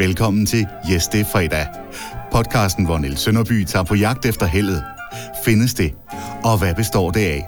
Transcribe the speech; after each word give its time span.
Velkommen 0.00 0.46
til 0.46 0.66
Yes, 0.92 1.08
det 1.08 1.20
er 1.20 1.24
fredag. 1.24 1.66
Podcasten, 2.32 2.84
hvor 2.84 2.98
Niels 2.98 3.20
Sønderby 3.20 3.64
tager 3.64 3.82
på 3.84 3.94
jagt 3.94 4.26
efter 4.26 4.46
heldet. 4.46 4.84
Findes 5.44 5.74
det? 5.74 5.94
Og 6.44 6.58
hvad 6.58 6.74
består 6.74 7.10
det 7.10 7.20
af? 7.20 7.46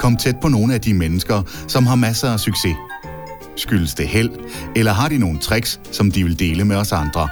Kom 0.00 0.16
tæt 0.16 0.36
på 0.40 0.48
nogle 0.48 0.74
af 0.74 0.80
de 0.80 0.94
mennesker, 0.94 1.42
som 1.68 1.86
har 1.86 1.94
masser 1.94 2.28
af 2.32 2.40
succes. 2.40 2.76
Skyldes 3.56 3.94
det 3.94 4.08
held, 4.08 4.30
eller 4.76 4.92
har 4.92 5.08
de 5.08 5.18
nogle 5.18 5.38
tricks, 5.38 5.80
som 5.90 6.10
de 6.10 6.24
vil 6.24 6.38
dele 6.38 6.64
med 6.64 6.76
os 6.76 6.92
andre? 6.92 7.28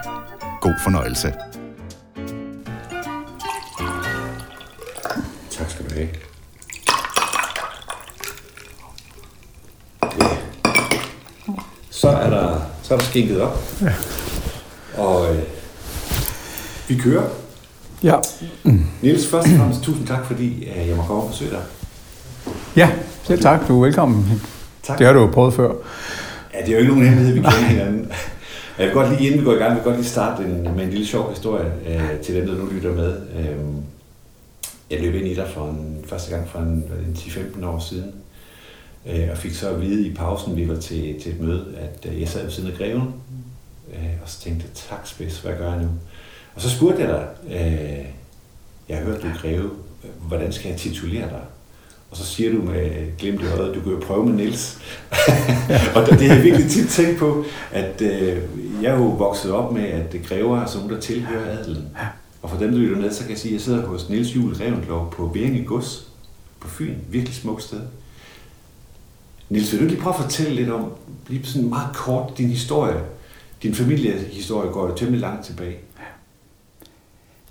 God 0.61 0.75
fornøjelse. 0.83 1.33
Tak 5.51 5.71
skal 5.71 5.85
du 5.91 5.95
have. 5.95 6.09
Så 11.91 12.09
er 12.09 12.31
der, 12.31 12.61
så 12.83 12.95
er 12.95 12.99
der 12.99 13.05
skænket 13.05 13.41
op. 13.41 13.59
Ja. 13.83 13.93
Og 15.01 15.35
øh, 15.35 15.43
vi 16.89 16.97
kører. 16.99 17.29
Ja. 18.03 18.17
Niels, 19.03 19.27
først 19.27 19.49
og 19.49 19.59
fremmest 19.59 19.83
tusind 19.83 20.07
tak, 20.07 20.27
fordi 20.27 20.65
øh, 20.65 20.89
jeg 20.89 20.97
må 20.97 21.03
komme 21.03 21.23
og 21.23 21.29
besøge 21.29 21.51
dig. 21.51 21.63
Ja, 22.77 22.91
selv 23.23 23.43
tak. 23.43 23.69
Du 23.69 23.81
er 23.81 23.85
velkommen. 23.85 24.43
Tak. 24.83 24.99
Det 24.99 25.07
har 25.07 25.13
du 25.13 25.21
jo 25.21 25.27
prøvet 25.27 25.55
før. 25.55 25.73
Ja, 26.55 26.59
det 26.61 26.69
er 26.69 26.73
jo 26.73 26.79
ikke 26.79 26.93
nogen 26.93 27.05
hemmelighed, 27.05 27.35
vi 27.35 27.41
kender 27.41 27.69
hinanden. 27.69 28.13
Jeg 28.79 28.87
vil 28.87 28.95
godt 28.95 29.11
lige, 29.11 29.27
inden 29.27 29.41
vi 29.41 29.45
går 29.45 29.53
i 29.53 29.57
gang, 29.57 29.75
vil 29.75 29.83
godt 29.83 29.97
lige 29.97 30.07
starte 30.07 30.43
en, 30.43 30.63
med 30.63 30.85
en 30.85 30.91
lille 30.91 31.07
sjov 31.07 31.31
historie 31.31 31.73
øh, 31.87 32.21
til 32.23 32.35
dem, 32.35 32.47
der 32.47 32.55
nu 32.55 32.67
lytter 32.73 32.95
med. 32.95 33.17
Øh, 33.39 33.57
jeg 34.91 35.01
løb 35.01 35.15
ind 35.15 35.27
i 35.27 35.35
dig 35.35 35.49
for 35.55 35.69
en, 35.69 36.05
første 36.07 36.35
gang 36.35 36.49
for 36.49 36.59
en, 36.59 36.85
en 37.07 37.17
10-15 37.17 37.67
år 37.67 37.79
siden, 37.79 38.11
øh, 39.07 39.29
og 39.31 39.37
fik 39.37 39.55
så 39.55 39.69
at 39.69 39.83
vide 39.83 40.07
i 40.07 40.15
pausen, 40.15 40.57
vi 40.57 40.69
var 40.69 40.77
til, 40.77 41.21
til 41.23 41.33
et 41.33 41.41
møde, 41.41 41.67
at 41.77 42.13
øh, 42.13 42.21
jeg 42.21 42.29
sad 42.29 42.43
ved 42.43 42.51
siden 42.51 42.71
af 42.71 42.79
greven, 42.79 43.15
øh, 43.95 44.13
og 44.23 44.29
så 44.29 44.41
tænkte 44.41 44.67
jeg, 44.67 44.75
tak 44.75 45.07
spids, 45.07 45.39
hvad 45.39 45.53
gør 45.53 45.73
jeg 45.73 45.83
nu? 45.83 45.89
Og 46.55 46.61
så 46.61 46.71
spurgte 46.71 47.03
jeg 47.03 47.09
dig, 47.09 47.27
øh, 47.47 48.07
jeg 48.89 48.99
har 48.99 49.05
hørt, 49.05 49.23
du 49.23 49.29
greve, 49.41 49.71
hvordan 50.21 50.53
skal 50.53 50.69
jeg 50.69 50.79
titulere 50.79 51.29
dig? 51.29 51.43
Og 52.11 52.17
så 52.17 52.27
siger 52.27 52.53
du 52.53 52.63
med 52.63 53.17
glimt 53.19 53.43
i 53.43 53.47
øjet, 53.47 53.75
du 53.75 53.81
kan 53.81 53.93
jo 53.93 53.99
prøve 54.07 54.27
med 54.27 54.33
Niels. 54.33 54.79
og 55.95 56.07
det 56.07 56.29
har 56.29 56.35
jeg 56.35 56.45
virkelig 56.45 56.71
tit 56.71 56.89
tænkt 56.89 57.19
på, 57.19 57.45
at 57.73 58.01
øh, 58.01 58.43
jeg 58.83 58.91
er 58.91 58.97
jo 58.97 59.05
vokset 59.05 59.53
op 59.53 59.73
med, 59.73 59.85
at 59.85 60.17
grever 60.29 60.61
er 60.61 60.67
sådan 60.67 60.91
der 60.91 61.01
tilhører 61.01 61.59
adelen. 61.59 61.89
Og 62.43 62.51
for 62.51 62.57
dem, 62.57 62.71
der 62.71 62.79
lytter 62.79 62.97
med, 62.97 63.13
så 63.13 63.21
kan 63.21 63.31
jeg 63.31 63.39
sige, 63.39 63.51
at 63.51 63.55
jeg 63.55 63.61
sidder 63.61 63.87
hos 63.87 64.09
Niels 64.09 64.37
Juhl 64.37 64.55
Reventlov 64.55 65.13
på 65.13 65.29
Beringe 65.29 65.65
Gods 65.65 66.09
på 66.61 66.69
Fyn. 66.69 66.95
Virkelig 67.09 67.35
smukt 67.35 67.63
sted. 67.63 67.81
Niels, 69.49 69.73
vil 69.73 69.81
du 69.81 69.87
lige 69.87 70.01
prøve 70.01 70.15
at 70.15 70.21
fortælle 70.21 70.55
lidt 70.55 70.71
om, 70.71 70.93
lige 71.29 71.47
sådan 71.47 71.69
meget 71.69 71.97
kort, 71.97 72.39
din 72.39 72.49
historie. 72.49 73.01
Din 73.63 73.75
familiehistorie 73.75 74.71
går 74.71 74.89
jo 74.89 74.95
temmelig 74.95 75.21
langt 75.21 75.47
tilbage. 75.47 75.77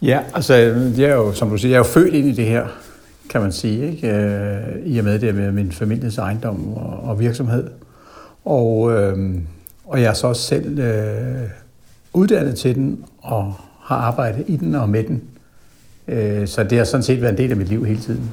Ja, 0.01 0.19
altså, 0.33 0.53
jeg 0.97 1.09
er 1.09 1.15
jo, 1.15 1.33
som 1.33 1.49
du 1.49 1.57
siger, 1.57 1.69
jeg 1.69 1.75
er 1.75 1.79
jo 1.79 1.83
født 1.83 2.13
ind 2.13 2.27
i 2.27 2.31
det 2.31 2.45
her, 2.45 2.67
kan 3.29 3.41
man 3.41 3.51
sige, 3.51 3.91
ikke? 3.91 4.07
Øh, 4.07 4.85
i 4.85 4.97
og 4.97 5.05
med 5.05 5.19
det 5.19 5.35
med 5.35 5.51
min 5.51 5.71
families 5.71 6.17
ejendom 6.17 6.73
og, 6.73 7.09
og 7.09 7.19
virksomhed. 7.19 7.69
Og, 8.45 8.91
øh, 8.93 9.35
og 9.85 10.01
jeg 10.01 10.09
er 10.09 10.13
så 10.13 10.27
også 10.27 10.41
selv 10.41 10.79
øh, 10.79 11.49
uddannet 12.13 12.55
til 12.55 12.75
den 12.75 13.05
og 13.17 13.53
har 13.81 13.95
arbejdet 13.95 14.45
i 14.47 14.55
den 14.55 14.75
og 14.75 14.89
med 14.89 15.03
den. 15.03 15.23
Øh, 16.07 16.47
så 16.47 16.63
det 16.63 16.77
har 16.77 16.85
sådan 16.85 17.03
set 17.03 17.21
været 17.21 17.31
en 17.31 17.37
del 17.37 17.51
af 17.51 17.57
mit 17.57 17.69
liv 17.69 17.85
hele 17.85 17.99
tiden. 17.99 18.31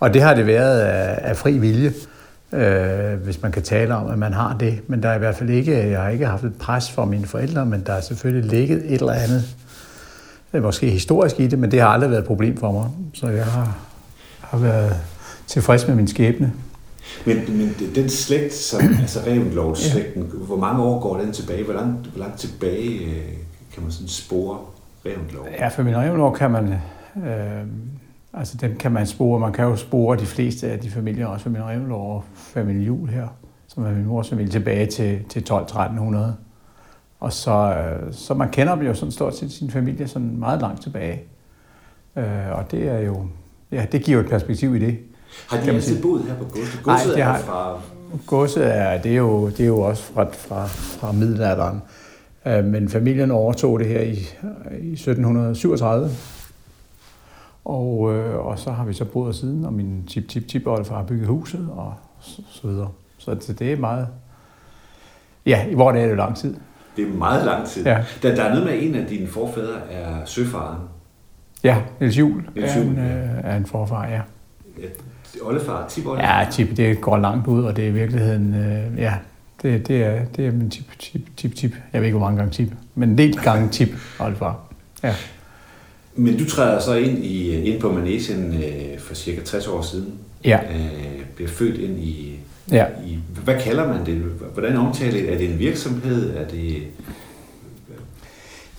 Og 0.00 0.14
det 0.14 0.22
har 0.22 0.34
det 0.34 0.46
været 0.46 0.80
af, 0.80 1.30
af 1.30 1.36
fri 1.36 1.58
vilje, 1.58 1.88
øh, 1.88 1.94
hvis 3.24 3.42
man 3.42 3.52
kan 3.52 3.62
tale 3.62 3.94
om, 3.94 4.10
at 4.10 4.18
man 4.18 4.32
har 4.32 4.56
det. 4.58 4.80
Men 4.86 5.02
der 5.02 5.08
er 5.08 5.14
i 5.14 5.18
hvert 5.18 5.36
fald 5.36 5.50
ikke, 5.50 5.90
jeg 5.90 6.02
har 6.02 6.08
ikke 6.08 6.26
haft 6.26 6.44
et 6.44 6.54
pres 6.58 6.90
fra 6.90 7.04
mine 7.04 7.26
forældre, 7.26 7.66
men 7.66 7.82
der 7.86 7.92
er 7.92 8.00
selvfølgelig 8.00 8.50
ligget 8.50 8.78
et 8.86 9.00
eller 9.00 9.12
andet, 9.12 9.56
øh, 10.52 10.62
måske 10.62 10.90
historisk 10.90 11.40
i 11.40 11.46
det, 11.46 11.58
men 11.58 11.70
det 11.70 11.80
har 11.80 11.88
aldrig 11.88 12.10
været 12.10 12.20
et 12.20 12.26
problem 12.26 12.56
for 12.56 12.72
mig. 12.72 12.88
Så 13.14 13.28
jeg 13.28 13.44
har, 13.44 13.76
har 14.40 14.58
været 14.58 14.96
tilfreds 15.46 15.86
med 15.86 15.96
min 15.96 16.08
skæbne. 16.08 16.52
Men, 17.26 17.36
men 17.48 17.74
den 17.94 18.08
slægt, 18.08 18.54
som, 18.54 18.80
altså 19.00 19.20
Revenlov-slægten, 19.26 20.22
ja. 20.22 20.28
hvor 20.28 20.56
mange 20.56 20.82
år 20.82 21.00
går 21.00 21.20
den 21.20 21.32
tilbage? 21.32 21.64
Hvor 21.64 21.74
langt, 21.74 22.06
hvor 22.06 22.18
langt 22.18 22.38
tilbage 22.38 22.88
øh, 22.88 23.22
kan 23.74 23.82
man 23.82 23.92
sådan 23.92 24.08
spore 24.08 24.58
Revenlov? 25.06 25.46
Ja, 25.58 25.68
for 25.68 25.82
min 25.82 25.96
Revenlov 25.96 26.36
kan 26.36 26.50
man, 26.50 26.74
øh, 27.16 27.64
altså 28.36 28.56
den 28.56 28.76
kan 28.76 28.92
man 28.92 29.06
spore, 29.06 29.40
man 29.40 29.52
kan 29.52 29.64
jo 29.64 29.76
spore 29.76 30.16
de 30.16 30.26
fleste 30.26 30.70
af 30.70 30.78
de 30.78 30.90
familier, 30.90 31.26
også 31.26 31.48
min 31.48 31.62
Revenlov 31.62 32.16
og 32.16 32.24
familie 32.34 32.82
Jul 32.82 33.08
her, 33.08 33.28
som 33.68 33.84
er 33.84 33.90
min 33.90 34.04
mors 34.04 34.28
familie, 34.28 34.52
tilbage 34.52 34.86
til, 34.86 35.24
til 35.28 35.44
12-1300. 35.50 36.16
Og 37.20 37.32
så, 37.32 37.74
øh, 37.76 38.12
så 38.12 38.34
man 38.34 38.50
kender 38.50 38.74
dem 38.74 38.86
jo 38.86 38.94
sådan 38.94 39.12
stort 39.12 39.36
set 39.36 39.52
sin 39.52 39.70
familie 39.70 40.08
sådan 40.08 40.36
meget 40.38 40.60
langt 40.60 40.82
tilbage. 40.82 41.22
Øh, 42.16 42.24
og 42.52 42.70
det 42.70 42.88
er 42.88 42.98
jo, 42.98 43.26
ja, 43.72 43.86
det 43.92 44.02
giver 44.02 44.18
jo 44.18 44.24
et 44.24 44.30
perspektiv 44.30 44.76
i 44.76 44.78
det. 44.78 44.98
Har 45.50 45.60
de 45.60 45.70
altid 45.70 46.02
boet 46.02 46.24
her 46.24 46.34
på 46.34 46.44
godset? 46.44 46.80
Godset 46.82 47.06
Nej, 47.06 47.14
det 47.14 47.24
har, 47.24 47.38
er 47.38 47.42
fra... 47.42 47.80
Godset 48.26 48.76
er, 48.76 49.02
det 49.02 49.12
er, 49.12 49.16
jo, 49.16 49.48
det 49.48 49.60
er 49.60 49.66
jo 49.66 49.80
også 49.80 50.02
fra, 50.02 50.24
fra, 50.24 50.66
fra 50.66 51.12
middelalderen. 51.12 51.82
Øh, 52.46 52.64
Men 52.64 52.88
familien 52.88 53.30
overtog 53.30 53.78
det 53.78 53.86
her 53.86 54.00
i, 54.00 54.18
i 54.80 54.92
1737. 54.92 56.10
Og, 57.64 58.14
øh, 58.14 58.46
og 58.46 58.58
så 58.58 58.70
har 58.70 58.84
vi 58.84 58.92
så 58.92 59.04
boet 59.04 59.34
siden, 59.34 59.64
og 59.64 59.72
min 59.72 60.04
tip 60.06 60.28
tip 60.28 60.48
tip 60.48 60.64
har 60.66 61.04
bygget 61.08 61.28
huset, 61.28 61.68
og 61.70 61.94
så, 62.20 62.42
så 62.50 62.68
videre. 62.68 62.88
Så 63.18 63.34
det, 63.34 63.58
det 63.58 63.72
er 63.72 63.76
meget... 63.76 64.08
Ja, 65.46 65.66
i 65.66 65.74
hvor 65.74 65.92
det 65.92 66.02
er 66.02 66.06
det 66.06 66.16
lang 66.16 66.36
tid. 66.36 66.56
Det 66.96 67.08
er 67.08 67.12
meget 67.12 67.44
lang 67.44 67.66
tid. 67.66 67.84
Ja. 67.84 68.04
Der, 68.22 68.34
der 68.34 68.42
er 68.42 68.48
noget 68.48 68.64
med, 68.64 68.82
en 68.82 68.94
af 68.94 69.06
dine 69.06 69.26
forfædre 69.26 69.90
er 69.90 70.24
søfaren. 70.24 70.78
Ja, 71.64 71.76
Niels 72.00 72.18
Juhl 72.18 72.48
Niels 72.54 72.76
er, 72.76 72.82
en, 72.82 72.94
ja. 72.94 73.02
øh, 73.02 73.30
er 73.44 73.56
en 73.56 73.66
forfar, 73.66 74.06
ja. 74.06 74.20
Ja, 74.78 74.88
oldefar, 75.42 75.88
tip 75.88 76.06
oldefar. 76.06 76.38
Ja, 76.38 76.50
tip, 76.50 76.76
det 76.76 77.00
går 77.00 77.16
langt 77.16 77.46
ud, 77.46 77.64
og 77.64 77.76
det 77.76 77.84
er 77.84 77.88
i 77.88 77.92
virkeligheden, 77.92 78.54
øh, 78.54 78.98
ja, 78.98 79.14
det, 79.62 79.88
det, 79.88 80.02
er, 80.02 80.24
det 80.24 80.46
er 80.46 80.52
min 80.52 80.70
tip, 80.70 80.98
tip, 80.98 81.36
tip, 81.36 81.54
tip. 81.54 81.72
Jeg 81.92 82.00
ved 82.00 82.06
ikke, 82.06 82.18
hvor 82.18 82.26
mange 82.26 82.38
gange 82.38 82.52
tip, 82.52 82.72
men 82.94 83.08
en 83.08 83.18
del 83.18 83.36
gange 83.36 83.68
tip, 83.68 83.88
oldefar. 84.20 84.60
Ja. 85.02 85.14
Men 86.16 86.38
du 86.38 86.44
træder 86.44 86.80
så 86.80 86.94
ind, 86.94 87.18
i, 87.24 87.50
ind 87.70 87.80
på 87.80 87.92
Manesien 87.92 88.54
øh, 88.54 88.98
for 88.98 89.14
cirka 89.14 89.40
60 89.40 89.66
år 89.68 89.82
siden. 89.82 90.14
Ja. 90.44 90.58
Øh, 90.70 91.24
bliver 91.36 91.50
født 91.50 91.80
ind 91.80 91.98
i, 91.98 92.38
Ja. 92.72 92.86
i... 93.06 93.18
Hvad 93.44 93.60
kalder 93.60 93.88
man 93.88 94.06
det? 94.06 94.14
Hvordan 94.54 94.76
omtaler 94.76 95.12
det? 95.12 95.32
Er 95.32 95.38
det 95.38 95.50
en 95.52 95.58
virksomhed? 95.58 96.36
Er 96.36 96.48
det... 96.48 96.82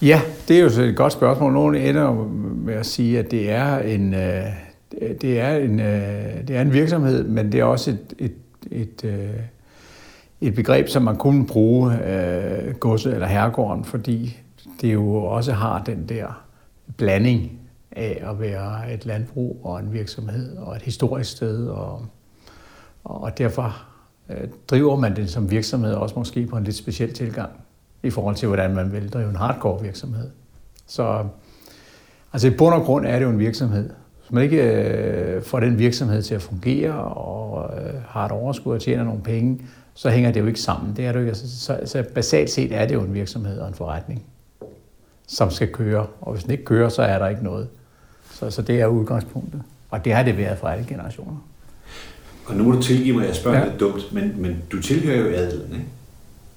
Ja, 0.02 0.22
det 0.48 0.58
er 0.58 0.62
jo 0.62 0.82
et 0.84 0.96
godt 0.96 1.14
spørgsmål. 1.14 1.54
Nogle 1.54 1.90
ender 1.90 2.14
med 2.66 2.74
at 2.74 2.86
sige, 2.86 3.20
at 3.20 3.32
det 3.32 3.52
er 3.52 3.78
en, 3.78 4.14
øh, 4.14 4.44
det 5.22 5.40
er 5.40 5.56
en, 5.58 5.80
øh, 5.80 6.48
det 6.48 6.56
er 6.56 6.62
en 6.62 6.74
virksomhed, 6.74 7.24
men 7.24 7.52
det 7.52 7.60
er 7.60 7.64
også 7.64 7.92
et, 7.92 8.14
et, 8.20 8.34
et, 8.72 9.04
øh, 9.04 9.30
et 10.42 10.56
begreb, 10.56 10.88
som 10.88 11.02
man 11.04 11.16
kunne 11.16 11.46
bruge 11.48 11.94
øh, 12.08 12.74
godset 12.74 13.14
eller 13.14 13.28
herregården, 13.28 13.84
fordi 13.86 14.38
det 14.82 14.94
jo 14.94 15.16
også 15.16 15.54
har 15.54 15.84
den 15.86 16.06
der 16.10 16.45
blanding 16.98 17.60
af 17.92 18.24
at 18.30 18.40
være 18.40 18.94
et 18.94 19.06
landbrug 19.06 19.62
og 19.64 19.80
en 19.80 19.94
virksomhed 19.94 20.58
og 20.58 20.76
et 20.76 20.82
historisk 20.82 21.32
sted, 21.32 21.68
og, 21.68 22.06
og 23.04 23.38
derfor 23.38 23.86
øh, 24.30 24.48
driver 24.68 24.96
man 24.96 25.16
den 25.16 25.28
som 25.28 25.52
virksomhed 25.52 25.94
også 25.94 26.16
måske 26.18 26.46
på 26.46 26.58
en 26.58 26.64
lidt 26.64 26.76
speciel 26.76 27.14
tilgang 27.14 27.52
i 28.04 28.10
forhold 28.10 28.36
til, 28.36 28.48
hvordan 28.48 28.76
man 28.76 28.92
vil 28.92 29.10
drive 29.10 29.30
en 29.30 29.36
hardcore 29.36 29.82
virksomhed. 29.84 30.30
Så 30.88 31.26
altså 32.34 32.48
i 32.48 32.52
bund 32.52 32.74
og 32.74 32.82
grund 32.82 33.06
er 33.06 33.20
det 33.20 33.26
jo 33.26 33.30
en 33.30 33.40
virksomhed. 33.40 33.90
Hvis 34.20 34.32
man 34.32 34.44
ikke 34.44 34.64
øh, 34.64 35.42
får 35.42 35.60
den 35.60 35.80
virksomhed 35.80 36.22
til 36.22 36.36
at 36.36 36.42
fungere 36.42 36.94
og 37.04 37.74
øh, 37.78 37.94
har 38.08 38.26
et 38.26 38.32
overskud 38.32 38.74
og 38.74 38.82
tjener 38.82 39.04
nogle 39.04 39.22
penge, 39.22 39.62
så 39.94 40.10
hænger 40.10 40.32
det 40.32 40.40
jo 40.40 40.46
ikke 40.46 40.60
sammen. 40.60 40.96
Det 40.96 41.06
er 41.06 41.12
det 41.12 41.20
jo 41.20 41.26
ikke. 41.26 41.36
Så, 41.36 41.80
så 41.86 42.04
basalt 42.16 42.50
set 42.50 42.72
er 42.72 42.86
det 42.86 42.96
jo 42.96 43.02
en 43.02 43.14
virksomhed 43.14 43.60
og 43.60 43.68
en 43.68 43.74
forretning, 43.74 44.24
som 45.28 45.52
skal 45.52 45.68
køre. 45.68 46.06
Og 46.22 46.34
hvis 46.34 46.44
den 46.44 46.52
ikke 46.52 46.66
kører, 46.66 46.90
så 46.90 47.02
er 47.02 47.20
der 47.20 47.28
ikke 47.28 47.44
noget. 47.44 47.68
Så, 48.32 48.50
så 48.50 48.62
det 48.62 48.82
er 48.82 48.88
udgangspunktet. 48.88 49.62
Og 49.90 50.06
det 50.06 50.14
har 50.14 50.24
det 50.24 50.38
været 50.38 50.58
for 50.58 50.68
alle 50.68 50.86
generationer. 50.90 51.38
Og 52.46 52.56
nu 52.56 52.64
må 52.64 52.72
du 52.72 52.82
tilgive 52.82 53.14
mig, 53.16 53.24
at 53.24 53.28
jeg 53.28 53.36
spørger 53.36 53.60
Ja. 53.60 53.66
lidt 53.66 53.80
dumt, 53.80 54.14
men, 54.14 54.34
men 54.38 54.58
du 54.72 54.82
tilhører 54.82 55.18
jo 55.18 55.26
adelen, 55.28 55.72
ikke? 55.72 55.86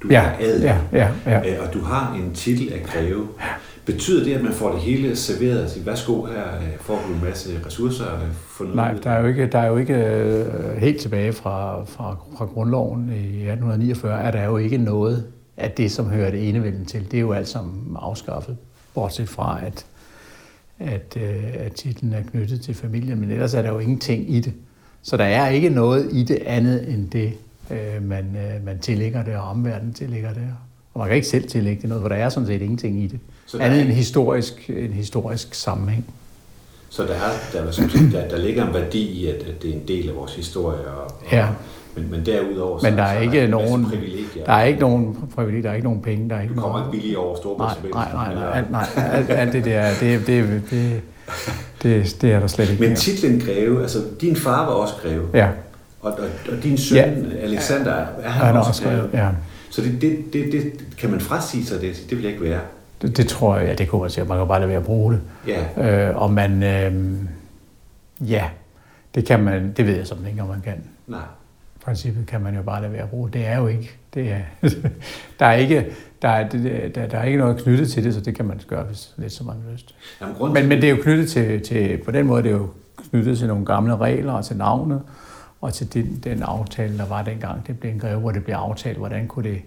Du 0.02 0.08
Ja, 0.10 0.22
er 0.22 0.32
adel, 0.40 0.62
ja, 0.62 0.78
ja, 0.92 1.08
ja. 1.26 1.52
Øh, 1.54 1.66
og 1.68 1.74
du 1.74 1.80
har 1.80 2.14
en 2.14 2.34
titel 2.34 2.72
af 2.72 2.82
greve. 2.86 3.28
Betyder 3.86 4.24
det, 4.24 4.34
at 4.34 4.42
man 4.42 4.52
får 4.52 4.72
det 4.72 4.80
hele 4.80 5.16
serveret 5.16 5.64
og 5.64 5.70
siger, 5.70 5.84
værsgo 5.84 6.24
her, 6.24 6.42
øh, 6.56 6.78
får 6.80 7.02
du 7.08 7.14
en 7.14 7.20
masse 7.24 7.50
ressourcer 7.66 8.04
få 8.48 8.62
noget 8.64 8.76
Nej, 8.76 8.92
der 9.04 9.10
er 9.10 9.20
jo 9.20 9.26
ikke, 9.26 9.46
der 9.46 9.58
er 9.58 9.66
jo 9.66 9.76
ikke 9.76 9.94
øh, 9.94 10.76
helt 10.76 11.00
tilbage 11.00 11.32
fra, 11.32 11.84
fra, 11.84 12.16
fra 12.38 12.44
grundloven 12.44 13.08
i 13.08 13.48
1849, 13.48 14.22
er 14.22 14.30
der 14.30 14.44
jo 14.44 14.56
ikke 14.56 14.76
noget 14.78 15.24
af 15.58 15.70
det, 15.70 15.92
som 15.92 16.06
hører 16.06 16.30
det 16.30 16.48
enevælden 16.48 16.86
til. 16.86 17.10
Det 17.10 17.16
er 17.16 17.20
jo 17.20 17.32
alt 17.32 17.48
sammen 17.48 17.96
afskaffet, 18.00 18.56
bortset 18.94 19.28
fra, 19.28 19.60
at, 19.66 19.86
at, 20.78 21.16
øh, 21.16 21.44
at 21.54 21.72
titlen 21.72 22.12
er 22.12 22.22
knyttet 22.22 22.60
til 22.60 22.74
familien, 22.74 23.20
men 23.20 23.30
ellers 23.30 23.54
er 23.54 23.62
der 23.62 23.68
jo 23.68 23.78
ingenting 23.78 24.34
i 24.34 24.40
det. 24.40 24.52
Så 25.02 25.16
der 25.16 25.24
er 25.24 25.48
ikke 25.48 25.68
noget 25.68 26.08
i 26.12 26.24
det 26.24 26.38
andet 26.46 26.92
end 26.92 27.10
det, 27.10 27.32
øh, 27.70 28.02
man, 28.02 28.36
øh, 28.36 28.64
man 28.64 28.78
tillægger 28.78 29.24
det, 29.24 29.34
og 29.34 29.42
omverdenen 29.42 29.94
tillægger 29.94 30.32
det. 30.34 30.42
Og 30.94 30.98
man 30.98 31.08
kan 31.08 31.16
ikke 31.16 31.28
selv 31.28 31.48
tillægge 31.48 31.80
det 31.82 31.88
noget, 31.88 32.02
for 32.02 32.08
der 32.08 32.16
er 32.16 32.28
sådan 32.28 32.46
set 32.46 32.62
ingenting 32.62 33.02
i 33.02 33.06
det. 33.06 33.20
Så 33.46 33.58
Andet 33.58 33.78
er 33.78 33.84
end 33.84 33.92
historisk, 33.92 34.70
en 34.70 34.92
historisk 34.92 35.54
sammenhæng. 35.54 36.14
Så 36.90 37.02
der, 37.02 37.14
er, 37.14 37.30
der, 37.52 37.64
der, 38.12 38.28
der 38.28 38.38
ligger 38.38 38.66
en 38.66 38.74
værdi 38.74 39.02
i, 39.02 39.26
at, 39.26 39.34
at 39.34 39.62
det 39.62 39.70
er 39.70 39.74
en 39.74 39.88
del 39.88 40.08
af 40.08 40.14
vores 40.14 40.34
historie. 40.34 40.86
Og, 40.86 41.04
og, 41.04 41.32
Ja. 41.32 41.48
Men, 42.00 42.10
men 42.10 42.26
derudover, 42.26 42.80
Men 42.82 42.96
der 42.96 43.02
er 43.02 43.14
så 43.16 43.20
ikke 43.22 43.34
masse 43.38 43.50
nogen, 43.50 43.84
privilegier. 43.84 44.44
der 44.46 44.52
er 44.52 44.64
ikke 44.64 44.80
nogen 44.80 45.16
privilegier, 45.34 45.62
der 45.62 45.70
er 45.70 45.74
ikke 45.74 45.86
nogen 45.86 46.02
penge, 46.02 46.30
der 46.30 46.36
er 46.36 46.40
ikke 46.42 46.54
Du 46.54 46.60
kommer 46.60 46.78
nogen... 46.78 46.94
ikke 46.94 47.02
billigt 47.02 47.18
over 47.18 47.28
Nej, 47.32 47.36
Storebæltsforbindelsen. 47.40 48.14
nej, 48.14 48.34
nej, 48.34 48.44
nej, 48.44 48.58
alt, 48.58 48.70
nej, 48.70 48.86
alt, 49.12 49.30
alt 49.30 49.52
det 49.52 49.64
der, 49.64 49.88
det, 50.00 50.26
det, 50.26 50.62
det, 50.70 51.00
det, 51.82 52.16
det 52.22 52.32
er 52.32 52.40
der 52.40 52.46
slet 52.46 52.70
ikke 52.70 52.82
Men 52.82 52.96
titlen 52.96 53.40
greve, 53.40 53.82
altså 53.82 53.98
din 54.20 54.36
far 54.36 54.66
var 54.66 54.72
også 54.72 54.94
greve, 55.02 55.22
Ja, 55.34 55.48
og, 56.00 56.12
og, 56.12 56.18
og 56.56 56.62
din 56.62 56.78
søn, 56.78 56.96
Ja. 56.96 57.36
Alexander, 57.42 57.92
er 57.92 58.28
han, 58.28 58.46
han 58.46 58.56
også, 58.56 58.68
også 58.68 58.82
greve. 58.84 59.08
ja. 59.12 59.28
Så 59.70 59.82
det, 59.82 60.02
det, 60.02 60.18
det, 60.32 60.52
det, 60.52 60.72
kan 60.98 61.10
man 61.10 61.20
frasige 61.20 61.66
sig 61.66 61.80
det? 61.80 62.04
Det 62.10 62.16
vil 62.18 62.22
jeg 62.24 62.32
ikke 62.32 62.44
være. 62.44 62.60
Det, 63.02 63.16
det 63.16 63.26
tror 63.28 63.56
jeg, 63.56 63.68
ja, 63.68 63.74
det 63.74 63.88
kunne 63.88 64.00
man 64.00 64.10
sige. 64.10 64.24
Man 64.24 64.38
kan 64.38 64.48
bare 64.48 64.58
lade 64.60 64.68
være 64.68 64.78
at 64.78 64.84
bruge 64.84 65.12
det. 65.12 65.20
Ja, 65.78 66.08
Øh, 66.08 66.22
og 66.22 66.32
man, 66.32 66.62
øh, 66.62 66.92
ja, 68.30 68.44
det 69.14 69.24
kan 69.24 69.42
man, 69.44 69.72
det 69.76 69.86
ved 69.86 69.96
jeg 69.96 70.06
som 70.06 70.18
ikke, 70.30 70.42
om 70.42 70.48
man 70.48 70.60
kan. 70.64 70.74
nej. 71.06 71.20
Princippet 71.84 72.26
kan 72.26 72.40
man 72.40 72.54
jo 72.54 72.62
bare 72.62 72.80
lade 72.80 72.92
være 72.92 73.02
at 73.02 73.10
bruge. 73.10 73.30
Det 73.30 73.46
er 73.46 73.58
jo 73.58 73.66
ikke, 73.66 73.90
det 74.14 74.32
er, 74.32 74.40
der 75.38 75.46
er 75.46 75.52
ikke, 75.52 75.86
der 76.22 76.28
er, 76.28 76.48
der, 76.48 77.06
der 77.06 77.18
er 77.18 77.24
ikke 77.24 77.38
noget 77.38 77.62
knyttet 77.62 77.90
til 77.90 78.04
det, 78.04 78.14
så 78.14 78.20
det 78.20 78.36
kan 78.36 78.44
man 78.44 78.60
gøre 78.68 78.84
hvis, 78.84 79.14
lidt 79.16 79.32
som 79.32 79.46
man 79.46 79.56
har 79.64 79.72
lyst. 79.72 79.94
Jamen, 80.20 80.34
grund 80.34 80.52
Men, 80.52 80.68
men 80.68 80.82
det 80.82 80.90
er 80.90 80.96
jo 80.96 81.02
knyttet 81.02 81.30
til, 81.30 81.62
til, 81.62 81.98
på 82.04 82.10
den 82.10 82.26
måde, 82.26 82.42
det 82.42 82.48
er 82.48 82.56
jo 82.56 82.70
knyttet 83.10 83.38
til 83.38 83.48
nogle 83.48 83.64
gamle 83.64 83.96
regler 83.96 84.32
og 84.32 84.44
til 84.44 84.56
navnet, 84.56 85.02
og 85.60 85.74
til 85.74 85.94
den, 85.94 86.20
den 86.24 86.42
aftale, 86.42 86.98
der 86.98 87.06
var 87.06 87.22
dengang, 87.22 87.66
det 87.66 87.80
blev 87.80 87.92
en 87.92 87.98
greve, 87.98 88.20
hvor 88.20 88.30
det 88.30 88.44
blev 88.44 88.54
aftalt, 88.54 88.98
hvordan 88.98 89.26
kunne 89.26 89.50
det, 89.50 89.62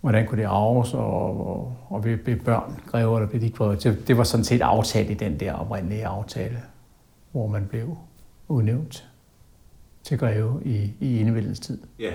hvordan 0.00 0.26
kunne 0.26 0.42
det 0.42 0.48
arves, 0.48 0.94
og, 0.94 1.46
og, 1.46 1.76
og 1.88 2.04
ved, 2.04 2.18
ved 2.24 2.36
børn, 2.36 2.80
grever, 2.86 3.18
der 3.18 3.26
blev 3.26 3.42
ikke 3.42 3.64
det, 3.64 4.08
det 4.08 4.16
var 4.16 4.24
sådan 4.24 4.44
set 4.44 4.62
aftalt 4.62 5.10
i 5.10 5.14
den 5.14 5.40
der 5.40 5.52
oprindelige 5.52 6.06
aftale, 6.06 6.58
hvor 7.32 7.46
man 7.46 7.66
blev 7.66 7.96
udnævnt 8.48 9.08
til 10.04 10.18
greve 10.18 10.60
i, 10.64 10.92
i 11.00 11.20
enevældens 11.20 11.60
tid. 11.60 11.78
Ja. 12.00 12.10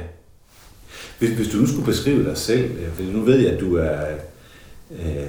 Hvis, 1.19 1.30
hvis 1.30 1.47
du 1.47 1.57
nu 1.57 1.68
skulle 1.68 1.86
beskrive 1.86 2.24
dig 2.30 2.38
selv, 2.38 2.71
øh, 2.71 2.88
for 2.94 3.03
nu 3.03 3.21
ved 3.21 3.39
jeg, 3.39 3.53
at 3.53 3.59
du 3.59 3.75
er... 3.75 4.01
Øh, 4.91 5.25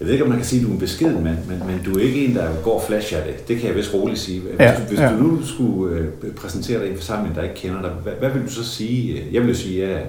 jeg 0.00 0.06
ved 0.06 0.12
ikke, 0.12 0.24
om 0.24 0.30
man 0.30 0.38
kan 0.38 0.46
sige, 0.46 0.60
at 0.60 0.64
du 0.66 0.70
er 0.70 0.74
en 0.74 0.80
beskeden 0.80 1.24
mand, 1.24 1.36
men, 1.48 1.66
men 1.66 1.82
du 1.84 1.98
er 1.98 2.02
ikke 2.02 2.24
en, 2.26 2.34
der 2.36 2.62
går 2.62 2.84
flash 2.86 3.16
af 3.16 3.22
det. 3.24 3.48
Det 3.48 3.58
kan 3.58 3.68
jeg 3.68 3.76
vist 3.76 3.94
roligt 3.94 4.18
sige. 4.18 4.40
Hvis, 4.40 4.52
Ja, 4.60 4.76
du, 4.80 4.82
hvis 4.88 4.98
ja. 4.98 5.12
du 5.12 5.16
nu 5.16 5.46
skulle 5.46 5.96
øh, 6.22 6.34
præsentere 6.34 6.78
dig 6.80 6.88
i 6.88 6.90
en 6.90 6.96
forsamling, 6.96 7.34
der 7.34 7.42
ikke 7.42 7.54
kender 7.54 7.82
dig, 7.82 7.90
hvad, 7.90 8.12
hvad 8.12 8.30
vil 8.30 8.42
du 8.42 8.50
så 8.50 8.64
sige? 8.64 9.26
Jeg 9.32 9.42
vil 9.42 9.48
jo 9.48 9.54
sige, 9.54 9.84
at 9.84 9.90
jeg, 9.90 10.06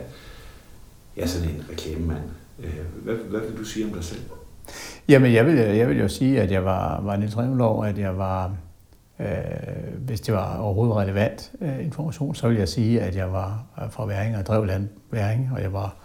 jeg 1.18 1.24
er 1.24 1.28
sådan 1.28 1.50
en 1.50 1.64
reklamemand. 1.72 2.24
Øh, 2.64 2.70
Hvad, 3.04 3.16
hvad 3.16 3.40
vil 3.40 3.58
du 3.60 3.64
sige 3.64 3.86
om 3.86 3.92
dig 3.94 4.04
selv? 4.04 4.20
Jamen, 5.08 5.34
jeg 5.34 5.46
vil, 5.46 5.56
jeg 5.56 5.90
vil 5.90 5.98
jo 6.00 6.08
sige, 6.08 6.42
at 6.42 6.52
jeg 6.52 6.66
var, 6.66 7.02
var 7.02 7.16
Niels 7.18 7.38
Revlov, 7.38 7.86
at 7.86 7.98
jeg 7.98 8.18
var, 8.18 8.52
Øh, 9.20 9.28
hvis 9.98 10.22
det 10.22 10.34
var 10.34 10.58
overhovedet 10.58 10.96
relevant 10.96 11.52
øh, 11.62 11.86
information, 11.86 12.36
så 12.36 12.48
vil 12.48 12.58
jeg 12.58 12.70
sige, 12.70 13.02
at 13.02 13.16
jeg 13.16 13.32
var 13.32 13.64
øh, 13.82 13.92
fra 13.92 14.06
Væring 14.06 14.38
og 14.38 14.46
drev 14.46 14.66
land 14.66 14.88
Væring, 15.12 15.50
og 15.54 15.62
jeg 15.62 15.74
var 15.74 15.96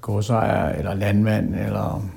godsejer 0.00 0.68
eller 0.78 0.94
landmand, 0.94 1.54
eller 1.54 2.08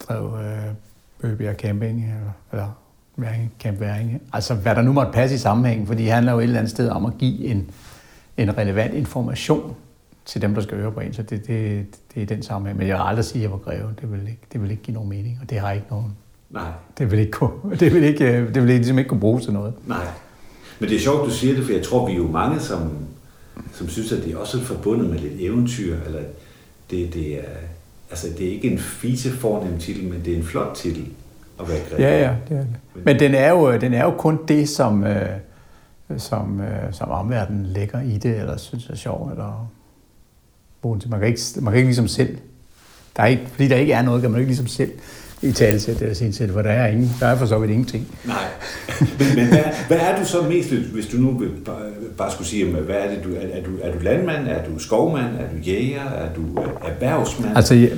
drev 0.00 0.38
øh, 0.42 0.74
Bøgebjerg 1.20 1.56
Camping, 1.56 2.04
eller, 2.04 2.32
eller 2.52 2.68
Væring, 3.16 3.52
Camp 3.60 3.80
Væring. 3.80 4.22
Altså, 4.32 4.54
hvad 4.54 4.74
der 4.74 4.82
nu 4.82 4.92
måtte 4.92 5.12
passe 5.12 5.34
i 5.34 5.38
sammenhængen, 5.38 5.86
fordi 5.86 6.02
det 6.02 6.12
handler 6.12 6.32
jo 6.32 6.38
et 6.38 6.42
eller 6.42 6.58
andet 6.58 6.70
sted 6.70 6.88
om 6.88 7.06
at 7.06 7.12
give 7.18 7.44
en, 7.44 7.70
en 8.36 8.58
relevant 8.58 8.94
information 8.94 9.76
til 10.24 10.42
dem, 10.42 10.54
der 10.54 10.62
skal 10.62 10.78
høre 10.78 10.92
på 10.92 11.00
en. 11.00 11.12
Så 11.12 11.22
det, 11.22 11.46
det, 11.46 11.86
det 12.14 12.22
er 12.22 12.26
den 12.26 12.42
sammenhæng. 12.42 12.78
Men 12.78 12.88
jeg 12.88 12.96
vil 12.96 13.02
aldrig 13.06 13.24
sige, 13.24 13.38
at 13.38 13.42
jeg 13.42 13.50
var 13.50 13.58
greve. 13.58 13.94
Det 14.00 14.12
vil 14.12 14.20
ikke, 14.20 14.42
det 14.52 14.62
vil 14.62 14.70
ikke 14.70 14.82
give 14.82 14.94
nogen 14.94 15.08
mening, 15.08 15.38
og 15.42 15.50
det 15.50 15.58
har 15.58 15.72
ikke 15.72 15.86
nogen. 15.90 16.16
Nej, 16.50 16.70
Det 16.98 17.10
vil 17.10 17.18
ikke, 17.18 17.32
kunne- 17.32 17.76
det 17.80 17.94
vil 17.94 18.02
ikke, 18.04 18.24
øh, 18.32 18.54
det 18.54 18.62
vil 18.62 18.70
ligesom 18.74 18.98
ikke 18.98 19.08
kunne 19.08 19.20
bruges 19.20 19.44
til 19.44 19.52
noget. 19.52 19.74
nej. 19.86 20.06
Men 20.80 20.88
det 20.90 20.96
er 20.96 21.00
sjovt, 21.00 21.26
du 21.26 21.30
siger 21.30 21.54
det, 21.54 21.64
for 21.64 21.72
jeg 21.72 21.82
tror, 21.84 22.06
vi 22.06 22.12
er 22.12 22.16
jo 22.16 22.28
mange, 22.30 22.60
som, 22.60 22.90
som 23.72 23.88
synes, 23.88 24.12
at 24.12 24.24
det 24.24 24.32
er 24.32 24.36
også 24.38 24.60
forbundet 24.60 25.10
med 25.10 25.18
lidt 25.18 25.32
eventyr, 25.38 25.96
eller 26.06 26.20
det, 26.90 27.14
det 27.14 27.34
er, 27.38 27.42
altså 28.10 28.26
det 28.38 28.46
er 28.46 28.50
ikke 28.52 28.70
en 28.70 28.78
fise 28.78 29.30
fornem 29.30 29.78
titel, 29.78 30.04
men 30.08 30.24
det 30.24 30.32
er 30.32 30.36
en 30.36 30.42
flot 30.44 30.74
titel 30.76 31.06
at 31.60 31.68
være 31.68 31.78
greve. 31.90 32.02
Ja, 32.02 32.18
ja, 32.20 32.36
det 32.48 32.56
er 32.56 32.60
det. 32.94 33.04
Men 33.04 33.18
den 33.18 33.34
er 33.34 33.50
jo, 33.50 33.78
den 33.78 33.94
er 33.94 34.04
jo 34.04 34.10
kun 34.10 34.38
det, 34.48 34.68
som, 34.68 35.04
øh, 35.04 35.26
som, 36.18 36.60
øh, 36.60 36.92
som 36.92 37.08
omverdenen 37.10 37.66
lægger 37.66 38.00
i 38.00 38.18
det, 38.18 38.36
eller 38.36 38.56
synes 38.56 38.86
er 38.90 38.94
sjovt, 38.94 39.30
eller. 39.32 39.70
Man 40.84 41.18
kan 41.20 41.28
ikke, 41.28 41.40
man 41.56 41.72
kan 41.72 41.76
ikke 41.76 41.88
ligesom 41.88 42.08
selv, 42.08 42.38
der 43.16 43.22
er 43.22 43.26
ikke, 43.26 43.46
fordi 43.46 43.68
der 43.68 43.76
ikke 43.76 43.92
er 43.92 44.02
noget, 44.02 44.22
kan 44.22 44.30
man 44.30 44.40
ikke 44.40 44.48
ligesom 44.50 44.66
selv 44.66 44.92
i 45.42 45.52
talesæt 45.52 46.02
eller 46.02 46.14
sin 46.14 46.32
sæt, 46.32 46.50
for 46.50 46.62
der 46.62 46.70
er, 46.70 46.86
ingen, 46.88 47.10
der 47.20 47.26
er 47.26 47.36
for 47.36 47.46
så 47.46 47.58
vidt 47.58 47.70
ingenting. 47.70 48.16
Nej. 48.26 48.36
Men, 49.00 49.36
men 49.36 49.48
hvad, 49.48 49.64
hvad 49.88 49.98
er 49.98 50.18
du 50.20 50.24
så 50.24 50.42
mest, 50.42 50.70
hvis 50.70 51.06
du 51.06 51.16
nu 51.16 51.42
bare, 52.16 52.30
skulle 52.30 52.48
sige, 52.48 52.74
hvad 52.74 52.96
er 52.96 53.14
det, 53.14 53.24
du 53.24 53.34
er, 53.34 53.40
er, 53.40 53.62
du, 53.62 53.70
er 53.82 53.92
du 53.92 53.98
landmand, 53.98 54.48
er 54.48 54.64
du 54.64 54.78
skovmand, 54.78 55.34
er 55.36 55.50
du 55.50 55.56
jæger, 55.56 56.04
er 56.04 56.34
du 56.34 56.42
erhvervsmand? 56.88 57.56
Altså, 57.56 57.74
jeg, 57.74 57.90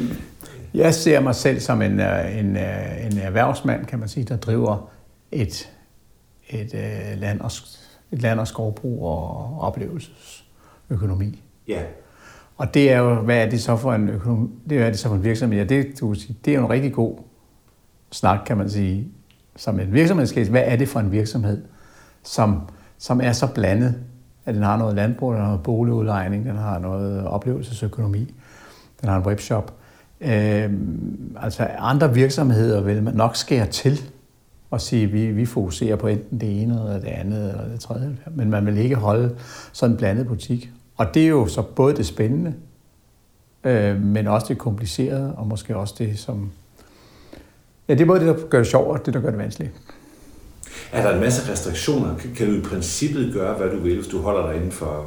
jeg 0.75 0.95
ser 0.95 1.21
mig 1.21 1.35
selv 1.35 1.61
som 1.61 1.83
en, 1.83 2.01
øh, 2.01 2.39
en, 2.39 2.57
øh, 2.57 3.07
en 3.07 3.19
erhvervsmand, 3.19 3.87
kan 3.87 3.99
man 3.99 4.09
sige, 4.09 4.25
der 4.25 4.37
driver 4.37 4.91
et, 5.33 5.71
et, 6.51 6.75
øh, 6.75 7.21
land, 7.21 7.41
og, 7.41 7.51
et 8.13 8.23
land- 8.23 8.41
og 8.41 8.49
skovbrug 8.49 9.03
og 9.07 9.61
oplevelsesøkonomi. 9.61 11.43
Ja, 11.69 11.81
Og 12.57 12.75
det 12.75 12.93
er 12.93 12.99
jo, 12.99 13.15
hvad 13.15 13.37
er 13.37 13.51
det 13.51 13.63
så 13.63 13.77
for 13.77 13.93
en 13.93 14.09
økonomi, 14.09 14.49
det 14.69 14.73
er, 14.73 14.79
hvad 14.79 14.87
er 14.87 14.91
det 14.91 15.01
så 15.01 15.09
for 15.09 15.15
en 15.15 15.25
virksomhed? 15.25 15.59
Ja, 15.59 15.65
det, 15.65 16.01
du 16.01 16.15
sige, 16.15 16.37
det 16.45 16.51
er 16.55 16.59
jo 16.59 16.65
en 16.65 16.71
rigtig 16.71 16.93
god 16.93 17.19
snak, 18.13 18.39
kan 18.47 18.57
man 18.57 18.71
sige, 18.71 19.09
som 19.57 19.81
en 19.81 19.93
virksomhedscase. 19.93 20.51
Hvad 20.51 20.63
er 20.65 20.77
det 20.77 20.89
for 20.89 21.01
en 21.01 21.13
virksomhed, 21.13 21.63
som, 22.23 22.61
som 22.99 23.21
er 23.21 23.33
så 23.33 23.47
blandet, 23.47 23.95
at 24.47 24.55
den 24.55 24.63
har 24.63 24.77
noget 24.77 24.95
landbrug, 24.95 25.33
den 25.33 25.41
har 25.41 25.47
noget 25.47 25.63
boligudlejning, 25.63 26.45
den 26.45 26.57
har 26.57 26.79
noget 26.79 27.27
oplevelsesøkonomi, 27.27 28.35
den 29.01 29.09
har 29.09 29.17
en 29.17 29.27
webshop. 29.27 29.75
Øh, 30.21 30.71
altså 31.41 31.69
andre 31.79 32.15
virksomheder 32.15 32.81
vil 32.81 33.03
man 33.03 33.15
nok 33.15 33.37
skære 33.37 33.67
til 33.67 34.01
og 34.71 34.81
sige, 34.81 35.05
at 35.05 35.13
vi, 35.13 35.27
vi 35.27 35.47
fokuserer 35.47 35.97
på 35.97 36.07
enten 36.07 36.41
det 36.41 36.63
ene 36.63 36.75
eller 36.75 37.01
det 37.01 37.09
andet 37.09 37.51
eller 37.51 37.69
det 37.69 37.81
tredje. 37.81 38.17
Men 38.31 38.51
man 38.51 38.67
vil 38.67 38.79
ikke 38.79 38.97
holde 38.97 39.37
sådan 39.73 39.93
en 39.93 39.99
blandet 39.99 40.27
butik. 40.27 40.71
Og 40.97 41.15
det 41.15 41.23
er 41.23 41.29
jo 41.29 41.47
så 41.47 41.63
både 41.63 41.97
det 41.97 42.07
spændende, 42.07 42.55
øh, 43.65 44.03
men 44.03 44.27
også 44.27 44.47
det 44.49 44.59
komplicerede, 44.59 45.35
og 45.35 45.47
måske 45.47 45.77
også 45.77 45.95
det, 45.99 46.19
som... 46.19 46.51
Ja, 47.91 47.95
det 47.95 48.01
er 48.01 48.07
både 48.07 48.21
det, 48.21 48.27
der 48.27 48.47
gør 48.49 48.59
det 48.59 48.67
sjovt, 48.67 48.89
og 49.01 49.07
det, 49.07 49.15
der 49.15 49.21
gør 49.21 49.31
det 49.31 49.39
vanskeligt. 49.39 49.73
Er 50.93 51.03
der 51.03 51.15
en 51.15 51.21
masse 51.21 51.53
restriktioner? 51.53 52.15
Kan- 52.37 52.47
du 52.47 52.53
i 52.53 52.61
princippet 52.61 53.33
gøre, 53.35 53.55
hvad 53.55 53.71
du 53.71 53.79
vil, 53.79 53.95
hvis 53.95 54.07
du 54.07 54.19
holder 54.23 54.47
dig 54.47 54.57
inden 54.57 54.73
for, 54.73 55.07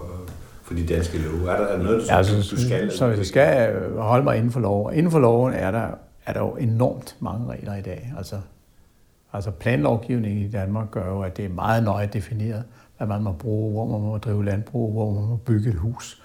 for 0.64 0.74
de 0.74 0.86
danske 0.86 1.18
love? 1.18 1.52
Er 1.52 1.58
der, 1.58 1.66
er 1.68 1.78
der 1.78 1.84
noget, 1.84 2.00
du, 2.02 2.06
Ja, 2.10 2.18
altså, 2.18 2.56
du 2.56 2.62
skal? 2.62 2.92
så 2.92 3.08
hvis 3.08 3.18
jeg 3.18 3.26
skal 3.26 3.74
øh, 3.74 3.98
holde 3.98 4.24
mig 4.24 4.38
inden 4.38 4.52
for 4.52 4.60
lov, 4.60 4.92
inden 4.94 5.12
for 5.12 5.20
loven 5.20 5.54
er 5.54 5.72
der, 5.72 5.88
er 6.26 6.34
der 6.34 6.40
jo 6.40 6.52
enormt 6.52 7.16
mange 7.20 7.48
regler 7.52 7.76
i 7.76 7.82
dag. 7.82 8.14
Altså, 8.18 8.36
altså 9.34 9.52
planlovgivningen 9.52 10.42
i 10.46 10.50
Danmark 10.52 10.92
gør 10.92 11.10
jo, 11.10 11.22
at 11.22 11.38
det 11.38 11.46
er 11.46 11.50
meget 11.50 11.84
nøje 11.84 12.10
defineret, 12.14 12.64
hvad 12.98 13.08
man 13.08 13.22
må 13.24 13.32
bruge, 13.32 13.72
hvor 13.72 13.98
man 13.98 14.08
må 14.10 14.18
drive 14.18 14.46
landbrug, 14.46 14.92
hvor 14.94 15.12
man 15.20 15.30
må 15.30 15.36
bygge 15.36 15.70
et 15.70 15.76
hus, 15.76 16.23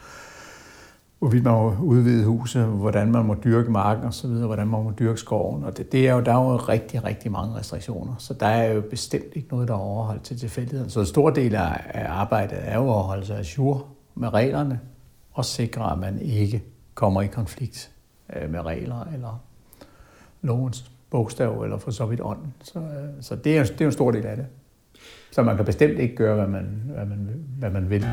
hvorvidt 1.18 1.44
man 1.44 1.52
må 1.52 1.74
udvide 1.82 2.24
huset, 2.24 2.64
hvordan 2.64 3.12
man 3.12 3.24
må 3.24 3.36
dyrke 3.44 3.70
marken 3.70 4.04
osv., 4.04 4.30
hvordan 4.30 4.68
man 4.68 4.82
må 4.84 4.92
dyrke 4.98 5.20
skoven. 5.20 5.64
Og 5.64 5.76
det, 5.76 5.92
det 5.92 6.08
er 6.08 6.14
jo, 6.14 6.20
der 6.20 6.32
er 6.32 6.52
jo 6.52 6.56
rigtig, 6.56 7.04
rigtig 7.04 7.32
mange 7.32 7.54
restriktioner. 7.54 8.14
Så 8.18 8.34
der 8.34 8.46
er 8.46 8.72
jo 8.72 8.80
bestemt 8.90 9.24
ikke 9.34 9.48
noget, 9.50 9.68
der 9.68 9.74
er 9.74 9.78
overholdt 9.78 10.22
til 10.22 10.38
tilfældigheden. 10.38 10.90
Så 10.90 11.00
en 11.00 11.06
stor 11.06 11.30
del 11.30 11.54
af 11.54 12.06
arbejdet 12.08 12.58
er 12.62 12.78
jo 12.78 12.88
at 12.98 13.02
holde 13.02 13.26
sig 13.26 13.38
ajour 13.38 13.86
med 14.14 14.34
reglerne, 14.34 14.80
og 15.32 15.44
sikre, 15.44 15.92
at 15.92 15.98
man 15.98 16.18
ikke 16.22 16.64
kommer 16.94 17.22
i 17.22 17.26
konflikt 17.26 17.90
øh, 18.36 18.50
med 18.50 18.60
regler 18.60 19.04
eller 19.14 19.40
lovens 20.42 20.90
bogstav, 21.10 21.62
eller 21.62 21.78
for 21.78 21.90
så 21.90 22.06
vidt 22.06 22.20
ånden. 22.20 22.54
Så, 22.62 22.78
øh, 22.78 22.84
så 23.20 23.36
det, 23.36 23.58
er, 23.58 23.64
det 23.64 23.80
er 23.80 23.86
en 23.86 23.92
stor 23.92 24.10
del 24.10 24.26
af 24.26 24.36
det. 24.36 24.46
Så 25.32 25.42
man 25.42 25.56
kan 25.56 25.64
bestemt 25.64 25.98
ikke 25.98 26.16
gøre, 26.16 26.34
hvad 26.34 26.46
man, 26.46 26.82
hvad 26.94 27.04
man, 27.04 27.26
vil- 27.28 27.44
hvad 27.58 27.70
man 27.70 27.90
vil. 27.90 28.06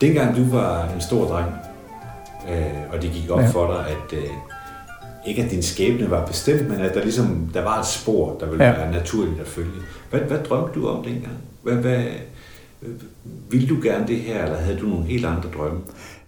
Dengang 0.00 0.36
du 0.36 0.44
var 0.56 0.88
en 0.94 1.00
stor 1.00 1.24
dreng, 1.24 1.52
øh, 2.50 2.92
og 2.92 3.02
det 3.02 3.10
gik 3.10 3.30
op 3.30 3.40
Ja. 3.40 3.46
for 3.46 3.66
dig, 3.72 3.86
at 3.86 4.18
øh, 4.18 4.24
ikke 5.26 5.42
at 5.44 5.50
din 5.50 5.62
skæbne 5.62 6.10
var 6.10 6.26
bestemt, 6.26 6.68
men 6.68 6.80
at 6.80 6.94
der 6.94 7.02
ligesom 7.02 7.50
der 7.54 7.62
var 7.64 7.78
et 7.78 7.86
spor, 7.86 8.36
der 8.40 8.46
ville 8.46 8.64
Ja. 8.64 8.72
være 8.72 8.92
naturligt 8.92 9.40
at 9.40 9.46
følge. 9.46 9.70
Hvad, 10.10 10.20
hvad 10.20 10.38
drømte 10.38 10.80
du 10.80 10.88
om 10.88 11.04
dengang? 11.04 11.36
Hvad, 11.62 11.74
hvad, 11.74 12.04
øh, 12.82 12.94
ville 13.50 13.68
du 13.68 13.80
gerne 13.82 14.06
det 14.06 14.16
her, 14.20 14.44
eller 14.44 14.56
havde 14.58 14.78
du 14.78 14.86
nogle 14.86 15.04
helt 15.04 15.26
andre 15.26 15.48
drømme? 15.56 15.80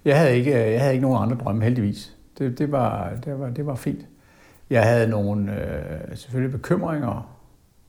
Jeg 0.05 0.19
havde 0.19 0.37
ikke, 0.37 0.59
jeg 0.59 0.81
havde 0.81 0.93
ikke 0.95 1.07
nogen 1.07 1.23
andre 1.23 1.37
drømme, 1.45 1.65
heldigvis. 1.65 2.13
Det, 2.39 2.59
det, 2.59 2.73
var, 2.73 3.11
det, 3.25 3.39
var, 3.41 3.51
det 3.51 3.67
var 3.67 3.75
fint. 3.75 4.01
Jeg 4.71 4.83
havde 4.83 5.07
nogle 5.09 5.53
øh, 5.53 6.17
selvfølgelig 6.17 6.53
bekymringer 6.53 7.37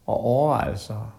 og 0.05 0.23
overvejelser 0.25 1.13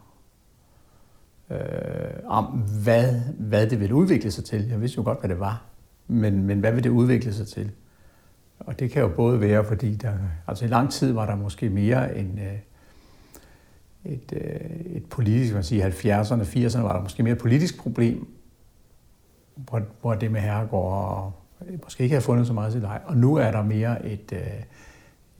øh, 1.52 2.12
om, 2.26 2.44
hvad, 2.84 3.20
hvad 3.38 3.66
det 3.66 3.80
ville 3.80 3.94
udvikle 3.94 4.30
sig 4.30 4.44
til. 4.44 4.68
Jeg 4.68 4.80
vidste 4.80 4.96
jo 4.96 5.02
godt, 5.02 5.20
hvad 5.20 5.30
det 5.30 5.40
var, 5.40 5.64
men, 6.08 6.44
men 6.44 6.60
hvad 6.60 6.72
vil 6.72 6.84
det 6.84 6.90
udvikle 6.90 7.32
sig 7.32 7.46
til? 7.46 7.70
Og 8.58 8.80
det 8.80 8.90
kan 8.90 9.02
jo 9.02 9.08
både 9.08 9.40
være, 9.40 9.64
fordi 9.64 9.94
der, 9.94 10.12
altså 10.46 10.64
i 10.64 10.68
lang 10.68 10.90
tid 10.90 11.12
var 11.12 11.26
der 11.26 11.36
måske 11.36 11.70
mere 11.70 12.18
en, 12.18 12.38
øh, 12.38 12.58
et, 14.12 14.32
øh, 14.32 14.96
et 14.96 15.04
politisk, 15.04 15.54
man 15.54 15.62
siger 15.64 15.90
70'erne, 15.90 16.42
80'erne 16.42 16.82
var 16.82 16.92
der 16.92 17.02
måske 17.02 17.22
mere 17.22 17.32
et 17.32 17.38
politisk 17.38 17.78
problem, 17.78 18.26
hvor, 19.54 19.82
hvor 20.00 20.14
det 20.14 20.32
med 20.32 20.40
herregård 20.40 21.42
måske 21.82 22.02
ikke 22.02 22.14
havde 22.14 22.24
fundet 22.24 22.46
så 22.46 22.52
meget 22.52 22.72
til 22.72 22.82
dig. 22.82 23.00
Og 23.04 23.16
nu 23.16 23.34
er 23.34 23.50
der 23.50 23.62
mere 23.62 24.06
et, 24.06 24.32
øh, 24.32 24.40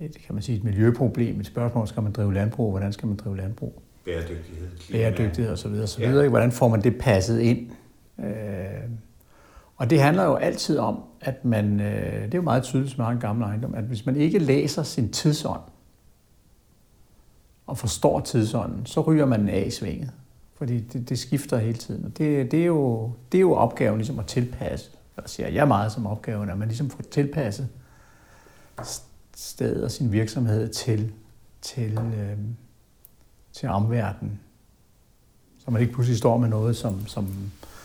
et, 0.01 0.19
kan 0.27 0.35
man 0.35 0.43
sige, 0.43 0.59
et 0.59 0.65
miljøproblem, 0.65 1.41
et 1.41 1.47
spørgsmål, 1.47 1.89
skal 1.89 2.03
man 2.03 2.13
drive 2.13 2.35
landbrug, 2.35 2.71
hvordan 2.71 2.93
skal 2.93 3.09
man 3.09 3.17
drive 3.17 3.37
landbrug? 3.37 3.83
Bæredygtighed. 4.05 4.69
Klima. 4.79 4.99
Bæredygtighed 4.99 5.53
osv. 5.53 5.73
osv. 5.83 6.03
Ja. 6.03 6.29
Hvordan 6.29 6.53
får 6.53 6.69
man 6.69 6.83
det 6.83 6.99
passet 6.99 7.41
ind? 7.41 7.71
Øh, 8.19 8.27
og 9.77 9.91
det 9.91 10.01
handler 10.01 10.25
jo 10.25 10.35
altid 10.35 10.79
om, 10.79 11.03
at 11.21 11.45
man, 11.45 11.81
øh, 11.81 12.23
det 12.25 12.35
er 12.35 12.39
jo 12.39 12.43
meget 12.43 12.63
tydeligt, 12.63 12.93
som 12.93 13.05
har 13.05 13.11
en 13.11 13.21
gammel 13.21 13.45
ejendom, 13.45 13.75
at 13.75 13.85
hvis 13.85 14.07
man 14.07 14.17
ikke 14.17 14.39
læser 14.39 14.83
sin 14.83 15.13
tidsånd, 15.13 15.61
og 17.67 17.79
forstår 17.79 18.21
tidsånden, 18.21 18.87
så 18.87 19.01
ryger 19.01 19.27
man 19.27 19.49
af 19.49 19.65
i 19.67 19.71
svinget. 19.71 20.11
Fordi 20.55 20.81
det, 20.81 21.09
det 21.09 21.19
skifter 21.19 21.59
hele 21.59 21.79
tiden. 21.79 22.05
Og 22.05 22.19
det, 22.19 22.51
det, 22.51 22.63
er 22.63 22.67
jo, 22.67 23.13
det 23.33 23.39
er 23.39 23.43
jo 23.43 23.55
opgaven 23.55 23.99
ligesom 23.99 24.19
at 24.19 24.27
tilpasse. 24.27 24.91
Eller 25.17 25.29
siger 25.29 25.49
jeg 25.49 25.69
meget 25.69 25.93
som 25.93 26.07
opgaven, 26.07 26.51
at 26.51 26.59
man 26.59 26.69
ligesom 26.69 26.91
får 26.91 27.03
tilpasset 27.03 27.69
stedet 29.37 29.85
og 29.85 29.91
sin 29.91 30.13
virksomhed 30.13 30.69
til, 30.69 31.13
til, 31.63 31.99
øh, 31.99 32.39
til 33.53 33.69
omverdenen. 33.69 34.41
Så 35.65 35.71
man 35.71 35.81
ikke 35.81 35.93
pludselig 35.93 36.19
står 36.19 36.39
med 36.39 36.49
noget, 36.49 36.77
som, 36.77 37.07
som, 37.07 37.29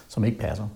som 0.07 0.25
ikke 0.25 0.39
passer 0.39 0.67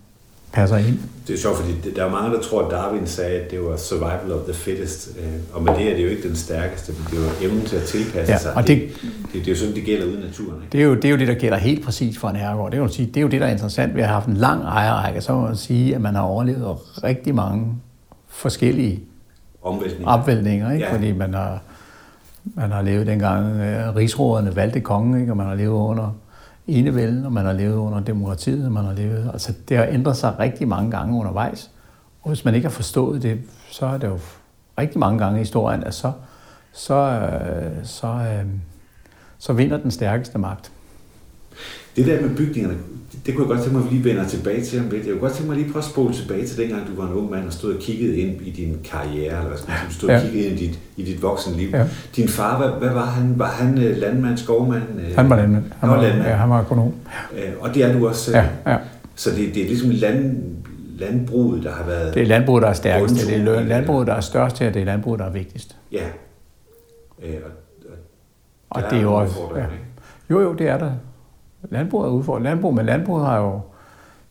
passer 0.54 0.78
ind. 0.78 1.00
Det 1.28 1.34
er 1.34 1.38
sjovt, 1.38 1.58
fordi 1.58 1.92
der 1.96 2.06
er 2.06 2.12
mange, 2.12 2.36
der 2.36 2.42
tror, 2.42 2.66
at 2.66 2.72
Darwin 2.72 3.08
sagde, 3.08 3.40
at 3.40 3.52
det 3.52 3.64
var 3.64 3.78
survival 3.78 4.32
of 4.32 4.44
the 4.44 4.54
fittest. 4.54 5.10
Øh, 5.20 5.26
og 5.54 5.64
med 5.64 5.74
det 5.76 5.92
er 5.92 5.96
det 5.96 6.04
jo 6.04 6.10
ikke 6.10 6.28
den 6.28 6.36
stærkeste, 6.36 6.92
men 6.92 7.02
det 7.12 7.20
er 7.20 7.44
jo 7.44 7.50
evnen 7.50 7.66
til 7.66 7.76
at 7.76 7.84
tilpasse 7.84 8.34
ja, 8.34 8.40
sig. 8.40 8.54
Og 8.54 8.68
det, 8.68 8.78
det, 8.78 8.90
det, 9.02 9.34
det, 9.34 9.48
er 9.48 9.52
jo 9.52 9.58
sådan, 9.58 9.76
det 9.76 9.84
gælder 9.84 10.06
uden 10.06 10.20
naturen. 10.20 10.62
Ikke? 10.62 10.72
Det, 10.72 10.82
er 10.82 10.86
jo, 10.86 10.96
det 10.96 11.06
er 11.06 11.10
jo 11.10 11.18
det, 11.18 11.28
der 11.28 11.34
gælder 11.34 11.58
helt 11.58 11.86
præcis 11.86 12.18
for 12.18 12.30
en 12.30 12.36
herregård. 12.36 12.72
Det, 12.72 12.78
er 12.78 12.82
jo, 12.82 12.88
sige, 12.88 13.06
det 13.06 13.18
er 13.18 13.22
jo 13.22 13.28
det, 13.28 13.42
der 13.42 13.48
er 13.48 13.52
interessant 13.52 13.92
at 13.92 13.98
have 13.98 14.14
haft 14.14 14.28
en 14.28 14.38
lang 14.38 14.64
ejerrække. 14.64 15.22
Så 15.22 15.34
må 15.34 15.42
man 15.42 15.56
sige, 15.56 15.96
at 15.96 16.02
man 16.02 16.16
har 16.16 16.22
overlevet 16.22 16.78
rigtig 17.04 17.36
mange 17.36 17.76
forskellige 18.28 19.00
Omvæltninger. 20.06 20.72
Ikke? 20.72 20.86
Ja. 20.86 20.94
Fordi 20.94 21.12
man 21.12 21.34
har, 21.34 21.62
man 22.44 22.72
har 22.72 22.82
levet 22.82 23.08
dengang, 23.08 23.46
øh, 23.46 23.90
uh, 23.90 23.96
rigsråderne 23.96 24.56
valgte 24.56 24.80
kongen, 24.80 25.22
ikke? 25.22 25.32
og 25.32 25.38
man 25.38 25.48
har 25.48 25.56
levet 25.56 25.74
under 25.74 26.16
enevælden, 26.68 27.26
og 27.26 27.34
man 27.34 27.46
har 27.46 27.54
levet 27.54 27.76
under 27.76 28.00
demokratiet, 28.00 28.66
og 28.66 28.72
man 28.72 28.86
har 28.86 28.94
levet... 28.94 29.30
Altså, 29.34 29.54
det 29.70 29.78
har 29.78 29.86
ændret 29.86 30.18
sig 30.18 30.40
rigtig 30.40 30.68
mange 30.68 30.92
gange 30.92 31.20
undervejs. 31.20 31.72
Og 32.22 32.28
hvis 32.28 32.46
man 32.46 32.56
ikke 32.56 32.68
har 32.68 32.72
forstået 32.72 33.24
det, 33.24 33.40
så 33.70 33.86
er 33.86 33.98
det 33.98 34.08
jo 34.08 34.20
rigtig 34.80 35.00
mange 35.00 35.20
gange 35.20 35.40
i 35.40 35.42
historien, 35.42 35.84
at 35.84 35.94
så, 35.94 36.12
så, 36.72 36.96
øh, 36.96 37.86
så, 37.86 38.08
øh, 38.08 38.46
så 39.38 39.54
vinder 39.54 39.78
den 39.78 39.92
stærkeste 39.92 40.38
magt. 40.38 40.72
Det 41.96 42.06
der 42.06 42.22
med 42.22 42.36
bygningerne, 42.36 42.78
det 43.26 43.36
kunne 43.36 43.48
jeg 43.48 43.56
godt 43.56 43.60
tænke 43.60 43.78
mig, 43.78 43.86
at 43.86 43.92
vi 43.92 43.96
lige 43.96 44.10
vender 44.10 44.28
tilbage 44.28 44.64
til 44.64 44.80
om 44.80 44.90
lidt. 44.90 45.06
Jeg 45.06 45.12
kunne 45.12 45.22
godt 45.22 45.34
tænke 45.34 45.50
mig 45.50 45.58
lige 45.58 45.72
prøve 45.72 45.84
at 45.84 45.90
spole 45.90 46.14
tilbage 46.14 46.48
til 46.48 46.58
dengang, 46.58 46.88
du 46.88 47.02
var 47.02 47.08
en 47.08 47.14
ung 47.14 47.32
mand 47.32 47.48
og 47.48 47.54
stod 47.54 47.74
og 47.74 47.80
kiggede 47.80 48.18
ind 48.18 48.42
i 48.42 48.52
din 48.52 48.78
karriere, 48.84 49.38
eller 49.38 49.48
hvad 49.48 49.58
skal 49.58 49.70
man 49.70 49.78
sige, 49.90 49.94
stod 50.00 50.10
ja. 50.10 50.16
og 50.16 50.22
kiggede 50.22 50.46
ind 50.46 50.60
i 50.60 50.68
dit, 50.68 50.80
i 50.98 51.04
dit 51.04 51.22
voksenliv. 51.22 51.70
Ja. 51.74 51.86
Din 52.16 52.28
far, 52.28 52.58
hvad, 52.58 52.70
hvad 52.80 52.90
var 52.90 53.06
han? 53.06 53.40
Var 53.40 53.48
han 53.48 53.78
øh, 53.78 53.98
landmand, 53.98 54.38
skovmand? 54.38 54.84
Øh? 55.00 55.16
Han 55.16 55.30
var 55.30 55.36
landmand. 55.36 55.64
Han, 55.80 55.90
var, 55.90 56.02
landmand. 56.02 56.28
Ja, 56.28 56.36
han 56.36 56.50
var 56.50 56.62
økonom. 56.62 56.94
Øh, 57.36 57.52
og 57.60 57.74
det 57.74 57.84
er 57.84 58.00
du 58.00 58.08
også. 58.08 58.38
Ja, 58.38 58.46
ja. 58.72 58.78
Så 59.16 59.30
det, 59.30 59.56
det 59.56 59.64
er 59.64 59.68
ligesom 59.68 59.90
land, 59.90 60.38
landbruget, 60.98 61.64
der 61.64 61.72
har 61.72 61.84
været... 61.86 62.14
Det 62.14 62.22
er 62.22 62.28
landbruget, 62.28 62.62
der 62.62 62.70
er 62.70 62.74
stærkest. 62.74 63.28
Det 63.28 63.36
er 63.36 63.64
landbruget, 63.64 64.08
der 64.08 64.14
er 64.14 64.22
størst, 64.22 64.62
og 64.62 64.74
det 64.74 64.82
er 64.82 64.86
landbruget, 64.86 65.20
der 65.20 65.26
er 65.26 65.32
vigtigst. 65.32 65.76
Ja. 65.92 66.06
Øh, 67.24 67.36
og, 67.46 67.52
og, 68.70 68.84
og 68.84 68.92
det 68.92 68.98
er 68.98 69.02
jo 69.02 69.14
også... 69.14 69.40
Ja. 69.56 69.66
Jo, 70.30 70.42
jo, 70.42 70.54
det 70.54 70.68
er 70.68 70.78
der. 70.78 70.92
Landbruget 71.70 72.08
er 72.08 72.12
udfordret. 72.12 72.44
Landbrug, 72.44 72.76
men 72.76 72.86
landbruget 72.86 73.26
har 73.26 73.38
jo 73.38 73.62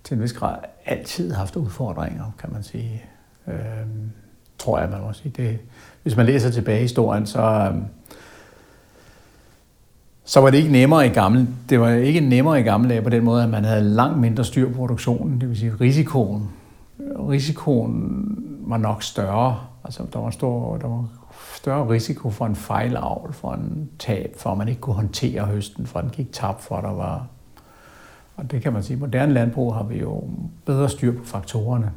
til 0.04 0.14
en 0.14 0.22
vis 0.22 0.32
grad 0.32 0.56
altid 0.86 1.32
haft 1.32 1.56
udfordringer, 1.56 2.24
kan 2.38 2.52
man 2.52 2.62
sige. 2.62 3.02
Øhm, 3.48 4.10
tror 4.58 4.78
jeg, 4.78 4.90
man 4.90 5.00
må 5.00 5.12
sige. 5.12 5.32
Det, 5.36 5.58
hvis 6.02 6.16
man 6.16 6.26
læser 6.26 6.50
tilbage 6.50 6.78
i 6.78 6.82
historien, 6.82 7.26
så, 7.26 7.42
øhm, 7.42 7.84
så 10.24 10.40
var 10.40 10.50
det 10.50 10.58
ikke 10.58 10.72
nemmere 10.72 11.06
i 11.06 11.10
gamle, 11.10 11.48
det 11.68 11.80
var 11.80 11.90
ikke 11.90 12.20
nemmere 12.20 12.60
i 12.60 12.62
gamle 12.62 12.88
dage 12.88 13.02
på 13.02 13.10
den 13.10 13.24
måde, 13.24 13.42
at 13.42 13.48
man 13.48 13.64
havde 13.64 13.82
langt 13.84 14.18
mindre 14.18 14.44
styr 14.44 14.68
på 14.68 14.74
produktionen, 14.74 15.40
det 15.40 15.48
vil 15.48 15.58
sige 15.58 15.72
risikoen. 15.80 16.50
Risikoen 17.00 18.26
var 18.60 18.76
nok 18.76 19.02
større. 19.02 19.60
Altså, 19.84 20.02
der 20.12 20.18
var, 20.18 20.30
stor, 20.30 20.76
der 20.76 20.88
var 20.88 21.04
større 21.60 21.88
risiko 21.88 22.30
for 22.30 22.46
en 22.46 22.56
fejlavl, 22.56 23.32
for 23.32 23.52
en 23.52 23.90
tab, 23.98 24.34
for 24.36 24.50
at 24.50 24.58
man 24.58 24.68
ikke 24.68 24.80
kunne 24.80 24.96
håndtere 24.96 25.44
høsten, 25.44 25.86
for 25.86 25.98
at 25.98 26.02
den 26.02 26.12
gik 26.12 26.32
tabt, 26.32 26.62
for 26.62 26.76
at 26.76 26.84
der 26.84 26.92
var... 26.92 27.26
Og 28.36 28.50
det 28.50 28.62
kan 28.62 28.72
man 28.72 28.82
sige, 28.82 28.96
moderne 28.96 29.32
landbrug 29.32 29.74
har 29.74 29.82
vi 29.82 29.98
jo 29.98 30.28
bedre 30.64 30.88
styr 30.88 31.18
på 31.18 31.24
faktorerne. 31.24 31.92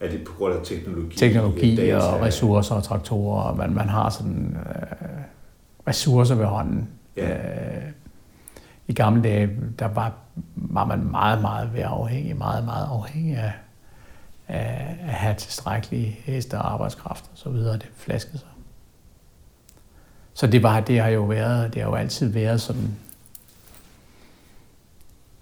Er 0.00 0.10
det 0.10 0.24
på 0.24 0.32
grund 0.38 0.54
af 0.54 0.60
teknologi? 0.64 1.16
Teknologi 1.16 1.76
data? 1.76 1.96
og 1.96 2.22
ressourcer 2.22 2.74
og 2.74 2.82
traktorer, 2.82 3.42
og 3.42 3.56
man, 3.56 3.74
man 3.74 3.88
har 3.88 4.10
sådan 4.10 4.56
øh, 4.56 5.08
ressourcer 5.88 6.34
ved 6.34 6.44
hånden. 6.44 6.88
Ja. 7.16 7.36
Øh, 7.36 7.82
I 8.86 8.92
gamle 8.92 9.22
dage, 9.22 9.50
der 9.78 9.88
var, 9.88 10.12
var 10.56 10.84
man 10.84 11.10
meget, 11.10 11.40
meget 11.40 11.74
ved 11.74 11.82
afhængig, 11.84 12.36
meget, 12.36 12.64
meget 12.64 12.86
afhængig 12.90 13.36
af, 13.36 13.52
af 14.48 14.96
at 15.00 15.14
have 15.14 15.34
tilstrækkelige 15.34 16.18
heste 16.24 16.58
og 16.58 16.72
arbejdskraft 16.72 17.24
og 17.32 17.38
så 17.38 17.50
videre. 17.50 17.74
Det 17.74 17.90
flaskede 17.96 18.38
sig. 18.38 18.48
Så 20.38 20.46
det, 20.46 20.62
var, 20.62 20.80
det 20.80 21.00
har 21.00 21.08
jo 21.08 21.24
været, 21.24 21.74
det 21.74 21.82
har 21.82 21.88
jo 21.88 21.94
altid 21.94 22.28
været 22.28 22.60
sådan, 22.60 22.96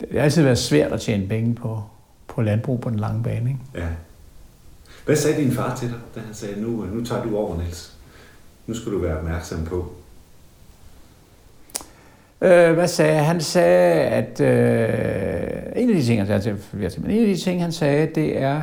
det 0.00 0.08
har 0.12 0.20
altid 0.20 0.42
været 0.42 0.58
svært 0.58 0.92
at 0.92 1.00
tjene 1.00 1.28
penge 1.28 1.54
på, 1.54 1.82
på 2.28 2.42
landbrug 2.42 2.80
på 2.80 2.90
den 2.90 2.98
lange 2.98 3.22
bane. 3.22 3.50
Ikke? 3.50 3.60
Ja. 3.74 3.86
Hvad 5.04 5.16
sagde 5.16 5.42
din 5.42 5.52
far 5.52 5.76
til 5.76 5.88
dig, 5.88 5.98
da 6.14 6.20
han 6.20 6.34
sagde, 6.34 6.62
nu, 6.62 6.68
nu 6.68 7.04
tager 7.04 7.22
du 7.22 7.36
over, 7.36 7.56
Niels? 7.56 7.92
Nu 8.66 8.74
skal 8.74 8.92
du 8.92 8.98
være 8.98 9.18
opmærksom 9.18 9.64
på. 9.64 9.92
Øh, 12.40 12.74
hvad 12.74 12.88
sagde 12.88 13.16
han? 13.16 13.24
Han 13.24 13.40
sagde, 13.40 14.00
at 14.00 14.40
øh, 14.40 15.82
en 15.82 15.90
af 15.90 15.96
de 15.96 16.02
ting, 16.02 16.20
han 16.20 16.26
sagde 16.26 16.58
til, 16.90 17.00
men 17.00 17.10
en 17.10 17.20
af 17.20 17.34
de 17.34 17.36
ting, 17.36 17.62
han 17.62 17.72
sagde, 17.72 18.06
det 18.14 18.38
er, 18.38 18.62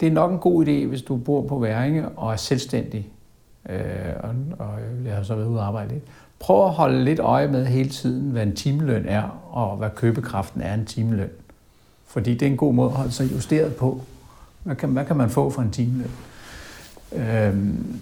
det 0.00 0.08
er 0.08 0.12
nok 0.12 0.32
en 0.32 0.38
god 0.38 0.66
idé, 0.66 0.86
hvis 0.86 1.02
du 1.02 1.16
bor 1.16 1.46
på 1.46 1.58
Væringe 1.58 2.08
og 2.08 2.32
er 2.32 2.36
selvstændig 2.36 3.10
øh, 3.68 4.12
og, 4.20 4.34
og 4.58 4.78
jeg 5.04 5.16
har 5.16 5.22
så 5.22 5.34
været 5.34 5.46
ude 5.46 5.60
og 5.60 5.66
arbejde 5.66 5.92
lidt. 5.92 6.04
Prøv 6.38 6.64
at 6.64 6.70
holde 6.70 7.04
lidt 7.04 7.18
øje 7.18 7.48
med 7.48 7.66
hele 7.66 7.90
tiden, 7.90 8.30
hvad 8.30 8.42
en 8.42 8.56
timeløn 8.56 9.06
er, 9.06 9.22
og 9.50 9.76
hvad 9.76 9.90
købekraften 9.90 10.60
er 10.60 10.74
en 10.74 10.86
timeløn. 10.86 11.30
Fordi 12.06 12.34
det 12.34 12.42
er 12.42 12.50
en 12.50 12.56
god 12.56 12.74
måde 12.74 12.90
at 12.90 12.96
holde 12.96 13.12
sig 13.12 13.32
justeret 13.32 13.76
på. 13.76 14.00
Hvad 14.62 14.76
kan, 14.76 14.88
hvad 14.88 15.04
kan 15.04 15.16
man 15.16 15.30
få 15.30 15.50
for 15.50 15.62
en 15.62 15.70
timeløn? 15.70 16.10
Øhm, 17.12 18.00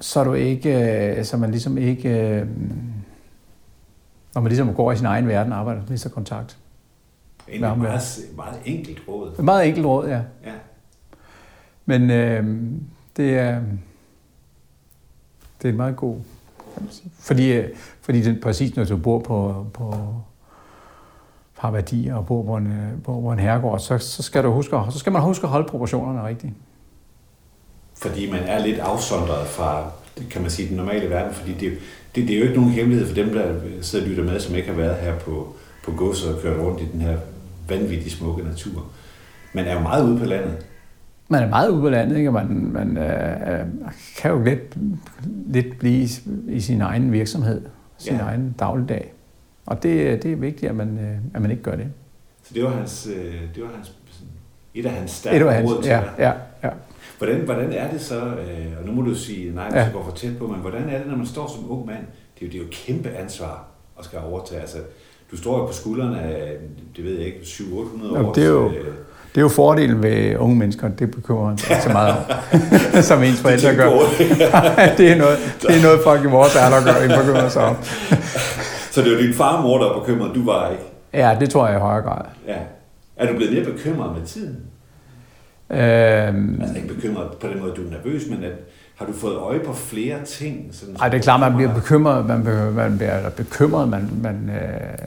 så 0.00 0.24
du 0.24 0.32
ikke, 0.32 1.20
så 1.24 1.36
man 1.36 1.50
ligesom 1.50 1.78
ikke, 1.78 2.08
øh, 2.08 2.46
når 4.34 4.40
man 4.40 4.48
ligesom 4.48 4.74
går 4.74 4.92
i 4.92 4.96
sin 4.96 5.06
egen 5.06 5.28
verden, 5.28 5.52
arbejder 5.52 5.82
mister 5.88 6.10
kontakt. 6.10 6.56
Det 7.46 7.56
er 7.56 7.74
meget, 7.74 8.18
meget 8.36 8.58
enkelt 8.64 8.98
råd. 9.08 9.32
Et 9.38 9.44
meget 9.44 9.68
enkelt 9.68 9.86
råd, 9.86 10.08
ja. 10.08 10.20
ja. 10.44 10.52
Men 11.86 12.10
øh, 12.10 12.46
det 13.16 13.38
er, 13.38 13.60
det 15.62 15.68
er 15.68 15.72
en 15.72 15.76
meget 15.76 15.96
god... 15.96 16.16
Fordi, 17.20 17.52
øh, 17.52 17.68
fordi 18.00 18.22
det, 18.22 18.40
præcis 18.40 18.76
når 18.76 18.84
du 18.84 18.96
bor 18.96 19.18
på, 19.18 19.66
på 19.74 19.94
har 21.54 21.70
værdier 21.70 22.14
og 22.14 22.26
bor 22.26 22.42
på 22.42 22.56
en, 22.56 22.66
øh, 22.66 23.02
bor 23.04 23.14
på, 23.14 23.20
på 23.20 23.32
en 23.32 23.38
herregård, 23.38 23.80
så, 23.80 23.98
så, 23.98 24.22
skal 24.22 24.44
du 24.44 24.50
huske, 24.50 24.76
så 24.90 24.98
skal 24.98 25.12
man 25.12 25.22
huske 25.22 25.44
at 25.44 25.50
holde 25.50 25.68
proportionerne 25.68 26.26
rigtigt. 26.26 26.52
Fordi 27.94 28.30
man 28.30 28.40
er 28.40 28.58
lidt 28.58 28.78
afsondret 28.78 29.46
fra, 29.46 29.90
kan 30.30 30.42
man 30.42 30.50
sige, 30.50 30.68
den 30.68 30.76
normale 30.76 31.10
verden, 31.10 31.34
fordi 31.34 31.52
det, 31.52 31.78
det, 32.14 32.28
det 32.28 32.30
er 32.30 32.38
jo 32.38 32.44
ikke 32.44 32.56
nogen 32.56 32.70
hemmelighed 32.70 33.08
for 33.08 33.14
dem, 33.14 33.34
der 33.34 33.54
sidder 33.80 34.04
og 34.04 34.10
lytter 34.10 34.24
med, 34.24 34.40
som 34.40 34.54
ikke 34.54 34.68
har 34.68 34.76
været 34.76 34.96
her 34.96 35.18
på, 35.18 35.54
på 35.84 35.92
godset 35.92 36.34
og 36.34 36.42
kørt 36.42 36.60
rundt 36.60 36.80
i 36.80 36.88
den 36.92 37.00
her 37.00 37.18
vanvittigt 37.68 38.14
smukke 38.14 38.42
natur. 38.42 38.86
Man 39.52 39.64
er 39.64 39.72
jo 39.74 39.80
meget 39.80 40.04
ude 40.04 40.18
på 40.18 40.24
landet 40.24 40.66
man 41.32 41.42
er 41.42 41.48
meget 41.48 41.68
ude 41.68 41.80
på 41.80 41.88
landet, 41.88 42.16
ikke? 42.16 42.28
og 42.28 42.32
man, 42.32 42.70
man 42.72 42.96
øh, 42.96 43.52
øh, 43.60 43.66
kan 44.18 44.30
jo 44.30 44.42
lidt, 44.44 44.76
lidt 45.46 45.78
blive 45.78 46.08
i 46.48 46.60
sin 46.60 46.80
egen 46.80 47.12
virksomhed, 47.12 47.62
sin 47.98 48.16
ja. 48.16 48.22
egen 48.22 48.54
dagligdag. 48.58 49.12
Og 49.66 49.82
det, 49.82 50.22
det 50.22 50.32
er 50.32 50.36
vigtigt, 50.36 50.70
at 50.70 50.76
man, 50.76 50.98
øh, 50.98 51.16
at 51.34 51.42
man 51.42 51.50
ikke 51.50 51.62
gør 51.62 51.76
det. 51.76 51.86
Så 52.42 52.54
det 52.54 52.64
var, 52.64 52.70
hans, 52.70 53.08
øh, 53.16 53.34
det 53.54 53.62
var 53.62 53.68
hans, 53.76 53.92
et 54.74 54.86
af 54.86 54.92
hans 54.92 55.10
stærke 55.10 55.62
råd 55.64 55.82
til 55.82 55.90
ja, 55.90 56.02
ja, 56.18 56.32
ja. 56.64 56.70
Hvordan, 57.18 57.40
hvordan 57.40 57.72
er 57.72 57.90
det 57.90 58.00
så, 58.00 58.20
øh, 58.24 58.66
og 58.80 58.86
nu 58.86 58.92
må 58.92 59.02
du 59.02 59.14
sige 59.14 59.54
nej, 59.54 59.64
hvis 59.64 59.74
ja. 59.76 59.82
jeg 59.82 59.92
går 59.92 60.04
for 60.04 60.10
tæt 60.16 60.38
på, 60.38 60.46
men 60.46 60.60
hvordan 60.60 60.88
er 60.88 60.98
det, 60.98 61.06
når 61.06 61.16
man 61.16 61.26
står 61.26 61.48
som 61.48 61.72
ung 61.72 61.86
mand? 61.86 62.04
Det 62.38 62.42
er 62.42 62.46
jo, 62.46 62.52
det 62.52 62.58
er 62.58 62.62
jo 62.62 62.68
kæmpe 62.70 63.08
ansvar 63.08 63.64
at 63.98 64.04
skal 64.04 64.18
overtage. 64.18 64.60
Altså, 64.60 64.78
du 65.30 65.36
står 65.36 65.58
jo 65.58 65.66
på 65.66 65.72
skuldrene 65.72 66.20
af, 66.20 66.56
det 66.96 67.04
ved 67.04 67.16
jeg 67.16 67.26
ikke, 67.26 67.38
700-800 67.38 68.04
Jamen, 68.04 68.26
år. 68.26 68.32
det 68.32 68.44
er 68.44 68.48
jo- 68.48 68.72
Det 69.34 69.38
er 69.38 69.42
jo 69.42 69.48
fordelen 69.48 70.02
ved 70.02 70.36
unge 70.36 70.56
mennesker, 70.56 70.88
det 70.88 71.10
bekymrer 71.10 71.46
man 71.48 71.58
sig 71.58 71.70
ikke 71.70 71.82
så 71.82 71.88
meget 71.92 72.14
om, 72.16 73.02
som 73.10 73.22
ens 73.22 73.40
forældre 73.40 73.74
gør. 73.74 73.90
det, 74.96 75.12
er 75.12 75.16
noget, 75.16 75.38
det 75.62 75.78
er 75.78 75.82
noget 75.82 76.00
folk 76.04 76.24
i 76.24 76.26
vores 76.26 76.56
alder 76.56 76.84
gør, 76.84 77.02
ikke 77.02 77.16
bekymrer 77.16 77.48
sig 77.48 77.64
om. 77.64 77.76
Så 78.90 79.02
det 79.02 79.12
var 79.12 79.18
din 79.18 79.34
far 79.34 79.56
og 79.56 79.62
mor, 79.62 79.78
der 79.78 79.92
var 79.92 79.98
bekymret, 80.00 80.34
du 80.34 80.44
var 80.44 80.70
ikke? 80.70 80.82
Ja, 81.14 81.36
det 81.40 81.50
tror 81.50 81.66
jeg 81.66 81.76
i 81.76 81.80
højere 81.80 82.02
grad. 82.02 82.24
Ja. 82.48 82.56
Er 83.16 83.26
du 83.26 83.36
blevet 83.36 83.52
mere 83.54 83.64
bekymret 83.64 84.18
med 84.18 84.26
tiden? 84.26 84.56
Øhm, 85.70 86.58
Altså 86.62 86.76
ikke 86.76 86.94
bekymret 86.94 87.26
på 87.40 87.46
den 87.46 87.60
måde, 87.60 87.72
du 87.76 87.82
er 87.86 87.90
nervøs, 87.90 88.22
men 88.30 88.44
at, 88.44 88.50
har 88.96 89.06
du 89.06 89.12
fået 89.12 89.36
øje 89.36 89.58
på 89.58 89.72
flere 89.72 90.16
ting? 90.26 90.68
Sådan, 90.72 90.96
ej, 91.00 91.08
det 91.08 91.18
er 91.18 91.22
klart, 91.22 91.40
man 91.40 91.56
bliver 91.56 91.74
bekymret, 91.74 92.26
man, 92.26 92.44
man 92.74 92.96
bliver 92.98 93.30
bekymret, 93.30 93.88
man, 93.88 94.08
man, 94.22 94.50
øh, 94.54 94.98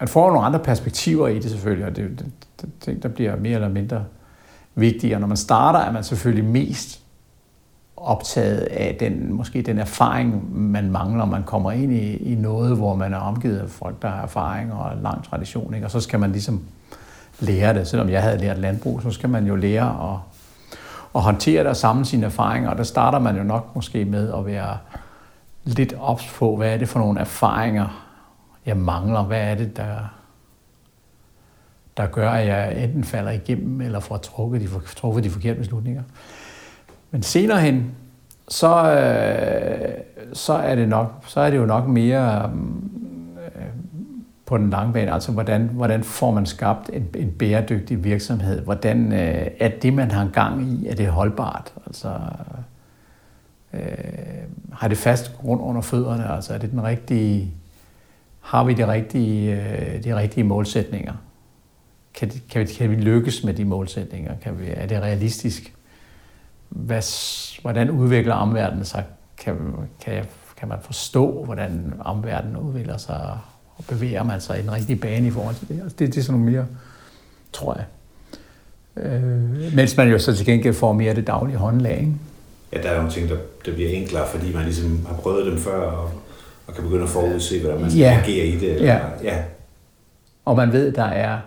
man 0.00 0.08
får 0.08 0.30
nogle 0.30 0.46
andre 0.46 0.58
perspektiver 0.58 1.28
i 1.28 1.38
det 1.38 1.50
selvfølgelig, 1.50 1.86
og 1.86 1.96
det, 1.96 2.24
det, 2.60 2.68
ting, 2.80 3.02
der 3.02 3.08
bliver 3.08 3.36
mere 3.36 3.54
eller 3.54 3.68
mindre 3.68 4.04
vigtige. 4.74 5.14
Og 5.14 5.20
når 5.20 5.28
man 5.28 5.36
starter, 5.36 5.78
er 5.78 5.92
man 5.92 6.04
selvfølgelig 6.04 6.44
mest 6.44 7.00
optaget 7.96 8.60
af 8.60 8.96
den, 9.00 9.32
måske 9.32 9.62
den 9.62 9.78
erfaring, 9.78 10.58
man 10.60 10.90
mangler. 10.90 11.24
Man 11.24 11.42
kommer 11.42 11.72
ind 11.72 11.92
i, 11.92 12.16
i 12.32 12.34
noget, 12.34 12.76
hvor 12.76 12.94
man 12.94 13.14
er 13.14 13.18
omgivet 13.18 13.58
af 13.58 13.70
folk, 13.70 14.02
der 14.02 14.08
har 14.08 14.22
erfaring 14.22 14.72
og 14.72 14.96
lang 15.02 15.24
tradition. 15.24 15.74
Ikke? 15.74 15.86
Og 15.86 15.90
så 15.90 16.00
skal 16.00 16.20
man 16.20 16.32
ligesom 16.32 16.62
lære 17.40 17.74
det. 17.74 17.86
Selvom 17.86 18.08
jeg 18.08 18.22
havde 18.22 18.38
lært 18.38 18.58
landbrug, 18.58 19.02
så 19.02 19.10
skal 19.10 19.28
man 19.28 19.46
jo 19.46 19.56
lære 19.56 20.12
at, 20.12 20.18
at 21.14 21.22
håndtere 21.22 21.60
det 21.60 21.70
og 21.70 21.76
samle 21.76 22.04
sine 22.04 22.26
erfaringer. 22.26 22.70
Og 22.70 22.76
der 22.76 22.84
starter 22.84 23.18
man 23.18 23.36
jo 23.36 23.42
nok 23.42 23.74
måske 23.74 24.04
med 24.04 24.32
at 24.32 24.46
være 24.46 24.78
lidt 25.64 25.94
ops 26.00 26.32
på, 26.38 26.56
hvad 26.56 26.74
er 26.74 26.76
det 26.76 26.88
for 26.88 26.98
nogle 26.98 27.20
erfaringer, 27.20 28.09
jeg 28.66 28.76
mangler? 28.76 29.22
Hvad 29.22 29.40
er 29.40 29.54
det, 29.54 29.76
der, 29.76 29.96
der 31.96 32.06
gør, 32.06 32.30
at 32.30 32.46
jeg 32.46 32.84
enten 32.84 33.04
falder 33.04 33.30
igennem 33.30 33.80
eller 33.80 34.00
får 34.00 34.16
trukket 34.16 34.60
de, 34.60 34.68
truffet 34.96 35.24
de 35.24 35.30
forkerte 35.30 35.58
beslutninger? 35.58 36.02
Men 37.10 37.22
senere 37.22 37.60
hen, 37.60 37.94
så, 38.48 38.92
øh, 38.92 39.98
så, 40.32 40.52
er 40.52 40.74
det 40.74 40.88
nok, 40.88 41.24
så 41.26 41.40
er 41.40 41.50
det 41.50 41.56
jo 41.56 41.66
nok 41.66 41.86
mere 41.86 42.52
øh, 43.46 43.66
på 44.46 44.58
den 44.58 44.70
lange 44.70 44.92
bane, 44.92 45.12
altså 45.12 45.32
hvordan, 45.32 45.70
hvordan 45.72 46.04
får 46.04 46.30
man 46.30 46.46
skabt 46.46 46.90
en, 46.92 47.08
en 47.14 47.32
bæredygtig 47.32 48.04
virksomhed? 48.04 48.60
Hvordan 48.60 49.12
øh, 49.12 49.46
er 49.60 49.68
det, 49.68 49.92
man 49.92 50.10
har 50.10 50.28
gang 50.32 50.62
i, 50.62 50.86
er 50.86 50.94
det 50.94 51.06
holdbart? 51.06 51.72
Altså, 51.86 52.08
øh, 53.72 53.80
har 54.72 54.88
det 54.88 54.98
fast 54.98 55.38
grund 55.38 55.60
under 55.62 55.80
fødderne? 55.80 56.30
Altså 56.30 56.54
er 56.54 56.58
det 56.58 56.70
den 56.70 56.84
rigtige, 56.84 57.54
har 58.40 58.64
vi 58.64 58.74
de 58.74 58.92
rigtige, 58.92 59.62
øh, 59.62 60.04
de 60.04 60.16
rigtige 60.16 60.44
målsætninger? 60.44 61.12
Kan, 62.14 62.32
kan, 62.50 62.60
vi, 62.60 62.66
kan 62.66 62.90
vi 62.90 62.94
lykkes 62.96 63.44
med 63.44 63.54
de 63.54 63.64
målsætninger? 63.64 64.32
Kan 64.42 64.60
vi, 64.60 64.64
er 64.66 64.86
det 64.86 65.02
realistisk? 65.02 65.74
Hvad, 66.68 67.02
hvordan 67.62 67.90
udvikler 67.90 68.34
omverdenen 68.34 68.84
sig? 68.84 69.04
Kan, 69.38 69.56
kan, 70.00 70.14
jeg, 70.14 70.24
kan 70.56 70.68
man 70.68 70.78
forstå, 70.82 71.44
hvordan 71.44 71.94
omverdenen 72.00 72.56
udvikler 72.56 72.96
sig? 72.96 73.38
Og 73.76 73.84
bevæger 73.88 74.22
man 74.22 74.40
sig 74.40 74.58
i 74.58 74.62
den 74.62 74.72
rigtige 74.72 74.96
bane 74.96 75.26
i 75.26 75.30
forhold 75.30 75.54
til 75.54 75.68
det? 75.68 75.80
Altså, 75.82 75.96
det, 75.98 76.14
det 76.14 76.18
er 76.20 76.22
sådan 76.22 76.40
nogle 76.40 76.52
mere, 76.52 76.66
tror 77.52 77.74
jeg. 77.74 77.84
Øh, 78.96 79.74
mens 79.74 79.96
man 79.96 80.08
jo 80.08 80.18
så 80.18 80.36
til 80.36 80.46
gengæld 80.46 80.74
får 80.74 80.92
mere 80.92 81.08
af 81.08 81.14
det 81.14 81.26
daglige 81.26 81.56
håndlag. 81.56 81.98
Ikke? 81.98 82.12
Ja, 82.72 82.82
der 82.82 82.90
er 82.90 82.96
nogle 82.96 83.10
ting, 83.10 83.28
der, 83.28 83.36
der 83.66 83.74
bliver 83.74 83.90
enklere, 83.90 84.28
fordi 84.28 84.54
man 84.54 84.64
ligesom 84.64 85.06
har 85.06 85.14
prøvet 85.14 85.46
dem 85.46 85.58
før, 85.58 85.90
og, 85.90 86.10
og 86.70 86.76
kan 86.76 86.84
begynde 86.84 87.02
at 87.02 87.08
forudse, 87.08 87.60
hvordan 87.60 87.80
man 87.80 87.90
skal 87.90 88.00
Ja. 88.00 88.20
agere 88.24 88.46
i 88.46 88.58
det. 88.58 88.72
Eller, 88.74 88.92
Ja. 88.92 88.98
ja. 89.22 89.36
Og 90.44 90.56
man 90.56 90.72
ved, 90.72 90.92
der 90.92 91.04
er, 91.04 91.38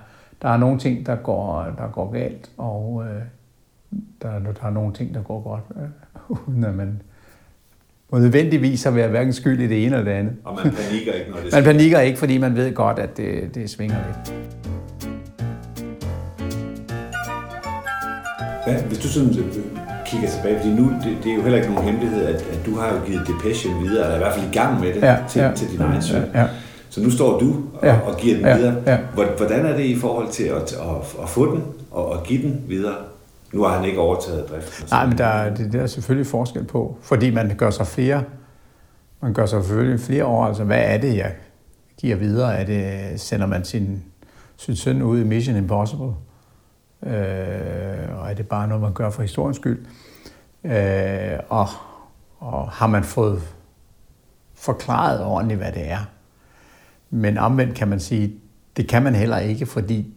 der 0.42 0.50
er 0.50 0.58
nogle 0.58 0.80
ting, 0.80 1.06
der 1.06 1.16
går, 1.16 1.64
der 1.78 1.88
går 1.92 2.12
galt, 2.12 2.50
og 2.58 3.04
øh, 3.08 3.22
der, 4.22 4.40
der 4.40 4.68
er 4.68 4.70
nogle 4.70 4.94
ting, 4.94 5.14
der 5.14 5.22
går 5.22 5.42
godt, 5.44 5.64
øh, 5.84 6.38
uden 6.48 6.64
at 6.64 6.76
man 6.76 7.02
må 8.12 8.20
nødvendigvis 8.20 8.86
at 8.86 8.96
være 8.96 9.08
hverken 9.08 9.34
skyld 9.34 9.60
i 9.60 9.68
det 9.68 9.86
ene 9.86 9.96
eller 9.96 10.12
det 10.12 10.20
andet. 10.20 10.34
Og 10.44 10.56
man 10.64 10.74
panikker 10.74 11.14
ikke, 11.14 11.32
når 11.32 11.38
det 11.38 11.54
Man 11.56 11.64
panikker 11.64 12.00
ikke, 12.00 12.18
fordi 12.20 12.38
man 12.38 12.56
ved 12.56 12.74
godt, 12.74 13.00
at 13.00 13.18
det, 13.18 13.56
det 13.56 13.70
svinger 13.70 13.96
lidt. 14.08 14.34
Hvad, 18.66 18.82
hvis 18.84 18.98
du 19.00 19.08
sådan 19.08 19.34
kigger 20.14 20.30
tilbage, 20.30 20.58
fordi 20.58 20.74
nu, 20.74 20.84
det, 21.04 21.18
det 21.24 21.32
er 21.32 21.36
jo 21.36 21.42
heller 21.42 21.58
ikke 21.58 21.74
nogen 21.74 21.90
hemmelighed, 21.90 22.26
at, 22.26 22.36
at 22.36 22.60
du 22.66 22.76
har 22.80 22.94
jo 22.94 23.00
givet 23.06 23.28
Depression 23.28 23.84
videre, 23.84 24.04
eller 24.04 24.16
i 24.16 24.20
hvert 24.20 24.34
fald 24.34 24.46
i 24.48 24.54
gang 24.54 24.80
med 24.80 24.94
det, 24.94 25.02
Ja, 25.02 25.18
til, 25.30 25.42
ja, 25.42 25.52
til 25.56 25.70
din 25.72 25.82
egen 25.82 26.02
søn. 26.02 26.24
Ja, 26.34 26.42
ja. 26.42 26.48
Så 26.90 27.02
nu 27.04 27.12
står 27.12 27.40
du 27.40 27.56
og, 27.74 27.88
Ja, 27.88 28.00
og 28.00 28.18
giver 28.18 28.36
den 28.36 28.46
ja, 28.46 28.58
videre. 28.58 28.76
ja. 28.86 28.98
Hvor- 29.14 29.38
Hvordan 29.38 29.66
er 29.66 29.76
det 29.78 29.84
i 29.86 30.00
forhold 30.00 30.28
til 30.32 30.44
at, 30.44 30.74
at, 30.74 31.16
at 31.24 31.30
få 31.30 31.56
den 31.56 31.64
og 31.92 32.16
at 32.16 32.24
give 32.24 32.42
den 32.44 32.62
videre? 32.68 32.96
Nu 33.54 33.64
har 33.64 33.78
han 33.78 33.86
ikke 33.86 34.00
overtaget 34.00 34.50
driften. 34.50 34.88
Nej, 34.92 35.06
men 35.06 35.18
der, 35.18 35.26
er- 35.26 35.56
det, 35.56 35.74
der 35.74 35.82
er 35.82 35.88
selvfølgelig 35.88 36.28
forskel 36.28 36.64
på, 36.64 36.98
fordi 37.02 37.30
man 37.32 37.56
gør 37.58 37.70
sig 37.70 37.88
flere, 37.88 38.24
man 39.22 39.34
gør 39.34 39.46
sig 39.46 39.64
selvfølgelig 39.64 40.00
flere 40.00 40.26
år, 40.26 40.46
altså 40.46 40.64
hvad 40.64 40.82
er 40.84 40.98
det, 40.98 41.18
jeg 41.18 41.32
giver 41.98 42.16
videre? 42.16 42.56
Er 42.56 42.66
det, 42.66 43.20
sender 43.22 43.46
man 43.48 43.64
sin, 43.66 44.04
sin 44.58 44.76
søn 44.76 45.02
ud 45.02 45.20
i 45.20 45.24
Mission 45.24 45.56
Impossible? 45.56 46.12
Øh, 47.06 47.14
og 48.22 48.30
er 48.30 48.34
det 48.38 48.48
bare 48.48 48.68
noget, 48.68 48.82
man 48.82 48.94
gør 48.94 49.10
for 49.10 49.22
historiens 49.22 49.58
skyld? 49.58 49.86
Øh, 50.64 51.40
og, 51.50 51.68
og 52.40 52.70
har 52.70 52.88
man 52.88 53.04
fået 53.04 53.42
forklaret 54.54 55.24
ordentligt, 55.24 55.60
hvad 55.60 55.72
det 55.72 55.92
er? 55.92 56.10
Men 57.10 57.38
omvendt 57.38 57.76
kan 57.76 57.88
man 57.88 58.00
sige, 58.00 58.40
det 58.78 58.88
kan 58.88 59.04
man 59.04 59.16
heller 59.16 59.38
ikke, 59.38 59.66
fordi 59.66 60.14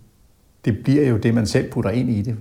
det 0.65 0.83
bliver 0.83 1.09
jo 1.09 1.17
det, 1.17 1.35
man 1.35 1.47
selv 1.47 1.73
putter 1.73 1.91
ind 1.91 2.11
i 2.11 2.23
det. 2.23 2.37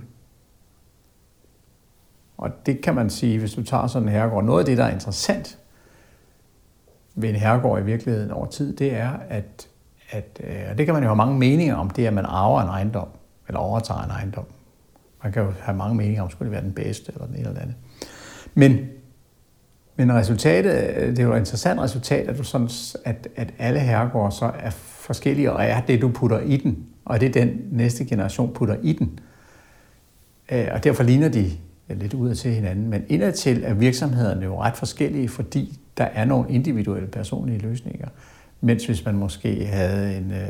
Og 2.38 2.50
det 2.66 2.80
kan 2.80 2.94
man 2.94 3.10
sige, 3.10 3.38
hvis 3.38 3.54
du 3.54 3.62
tager 3.62 3.86
sådan 3.86 4.08
en 4.08 4.14
herregård. 4.14 4.44
Noget 4.44 4.60
af 4.60 4.66
det, 4.66 4.78
der 4.78 4.84
er 4.84 4.92
interessant 4.92 5.58
ved 7.14 7.28
en 7.28 7.34
herregård 7.34 7.80
i 7.80 7.84
virkeligheden 7.84 8.30
over 8.30 8.46
tid, 8.46 8.76
det 8.76 8.94
er, 8.94 9.12
at, 9.28 9.68
at 10.10 10.40
øh, 10.44 10.70
og 10.70 10.78
det 10.78 10.86
kan 10.86 10.94
man 10.94 11.02
jo 11.02 11.08
have 11.08 11.16
mange 11.16 11.38
meninger 11.38 11.74
om, 11.74 11.90
det 11.90 12.04
er, 12.04 12.08
at 12.08 12.14
man 12.14 12.24
arver 12.24 12.62
en 12.62 12.68
ejendom, 12.68 13.08
eller 13.48 13.58
overtager 13.60 14.02
en 14.02 14.10
ejendom. 14.10 14.44
Man 15.22 15.32
kan 15.32 15.42
jo 15.42 15.52
have 15.60 15.76
mange 15.76 15.96
meninger 15.96 16.22
om, 16.22 16.30
skulle 16.30 16.46
det 16.46 16.52
være 16.52 16.64
den 16.64 16.72
bedste, 16.72 17.12
eller 17.12 17.26
den 17.26 17.34
ene 17.34 17.38
eller 17.38 17.52
den 17.52 17.62
anden. 17.62 17.76
Men, 18.58 18.78
men 19.96 20.12
resultatet, 20.12 20.96
det 21.16 21.18
er 21.18 21.22
jo 21.22 21.32
et 21.32 21.38
interessant 21.38 21.80
resultat, 21.80 22.28
at, 22.28 22.38
du 22.38 22.42
sådan, 22.42 22.68
at, 23.04 23.28
at 23.36 23.54
alle 23.58 23.80
herregårde 23.80 24.36
så 24.36 24.50
er 24.58 24.70
forskellige, 24.70 25.52
og 25.52 25.64
er 25.64 25.80
det, 25.80 26.02
du 26.02 26.08
putter 26.08 26.40
i 26.40 26.56
den, 26.56 26.86
og 27.04 27.20
det 27.20 27.36
er 27.36 27.44
den 27.44 27.60
næste 27.70 28.04
generation 28.04 28.52
putter 28.54 28.76
i 28.82 28.92
den. 28.92 29.18
Øh, 30.52 30.68
og 30.72 30.84
derfor 30.84 31.02
ligner 31.02 31.28
de 31.28 31.50
lidt 31.88 32.14
ud 32.14 32.34
til 32.34 32.50
hinanden. 32.50 32.90
Men 32.90 33.04
indadtil 33.08 33.64
er 33.64 33.74
virksomhederne 33.74 34.44
jo 34.44 34.62
ret 34.62 34.76
forskellige, 34.76 35.28
fordi 35.28 35.78
der 35.98 36.04
er 36.04 36.24
nogle 36.24 36.50
individuelle 36.50 37.08
personlige 37.08 37.58
løsninger. 37.58 38.08
Mens 38.60 38.86
hvis 38.86 39.04
man 39.04 39.14
måske 39.14 39.66
havde 39.66 40.16
en... 40.16 40.32
Øh, 40.32 40.48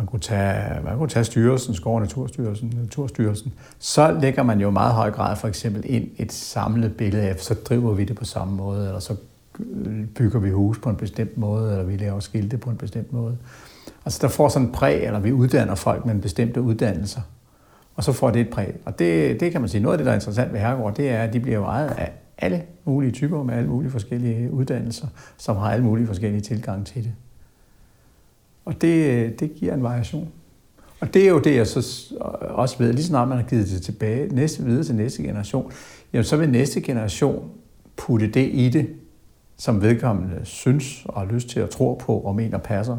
man 0.00 0.06
kunne 0.06 0.20
tage, 0.20 0.82
man 0.84 0.98
kunne 0.98 1.08
tage 1.08 1.24
styrelsen, 1.24 1.74
Skov- 1.74 1.94
og 1.94 2.00
Naturstyrelsen, 2.00 2.72
Naturstyrelsen, 2.82 3.52
så 3.78 4.18
lægger 4.20 4.42
man 4.42 4.60
jo 4.60 4.70
meget 4.70 4.94
høj 4.94 5.10
grad 5.10 5.36
for 5.36 5.48
eksempel 5.48 5.82
ind 5.84 6.08
et 6.16 6.32
samlet 6.32 6.96
billede 6.96 7.22
af, 7.22 7.38
så 7.38 7.54
driver 7.54 7.94
vi 7.94 8.04
det 8.04 8.16
på 8.16 8.24
samme 8.24 8.56
måde, 8.56 8.86
eller 8.86 9.00
så 9.00 9.16
øh, 9.60 10.06
bygger 10.06 10.38
vi 10.38 10.50
hus 10.50 10.78
på 10.78 10.90
en 10.90 10.96
bestemt 10.96 11.38
måde, 11.38 11.70
eller 11.70 11.84
vi 11.84 11.96
laver 11.96 12.20
skilte 12.20 12.58
på 12.58 12.70
en 12.70 12.76
bestemt 12.76 13.12
måde. 13.12 13.36
Altså 14.04 14.18
der 14.22 14.28
får 14.28 14.48
sådan 14.48 14.68
en 14.68 14.72
præg, 14.72 15.04
eller 15.04 15.20
vi 15.20 15.32
uddanner 15.32 15.74
folk 15.74 16.06
med 16.06 16.14
en 16.14 16.20
bestemte 16.20 16.62
uddannelser, 16.62 17.20
og 17.96 18.04
så 18.04 18.12
får 18.12 18.30
det 18.30 18.40
et 18.40 18.50
præg. 18.50 18.74
Og 18.84 18.98
det, 18.98 19.40
det 19.40 19.52
kan 19.52 19.60
man 19.60 19.70
sige, 19.70 19.82
noget 19.82 19.94
af 19.94 19.98
det, 19.98 20.04
der 20.04 20.12
er 20.12 20.16
interessant 20.16 20.52
ved 20.52 20.60
Herregård, 20.60 20.94
det 20.94 21.10
er, 21.10 21.22
at 21.22 21.32
de 21.32 21.40
bliver 21.40 21.58
jo 21.58 21.64
ejet 21.64 21.88
af 21.88 22.12
alle 22.38 22.62
mulige 22.84 23.12
typer 23.12 23.42
med 23.42 23.54
alle 23.54 23.68
mulige 23.68 23.90
forskellige 23.90 24.52
uddannelser, 24.52 25.06
som 25.38 25.56
har 25.56 25.70
alle 25.70 25.84
mulige 25.84 26.06
forskellige 26.06 26.40
tilgange 26.40 26.84
til 26.84 27.04
det. 27.04 27.12
Og 28.64 28.82
det, 28.82 29.40
det 29.40 29.54
giver 29.54 29.74
en 29.74 29.82
variation. 29.82 30.28
Og 31.00 31.14
det 31.14 31.24
er 31.24 31.28
jo 31.28 31.38
det, 31.38 31.56
jeg 31.56 31.66
så 31.66 32.14
også 32.40 32.78
ved, 32.78 32.92
lige 32.92 33.04
snart 33.04 33.28
man 33.28 33.38
har 33.38 33.44
givet 33.44 33.68
det 33.68 33.82
tilbage, 33.82 34.34
næste 34.34 34.64
videre 34.64 34.84
til 34.84 34.94
næste 34.94 35.22
generation, 35.22 35.72
jamen 36.12 36.24
så 36.24 36.36
vil 36.36 36.50
næste 36.50 36.80
generation 36.80 37.50
putte 37.96 38.26
det 38.26 38.50
i 38.52 38.68
det, 38.68 38.88
som 39.56 39.82
vedkommende 39.82 40.40
synes 40.44 41.02
og 41.04 41.20
har 41.20 41.32
lyst 41.32 41.48
til 41.48 41.60
at 41.60 41.70
tro 41.70 41.94
på 41.94 42.18
og 42.18 42.36
mener 42.36 42.58
passer 42.58 42.96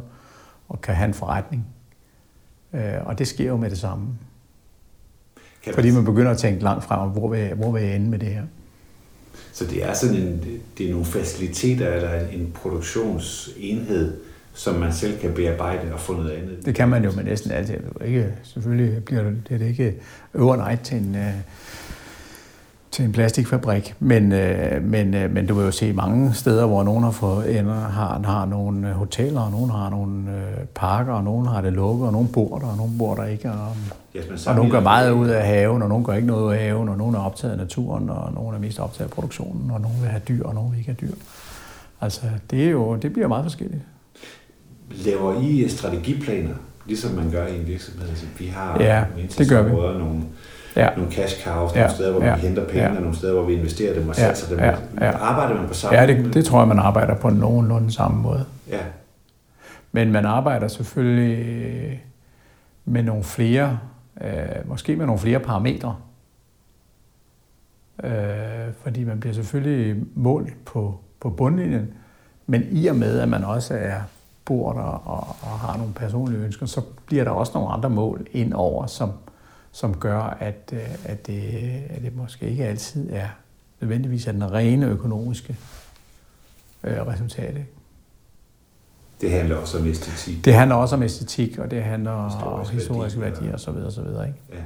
og 0.69 0.81
kan 0.81 0.95
have 0.95 1.07
en 1.07 1.13
forretning. 1.13 1.65
Øh, 2.73 2.81
Og 3.05 3.19
det 3.19 3.27
sker 3.27 3.47
jo 3.47 3.57
med 3.57 3.69
det 3.69 3.77
samme. 3.77 4.07
Kan 5.63 5.73
Fordi 5.73 5.91
man 5.91 6.05
begynder 6.05 6.31
at 6.31 6.37
tænke 6.37 6.63
langt 6.63 6.83
frem, 6.83 7.09
hvor 7.09 7.29
vil, 7.29 7.39
jeg, 7.39 7.53
hvor 7.53 7.71
vil 7.71 7.83
jeg 7.83 7.95
ende 7.95 8.09
med 8.09 8.19
det 8.19 8.27
her? 8.27 8.43
Så 9.53 9.65
det 9.65 9.83
er 9.83 9.93
sådan 9.93 10.15
en, 10.15 10.43
det 10.77 10.85
er 10.85 10.91
nogle 10.91 11.05
faciliteter 11.05 11.93
eller 11.93 12.27
en 12.27 12.51
produktionsenhed, 12.55 14.17
som 14.53 14.75
man 14.75 14.93
selv 14.93 15.19
kan 15.19 15.33
bearbejde 15.33 15.93
og 15.93 15.99
få 15.99 16.13
noget 16.13 16.31
andet. 16.31 16.65
Det 16.65 16.75
kan 16.75 16.89
man 16.89 17.03
jo 17.03 17.11
med 17.11 17.23
næsten 17.23 17.51
alt. 17.51 17.69
Er 17.69 17.73
jo 17.73 18.05
Ikke, 18.05 18.27
selvfølgelig 18.43 19.05
bliver 19.05 19.23
det, 19.23 19.37
det 19.49 19.61
er 19.61 19.67
ikke 19.67 19.95
overnight 20.39 20.81
til 20.81 20.97
en, 20.97 21.15
øh, 21.15 21.33
til 22.91 23.05
en 23.05 23.11
plastikfabrik. 23.11 23.95
Men, 23.99 24.31
øh, 24.31 24.83
men, 24.83 25.13
øh, 25.13 25.33
men 25.33 25.47
du 25.47 25.53
vil 25.53 25.65
jo 25.65 25.71
se 25.71 25.93
mange 25.93 26.33
steder, 26.33 26.65
hvor 26.65 26.83
nogen 26.83 27.03
har, 27.03 27.11
fået, 27.11 27.59
ender, 27.59 27.73
har, 27.73 28.21
har 28.25 28.45
nogle 28.45 28.89
øh, 28.89 28.93
hoteller, 28.93 29.41
og 29.41 29.51
nogen 29.51 29.69
har 29.69 29.89
nogle 29.89 30.31
øh, 30.31 30.65
parker, 30.75 31.13
og 31.13 31.23
nogen 31.23 31.47
har 31.47 31.61
det 31.61 31.73
lukket, 31.73 32.07
og 32.07 32.11
nogen 32.13 32.27
bor 32.27 32.57
der, 32.59 32.67
og 32.67 32.77
nogen 32.77 32.97
bor 32.97 33.15
der 33.15 33.25
ikke. 33.25 33.51
Og, 33.51 33.75
Yes, 34.15 34.47
og 34.47 34.55
nogen 34.55 34.71
gør 34.71 34.79
meget 34.79 35.11
ud 35.11 35.27
af 35.27 35.45
haven, 35.47 35.81
og 35.81 35.89
nogen 35.89 36.03
gør 36.03 36.13
ikke 36.13 36.27
noget 36.27 36.43
ud 36.43 36.53
af 36.53 36.59
haven, 36.59 36.89
og 36.89 36.97
nogen 36.97 37.15
er 37.15 37.19
optaget 37.19 37.51
af 37.51 37.57
naturen, 37.57 38.09
og 38.09 38.33
nogen 38.33 38.55
er 38.55 38.59
mest 38.59 38.79
optaget 38.79 39.09
af 39.09 39.13
produktionen, 39.13 39.71
og 39.71 39.81
nogen 39.81 39.97
vil 40.01 40.09
have 40.09 40.21
dyr, 40.27 40.43
og 40.43 40.55
nogen 40.55 40.71
vil 40.71 40.79
ikke 40.79 40.89
have 40.89 41.09
dyr. 41.09 41.15
Altså, 42.01 42.21
det, 42.51 42.65
er 42.65 42.69
jo, 42.69 42.95
det 42.95 43.13
bliver 43.13 43.27
meget 43.27 43.45
forskelligt. 43.45 43.81
Laver 45.05 45.41
I 45.41 45.67
strategiplaner, 45.69 46.55
ligesom 46.85 47.11
man 47.11 47.31
gør 47.31 47.47
i 47.47 47.59
en 47.59 47.67
virksomhed? 47.67 48.09
Altså, 48.09 48.25
vi 48.39 48.45
har 48.45 48.77
Ja, 48.79 49.03
det 49.37 49.49
gør 49.49 49.61
vi. 49.63 49.71
nogle, 49.99 50.21
Ja. 50.75 50.89
nogle 50.97 51.11
cash 51.11 51.43
cows, 51.45 51.71
Ja, 51.75 51.79
nogle 51.79 51.93
steder, 51.95 52.11
hvor 52.11 52.23
ja, 52.25 52.35
vi 52.35 52.41
henter 52.41 52.65
penge, 52.65 52.81
ja. 52.83 52.89
og 52.95 53.01
nogle 53.01 53.15
steder, 53.17 53.33
hvor 53.33 53.43
vi 53.43 53.53
investerer 53.53 53.93
dem 53.99 54.09
og 54.09 54.15
Ja, 54.17 54.21
satser 54.21 54.49
dem. 54.55 54.59
ja, 54.59 54.75
ja. 55.01 55.17
Arbejder 55.17 55.55
man 55.55 55.67
på 55.67 55.73
samme 55.73 55.99
Ja, 55.99 56.07
det, 56.07 56.33
det 56.33 56.45
tror 56.45 56.59
jeg, 56.59 56.67
man 56.67 56.79
arbejder 56.79 57.15
på 57.15 57.29
nogenlunde 57.29 57.91
samme 57.91 58.21
måde. 58.21 58.45
Ja, 58.69 58.79
Men 59.91 60.11
man 60.11 60.25
arbejder 60.25 60.67
selvfølgelig 60.67 62.03
med 62.85 63.03
nogle 63.03 63.23
flere, 63.23 63.79
øh, 64.21 64.29
måske 64.65 64.95
med 64.95 65.05
nogle 65.05 65.19
flere 65.19 65.39
parametre. 65.39 65.95
Øh, 68.03 68.11
fordi 68.83 69.03
man 69.03 69.19
bliver 69.19 69.33
selvfølgelig 69.33 70.03
målt 70.15 70.65
på, 70.65 70.99
på 71.19 71.29
bundlinjen, 71.29 71.93
men 72.47 72.63
i 72.71 72.87
og 72.87 72.95
med, 72.95 73.19
at 73.19 73.29
man 73.29 73.43
også 73.43 73.73
er 73.73 73.99
bor 74.45 74.73
der 74.73 74.81
og, 74.81 75.35
og 75.41 75.59
har 75.59 75.77
nogle 75.77 75.93
personlige 75.93 76.41
ønsker, 76.41 76.65
så 76.65 76.81
bliver 77.05 77.23
der 77.23 77.31
også 77.31 77.51
nogle 77.55 77.69
andre 77.69 77.89
mål 77.89 78.27
ind 78.31 78.53
over, 78.53 78.87
som, 78.87 79.11
som 79.71 79.97
gør, 79.97 80.21
at, 80.21 80.73
øh, 80.73 80.79
at, 81.05 81.27
det, 81.27 81.41
at 81.89 82.01
det 82.01 82.15
måske 82.15 82.49
ikke 82.49 82.65
altid 82.65 83.09
er 83.11 83.27
nødvendigvis 83.81 84.27
er 84.27 84.31
den 84.31 84.51
rene 84.51 84.85
økonomiske 84.85 85.57
øh, 86.83 87.07
resultat. 87.07 87.49
Ikke? 87.49 87.69
det 89.21 89.31
handler 89.31 89.55
også 89.55 89.77
om 89.77 89.87
æstetik. 89.87 90.45
Det 90.45 90.53
handler 90.53 90.75
også 90.75 90.95
om 90.95 91.03
æstetik, 91.03 91.57
og 91.57 91.71
det 91.71 91.83
handler 91.83 92.11
om 92.11 92.31
Historisk 92.31 92.73
historiske 92.73 93.21
værdi, 93.21 93.45
værdier 93.45 93.71
videre, 93.71 93.87
og 93.87 93.93
så 93.93 94.01
videre. 94.01 94.27
Ikke? 94.27 94.39
Ja. 94.53 94.59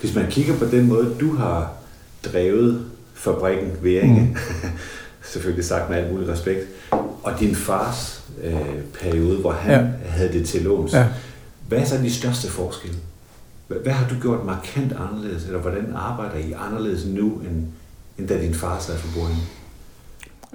Hvis 0.00 0.14
man 0.14 0.30
kigger 0.30 0.58
på 0.58 0.64
den 0.64 0.86
måde, 0.88 1.14
du 1.20 1.34
har 1.34 1.72
drevet 2.24 2.90
fabrikken 3.14 3.72
Væringe, 3.82 4.20
mm. 4.20 4.36
selvfølgelig 5.32 5.64
sagt 5.64 5.90
med 5.90 5.98
alt 5.98 6.12
mulig 6.12 6.28
respekt, 6.28 6.60
og 7.22 7.40
din 7.40 7.54
fars 7.54 8.17
øh, 8.42 8.84
periode, 9.00 9.40
hvor 9.40 9.52
han 9.52 9.70
ja. 9.70 10.08
havde 10.08 10.32
det 10.32 10.48
til 10.48 10.62
låns. 10.62 10.92
Ja. 10.92 11.08
Hvad 11.68 11.78
er 11.78 11.84
så 11.84 11.96
de 11.96 12.12
største 12.12 12.48
forskelle? 12.48 12.96
Hvad, 13.66 13.92
har 13.92 14.08
du 14.08 14.20
gjort 14.20 14.44
markant 14.44 14.92
anderledes, 14.92 15.46
eller 15.46 15.60
hvordan 15.60 15.92
arbejder 15.94 16.34
I 16.34 16.52
anderledes 16.52 17.06
nu, 17.06 17.40
end, 17.40 17.66
end 18.18 18.28
da 18.28 18.42
din 18.42 18.54
far 18.54 18.78
sad 18.78 18.96
for 18.96 19.20
bordenden? 19.20 19.44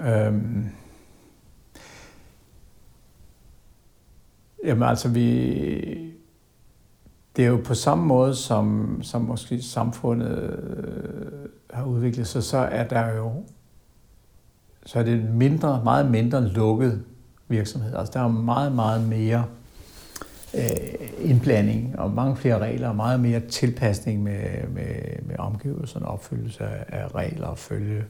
Øhm, 0.00 0.66
jamen 4.64 4.88
altså, 4.88 5.08
vi, 5.08 5.48
det 7.36 7.44
er 7.44 7.48
jo 7.48 7.60
på 7.64 7.74
samme 7.74 8.06
måde, 8.06 8.34
som, 8.34 8.98
som 9.02 9.22
måske 9.22 9.62
samfundet 9.62 10.38
øh, 10.38 11.48
har 11.70 11.84
udviklet 11.84 12.26
sig, 12.26 12.42
så 12.42 12.58
er 12.58 12.88
der 12.88 13.16
jo 13.16 13.32
så 14.86 14.98
er 14.98 15.02
det 15.02 15.24
mindre, 15.34 15.80
meget 15.84 16.10
mindre 16.10 16.48
lukket 16.48 17.02
virksomhed. 17.48 17.94
Altså, 17.94 18.12
der 18.12 18.24
er 18.24 18.28
meget, 18.28 18.72
meget 18.72 19.08
mere 19.08 19.44
øh, 20.54 21.30
indblanding 21.30 21.98
og 21.98 22.10
mange 22.10 22.36
flere 22.36 22.58
regler 22.58 22.88
og 22.88 22.96
meget 22.96 23.20
mere 23.20 23.40
tilpasning 23.40 24.22
med, 24.22 24.68
med, 24.68 25.22
med 25.22 25.36
omgivelserne, 25.38 26.06
opfyldelse 26.06 26.64
af, 26.64 26.84
af 26.88 27.14
regler 27.14 27.46
og 27.46 27.58
følge 27.58 28.04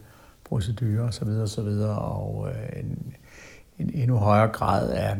procedurer 0.45 1.09
osv. 1.09 1.29
osv. 1.29 1.69
og 1.99 2.49
øh, 2.49 2.81
en, 2.81 3.15
en 3.79 3.91
endnu 3.95 4.17
højere 4.17 4.49
grad 4.49 4.91
af, 4.91 5.17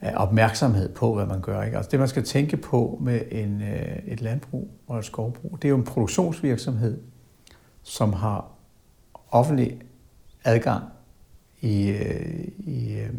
af 0.00 0.12
opmærksomhed 0.16 0.88
på, 0.88 1.14
hvad 1.14 1.26
man 1.26 1.40
gør. 1.40 1.62
Ikke? 1.62 1.76
Altså 1.76 1.90
det, 1.90 1.98
man 1.98 2.08
skal 2.08 2.24
tænke 2.24 2.56
på 2.56 2.98
med 3.00 3.20
en, 3.30 3.62
øh, 3.62 3.98
et 4.06 4.20
landbrug 4.20 4.70
og 4.86 4.98
et 4.98 5.04
skovbrug, 5.04 5.58
det 5.62 5.64
er 5.64 5.70
jo 5.70 5.76
en 5.76 5.84
produktionsvirksomhed, 5.84 7.00
som 7.82 8.12
har 8.12 8.46
offentlig 9.30 9.80
adgang 10.44 10.84
i, 11.62 11.88
øh, 11.90 12.48
i, 12.58 12.98
øh, 12.98 13.10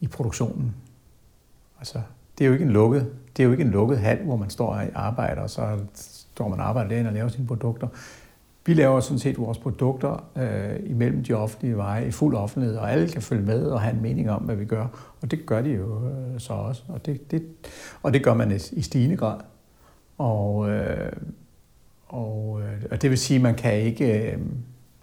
i 0.00 0.06
produktionen. 0.06 0.74
Altså, 1.78 2.00
det 2.38 2.44
er 2.44 2.46
jo 2.46 2.52
ikke 2.52 2.64
en 2.64 2.70
lukket, 2.70 3.12
det 3.36 3.42
er 3.42 3.44
jo 3.44 3.52
ikke 3.52 3.64
en 3.64 3.70
lukket 3.70 3.98
hal, 3.98 4.24
hvor 4.24 4.36
man 4.36 4.50
står 4.50 4.66
og 4.66 4.84
arbejder, 4.94 5.42
og 5.42 5.50
så 5.50 5.78
står 5.94 6.48
man 6.48 6.60
og 6.60 6.68
arbejder 6.68 6.88
derinde 6.88 7.08
og 7.08 7.14
laver 7.14 7.28
sine 7.28 7.46
produkter. 7.46 7.88
Vi 8.66 8.74
laver 8.74 9.00
sådan 9.00 9.18
set 9.18 9.38
vores 9.38 9.58
produkter 9.58 10.24
øh, 10.36 10.90
imellem 10.90 11.24
de 11.24 11.32
offentlige 11.32 11.76
veje 11.76 12.06
i 12.06 12.10
fuld 12.10 12.34
offentlighed, 12.36 12.76
og 12.76 12.92
alle 12.92 13.08
kan 13.08 13.22
følge 13.22 13.42
med 13.42 13.66
og 13.66 13.80
have 13.80 13.94
en 13.94 14.02
mening 14.02 14.30
om, 14.30 14.42
hvad 14.42 14.56
vi 14.56 14.64
gør. 14.64 15.14
Og 15.22 15.30
det 15.30 15.46
gør 15.46 15.62
de 15.62 15.70
jo 15.70 16.08
øh, 16.08 16.40
så 16.40 16.52
også. 16.52 16.82
Og 16.88 17.06
det, 17.06 17.30
det, 17.30 17.46
og 18.02 18.12
det 18.12 18.24
gør 18.24 18.34
man 18.34 18.50
i, 18.50 18.54
i 18.72 18.82
stigende 18.82 19.16
grad. 19.16 19.40
Og, 20.18 20.70
øh, 20.70 21.12
og, 22.06 22.60
øh, 22.62 22.82
og 22.90 23.02
det 23.02 23.10
vil 23.10 23.18
sige, 23.18 23.36
at 23.36 23.42
man 23.42 23.54
kan 23.54 23.74
ikke... 23.74 24.32
Øh, 24.32 24.38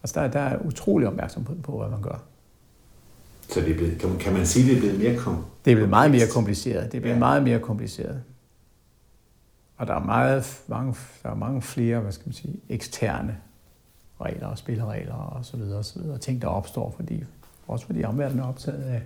altså 0.03 0.19
der, 0.21 0.27
der 0.27 0.39
er 0.39 0.57
utrolig 0.59 1.07
opmærksomhed 1.07 1.55
på, 1.61 1.77
hvad 1.79 1.89
man 1.89 2.01
gør. 2.01 2.23
Så 3.49 3.61
det 3.61 3.71
er 3.71 3.75
blevet, 3.75 3.99
kan, 3.99 4.09
man, 4.09 4.17
kan 4.19 4.33
man 4.33 4.45
sige, 4.45 4.63
at 4.63 4.67
det 4.69 4.75
er 4.75 4.79
blevet 4.79 4.99
mere 4.99 5.15
kom? 5.23 5.45
Det 5.65 5.71
er 5.71 5.75
blevet 5.75 5.89
meget 5.89 6.11
mere 6.11 6.27
kompliceret. 6.33 6.91
Det 6.91 6.97
er 6.97 7.01
blevet 7.01 7.15
Ja. 7.15 7.19
meget 7.19 7.43
mere 7.43 7.59
kompliceret. 7.59 8.21
Og 9.77 9.87
der 9.87 9.93
er, 9.95 10.03
meget, 10.03 10.61
mange, 10.67 10.95
der 11.23 11.29
er 11.29 11.35
mange 11.35 11.61
flere, 11.61 11.99
hvad 11.99 12.11
skal 12.11 12.27
man 12.27 12.33
sige, 12.33 12.55
eksterne 12.69 13.37
regler 14.21 14.47
og 14.47 14.57
spilleregler 14.57 15.13
og 15.13 15.45
så 15.45 15.57
videre, 15.57 15.77
og 15.77 15.85
så 15.85 15.99
videre. 15.99 16.17
Ting, 16.17 16.41
der 16.41 16.47
opstår, 16.47 16.93
fordi, 16.95 17.23
også 17.67 17.85
fordi 17.85 18.03
omverdenen 18.03 18.43
er 18.43 18.47
optaget 18.47 18.83
af, 18.83 19.01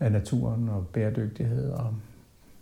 af 0.00 0.12
naturen 0.12 0.68
og 0.68 0.86
bæredygtighed 0.86 1.70
og 1.70 1.94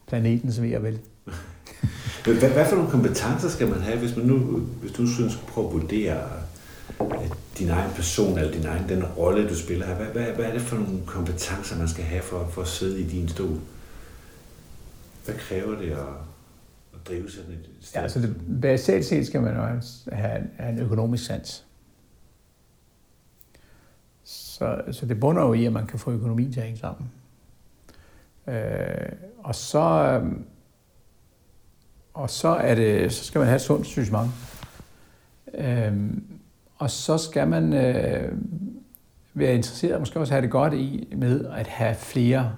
planetens 0.06 0.62
ved 0.62 0.76
og 0.76 0.82
vel. 0.82 0.98
Hvad, 2.24 2.34
hvad 2.52 2.66
for 2.68 2.76
nogle 2.76 2.90
kompetencer 2.90 3.48
skal 3.48 3.68
man 3.68 3.80
have, 3.80 3.98
hvis 3.98 4.16
man 4.16 4.26
nu, 4.26 4.38
hvis 4.58 4.92
du 4.92 5.06
synes, 5.06 5.32
skulle 5.32 5.48
prøve 5.52 5.66
at 5.66 5.72
vurdere 5.72 6.20
din 7.58 7.68
egen 7.68 7.90
person, 7.94 8.38
eller 8.38 8.52
din 8.52 8.66
egen, 8.66 8.88
den 8.88 9.04
rolle, 9.04 9.48
du 9.48 9.54
spiller 9.54 9.86
her. 9.86 9.94
Hvad, 9.94 10.06
hvad, 10.06 10.24
hvad 10.24 10.44
er 10.44 10.52
det 10.52 10.62
for 10.62 10.76
nogle 10.76 11.00
kompetencer, 11.06 11.78
man 11.78 11.88
skal 11.88 12.04
have 12.04 12.22
for, 12.22 12.48
for 12.48 12.62
at 12.62 12.68
sidde 12.68 13.00
i 13.00 13.06
din 13.06 13.28
stol? 13.28 13.60
Hvad 15.24 15.34
kræver 15.34 15.78
det 15.78 15.90
at, 15.90 15.98
at 16.94 17.08
drive 17.08 17.30
sådan 17.30 17.52
et 17.52 17.68
sted? 17.80 18.00
Ja, 18.00 18.02
altså 18.02 18.20
det, 18.20 18.36
basalt 18.62 19.04
set 19.04 19.26
skal 19.26 19.42
man 19.42 19.54
jo 19.54 19.62
have, 19.62 20.42
have 20.56 20.72
en 20.72 20.78
økonomisk 20.78 21.26
sans. 21.26 21.64
Så, 24.24 24.82
så 24.90 25.06
det 25.06 25.20
bunder 25.20 25.42
jo 25.42 25.52
i, 25.52 25.64
at 25.64 25.72
man 25.72 25.86
kan 25.86 25.98
få 25.98 26.12
økonomien 26.12 26.52
til 26.52 26.60
at 26.60 26.66
hænge 26.66 26.80
sammen. 26.80 27.10
Øh, 28.48 29.12
og 29.38 29.54
så, 29.54 30.20
øh, 30.22 30.32
og 32.14 32.30
så, 32.30 32.48
er 32.48 32.74
det, 32.74 33.12
så 33.12 33.24
skal 33.24 33.38
man 33.38 33.48
have 33.48 33.56
et 33.56 33.62
sundt 33.62 33.86
sygement. 33.86 34.30
Øh, 35.54 35.92
og 36.78 36.90
så 36.90 37.18
skal 37.18 37.48
man 37.48 37.72
øh, 37.72 38.32
være 39.34 39.54
interesseret, 39.54 39.94
og 39.94 40.00
måske 40.00 40.20
også 40.20 40.32
have 40.32 40.42
det 40.42 40.50
godt 40.50 40.74
i 40.74 41.14
med 41.16 41.44
at 41.44 41.66
have 41.66 41.94
flere, 41.94 42.52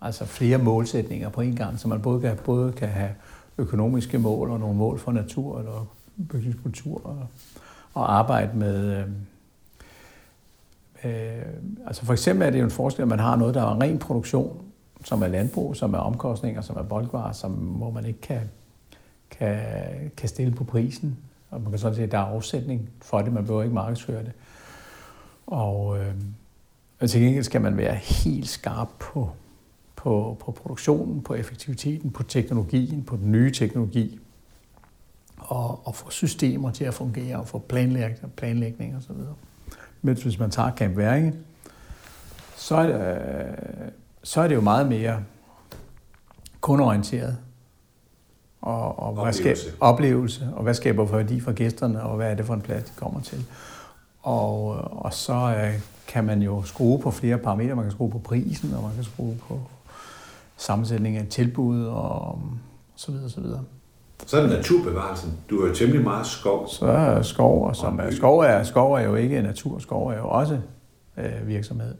altså 0.00 0.24
flere 0.24 0.58
målsætninger 0.58 1.28
på 1.28 1.40
en 1.40 1.56
gang, 1.56 1.78
så 1.78 1.88
man 1.88 2.02
både 2.02 2.20
kan, 2.20 2.36
både 2.44 2.72
kan 2.72 2.88
have 2.88 3.10
økonomiske 3.58 4.18
mål 4.18 4.50
og 4.50 4.60
nogle 4.60 4.76
mål 4.76 4.98
for 4.98 5.12
natur 5.12 5.58
eller 5.58 5.86
bygningskultur 6.28 7.06
og, 7.06 7.26
og 7.94 8.18
arbejde 8.18 8.58
med... 8.58 8.96
Øh, 8.96 9.06
øh, 11.04 11.42
altså 11.86 12.04
for 12.04 12.12
eksempel 12.12 12.46
er 12.46 12.50
det 12.50 12.58
jo 12.58 12.64
en 12.64 12.70
forskel, 12.70 13.02
at 13.02 13.08
man 13.08 13.18
har 13.18 13.36
noget, 13.36 13.54
der 13.54 13.62
er 13.62 13.80
ren 13.80 13.98
produktion, 13.98 14.64
som 15.04 15.22
er 15.22 15.26
landbrug, 15.26 15.76
som 15.76 15.94
er 15.94 15.98
omkostninger, 15.98 16.60
som 16.60 16.76
er 16.76 16.82
boldvarer, 16.82 17.32
som, 17.32 17.52
hvor 17.52 17.90
man 17.90 18.06
ikke 18.06 18.20
kan, 18.20 18.40
kan, 19.30 19.58
kan 20.16 20.28
stille 20.28 20.52
på 20.52 20.64
prisen. 20.64 21.18
Og 21.54 21.60
man 21.60 21.70
kan 21.70 21.78
sådan 21.78 21.94
sige, 21.94 22.04
at 22.04 22.12
der 22.12 22.18
er 22.18 22.22
afsætning 22.22 22.90
for 23.02 23.22
det, 23.22 23.32
man 23.32 23.44
behøver 23.44 23.62
ikke 23.62 23.74
markedsføre 23.74 24.22
det. 24.22 24.32
Og, 25.46 25.98
øh, 25.98 26.14
og 27.00 27.10
til 27.10 27.20
gengæld 27.20 27.44
skal 27.44 27.60
man 27.60 27.76
være 27.76 27.94
helt 27.94 28.48
skarp 28.48 28.88
på, 28.98 29.30
på, 29.96 30.36
på 30.40 30.52
produktionen, 30.52 31.22
på 31.22 31.34
effektiviteten, 31.34 32.10
på 32.10 32.22
teknologien, 32.22 33.04
på 33.04 33.16
den 33.16 33.32
nye 33.32 33.52
teknologi, 33.52 34.18
og, 35.38 35.86
og 35.86 35.94
få 35.94 36.10
systemer 36.10 36.70
til 36.70 36.84
at 36.84 36.94
fungere, 36.94 37.36
og 37.36 37.48
få 37.48 37.58
planlægning, 37.58 38.32
planlægning 38.36 38.96
osv. 38.96 39.16
Men 40.02 40.16
hvis 40.16 40.38
man 40.38 40.50
tager 40.50 40.76
Camp 40.76 40.96
Væringe, 40.96 41.34
så 42.56 42.76
er, 42.76 42.86
det, 42.86 42.94
øh, 42.94 43.90
så 44.22 44.40
er 44.40 44.48
det 44.48 44.54
jo 44.54 44.60
meget 44.60 44.88
mere 44.88 45.24
kundeorienteret. 46.60 47.38
Og, 48.64 48.98
og 48.98 49.22
hvad 49.22 49.32
skaber, 49.32 49.50
Oplevelse. 49.50 49.76
oplevelse, 49.80 50.48
og 50.56 50.62
hvad 50.62 50.74
skaber 50.74 51.04
værdi 51.04 51.40
for 51.40 51.52
gæsterne, 51.52 52.02
og 52.02 52.16
hvad 52.16 52.30
er 52.30 52.34
det 52.34 52.46
for 52.46 52.54
en 52.54 52.60
plads, 52.60 52.84
de 52.84 52.90
kommer 52.96 53.20
til. 53.20 53.44
Og, 54.22 54.66
og 55.04 55.12
så 55.14 55.54
øh, 55.58 55.80
kan 56.08 56.24
man 56.24 56.42
jo 56.42 56.62
skrue 56.62 56.98
på 56.98 57.10
flere 57.10 57.38
parametre. 57.38 57.74
Man 57.74 57.84
kan 57.84 57.92
skrue 57.92 58.10
på 58.10 58.18
prisen, 58.18 58.74
og 58.74 58.82
man 58.82 58.94
kan 58.94 59.04
skrue 59.04 59.36
på 59.48 59.60
sammensætningen 60.56 61.22
af 61.22 61.28
tilbud, 61.28 61.84
og 61.84 62.38
så 62.96 63.12
videre, 63.12 63.30
så 63.30 63.40
videre. 63.40 63.60
Så 64.26 64.36
er 64.36 64.42
det 64.42 64.50
naturbevarelsen. 64.50 65.32
Du 65.50 65.60
har 65.60 65.68
jo 65.68 65.74
temmelig 65.74 66.04
meget 66.04 66.26
skov. 66.26 66.68
Så 66.68 66.86
er 66.86 67.22
skov, 67.22 67.66
og 67.66 67.76
som 67.76 67.98
er, 67.98 68.10
skov, 68.10 68.38
er, 68.38 68.62
skov 68.62 68.92
er 68.92 69.00
jo 69.00 69.14
ikke 69.14 69.42
natur, 69.42 69.78
skov 69.78 70.08
er 70.08 70.16
jo 70.16 70.28
også 70.28 70.58
øh, 71.16 71.46
virksomhed. 71.48 71.94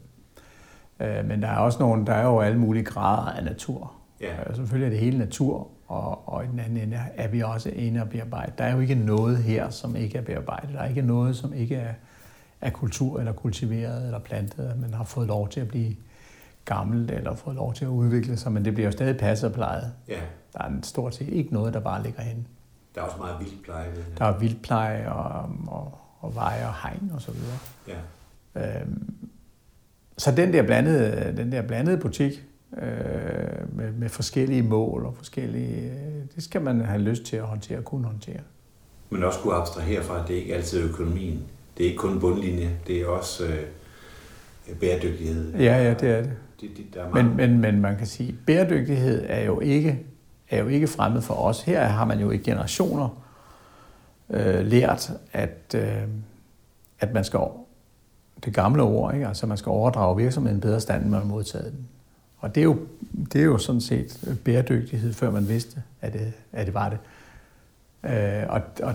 Øh, 0.99 1.25
men 1.27 1.41
der 1.41 1.47
er 1.47 1.57
også 1.57 1.79
nogle, 1.79 2.05
der 2.05 2.13
er 2.13 2.25
jo 2.25 2.39
alle 2.39 2.57
mulige 2.59 2.85
grader 2.85 3.31
af 3.31 3.43
natur. 3.43 3.91
Ja. 4.21 4.49
Øh, 4.49 4.55
selvfølgelig 4.55 4.85
er 4.85 4.89
det 4.89 4.99
hele 4.99 5.17
natur, 5.17 5.67
og, 5.87 6.29
og 6.29 6.43
i 6.43 6.47
den 6.47 6.59
anden 6.59 6.77
ende 6.77 6.99
er 7.15 7.27
vi 7.27 7.41
også 7.41 7.69
inde 7.69 8.01
og 8.01 8.09
bearbejde. 8.09 8.51
Der 8.57 8.63
er 8.63 8.73
jo 8.73 8.79
ikke 8.79 8.95
noget 8.95 9.37
her, 9.37 9.69
som 9.69 9.95
ikke 9.95 10.17
er 10.17 10.21
bearbejdet. 10.21 10.69
Der 10.73 10.79
er 10.79 10.89
ikke 10.89 11.01
noget, 11.01 11.35
som 11.35 11.53
ikke 11.53 11.75
er, 11.75 11.93
er 12.61 12.69
kultur 12.69 13.19
eller 13.19 13.31
kultiveret 13.31 14.05
eller 14.05 14.19
plantet, 14.19 14.79
man 14.81 14.93
har 14.93 15.03
fået 15.03 15.27
lov 15.27 15.49
til 15.49 15.59
at 15.59 15.67
blive 15.67 15.95
gammelt 16.65 17.11
eller 17.11 17.35
fået 17.35 17.55
lov 17.55 17.73
til 17.73 17.85
at 17.85 17.89
udvikle 17.89 18.37
sig, 18.37 18.51
men 18.51 18.65
det 18.65 18.73
bliver 18.73 18.87
jo 18.87 18.91
stadig 18.91 19.17
passet 19.17 19.49
og 19.49 19.55
plejet. 19.55 19.93
Ja. 20.07 20.19
Der 20.53 20.63
er 20.63 20.71
stort 20.83 21.15
set 21.15 21.29
ikke 21.29 21.53
noget, 21.53 21.73
der 21.73 21.79
bare 21.79 22.03
ligger 22.03 22.21
hen. 22.21 22.47
Der 22.95 23.01
er 23.01 23.05
også 23.05 23.17
meget 23.17 23.39
vildpleje 23.39 23.95
det. 23.95 24.05
Der 24.17 24.25
er 24.25 24.37
vildpleje 24.37 25.11
og, 25.11 25.49
og, 25.67 25.97
og 26.19 26.35
veje 26.35 26.67
og 26.67 26.73
hegn 26.83 27.11
og 27.13 27.21
så 27.21 27.31
videre. 27.31 27.57
Ja. 27.87 28.81
Øhm, 28.81 29.15
så 30.17 30.31
den 30.31 30.53
der 30.53 30.63
blandede, 30.63 31.37
den 31.37 31.51
der 31.51 31.61
blandede 31.61 31.97
butik 31.97 32.43
øh, 32.77 33.77
med, 33.77 33.91
med 33.91 34.09
forskellige 34.09 34.63
mål 34.63 35.05
og 35.05 35.15
forskellige, 35.15 35.91
øh, 35.91 36.23
det 36.35 36.43
skal 36.43 36.61
man 36.61 36.81
have 36.81 37.01
lyst 37.01 37.23
til 37.23 37.35
at 37.35 37.43
håndtere, 37.43 37.81
kunne 37.81 38.05
håndtere. 38.05 38.39
Men 39.09 39.23
også 39.23 39.39
kunne 39.39 39.53
abstrahere 39.53 40.03
fra, 40.03 40.21
at 40.21 40.27
det 40.27 40.33
ikke 40.33 40.55
altid 40.55 40.81
er 40.81 40.89
økonomien. 40.89 41.43
Det 41.77 41.85
er 41.85 41.87
ikke 41.87 41.99
kun 41.99 42.19
bundlinje, 42.19 42.71
det 42.87 43.01
er 43.01 43.07
også 43.07 43.45
øh, 43.45 44.75
bæredygtighed. 44.79 45.53
Ja, 45.53 45.83
ja, 45.83 45.93
det 45.93 46.09
er 46.09 46.21
det. 46.21 46.31
det, 46.61 46.69
det 46.77 46.85
der 46.93 47.03
er 47.03 47.09
meget... 47.09 47.25
Men, 47.25 47.37
men, 47.37 47.59
men 47.61 47.81
man 47.81 47.97
kan 47.97 48.07
sige, 48.07 48.29
at 48.29 48.35
bæredygtighed 48.45 49.25
er 49.27 49.41
jo 49.45 49.59
ikke, 49.59 50.05
er 50.49 50.59
jo 50.59 50.67
ikke 50.67 50.87
fremmed 50.87 51.21
for 51.21 51.33
os. 51.33 51.61
Her 51.61 51.83
har 51.83 52.05
man 52.05 52.19
jo 52.19 52.31
i 52.31 52.37
generationer 52.37 53.23
øh, 54.29 54.65
lært, 54.65 55.11
at, 55.33 55.75
øh, 55.75 56.03
at 56.99 57.13
man 57.13 57.23
skal 57.23 57.39
det 58.45 58.53
gamle 58.53 58.81
ord, 58.83 59.13
ikke? 59.13 59.27
altså 59.27 59.47
man 59.47 59.57
skal 59.57 59.69
overdrage 59.69 60.17
virksomheden 60.17 60.61
bedre 60.61 60.79
stand, 60.79 61.01
end 61.01 61.11
man 61.11 61.19
har 61.19 61.27
modtaget 61.27 61.71
den. 61.71 61.87
Og 62.45 62.55
det 62.55 62.61
er 62.61 62.65
jo, 62.65 62.77
det 63.33 63.41
er 63.41 63.45
jo 63.45 63.57
sådan 63.57 63.81
set 63.81 64.37
bæredygtighed, 64.43 65.13
før 65.13 65.31
man 65.31 65.47
vidste, 65.47 65.83
at 66.01 66.13
det, 66.13 66.33
at 66.51 66.65
det 66.65 66.73
var 66.73 66.89
det. 66.89 66.97
Øh, 68.11 68.43
og, 68.49 68.61
og, 68.83 68.93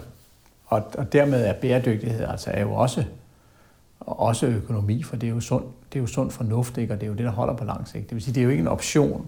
og, 0.66 0.82
og 0.98 1.12
dermed 1.12 1.44
er 1.44 1.52
bæredygtighed 1.52 2.24
altså 2.24 2.50
er 2.50 2.60
jo 2.60 2.72
også, 2.72 3.04
også 4.00 4.46
økonomi, 4.46 5.02
for 5.02 5.16
det 5.16 5.26
er 5.26 5.30
jo 5.30 5.40
sund, 5.40 5.64
det 5.92 5.98
er 5.98 6.00
jo 6.00 6.06
sund 6.06 6.30
fornuft, 6.30 6.78
ikke? 6.78 6.94
og 6.94 7.00
det 7.00 7.06
er 7.06 7.10
jo 7.10 7.16
det, 7.16 7.24
der 7.24 7.30
holder 7.30 7.56
på 7.56 7.64
lang 7.64 7.88
sigt. 7.88 8.04
Det 8.04 8.14
vil 8.14 8.22
sige, 8.22 8.34
det 8.34 8.40
er 8.40 8.44
jo 8.44 8.50
ikke 8.50 8.60
en 8.60 8.68
option, 8.68 9.26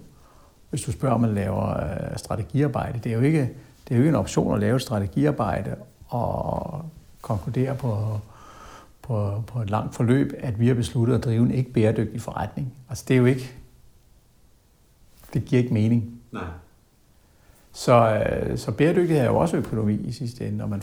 hvis 0.71 0.83
du 0.83 0.93
spørger, 0.93 1.15
om 1.15 1.21
man 1.21 1.35
laver 1.35 1.71
øh, 1.71 2.17
strategiarbejde. 2.17 2.99
Det 2.99 3.13
er, 3.13 3.17
jo 3.17 3.23
ikke, 3.23 3.51
det 3.89 3.95
er 3.95 3.97
jo 3.97 4.03
ikke 4.03 4.09
en 4.09 4.15
option 4.15 4.55
at 4.55 4.61
lave 4.61 4.77
et 4.77 4.83
strategiarbejde 4.83 5.77
og 6.09 6.85
konkludere 7.23 7.75
på, 7.75 8.21
på, 9.03 9.43
på 9.47 9.63
et 9.63 9.71
langt 9.71 9.95
forløb, 9.95 10.33
at 10.39 10.61
vi 10.61 10.69
har 10.69 10.75
besluttet 10.75 11.15
at 11.15 11.25
drive 11.25 11.43
en 11.43 11.51
ikke 11.51 11.73
bæredygtig 11.73 12.23
forretning. 12.23 12.73
Altså 12.89 13.05
det 13.09 13.15
er 13.15 13.19
jo 13.19 13.27
ikke, 13.27 13.62
det 15.33 15.45
giver 15.45 15.63
ikke 15.63 15.75
mening. 15.75 16.21
Nej. 16.33 16.43
Så, 17.73 18.25
øh, 18.25 18.59
så 18.59 18.73
bæredygtighed 18.73 19.25
er 19.25 19.29
jo 19.29 19.37
også 19.37 19.57
økonomi 19.57 19.95
i 19.95 20.13
sidste 20.13 20.47
ende, 20.47 20.59
når 20.59 20.67
man, 20.67 20.83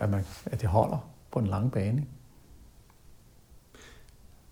at, 0.00 0.10
man, 0.10 0.24
at 0.46 0.60
det 0.60 0.68
holder 0.68 1.08
på 1.30 1.38
en 1.38 1.46
lang 1.46 1.72
bane. 1.72 2.04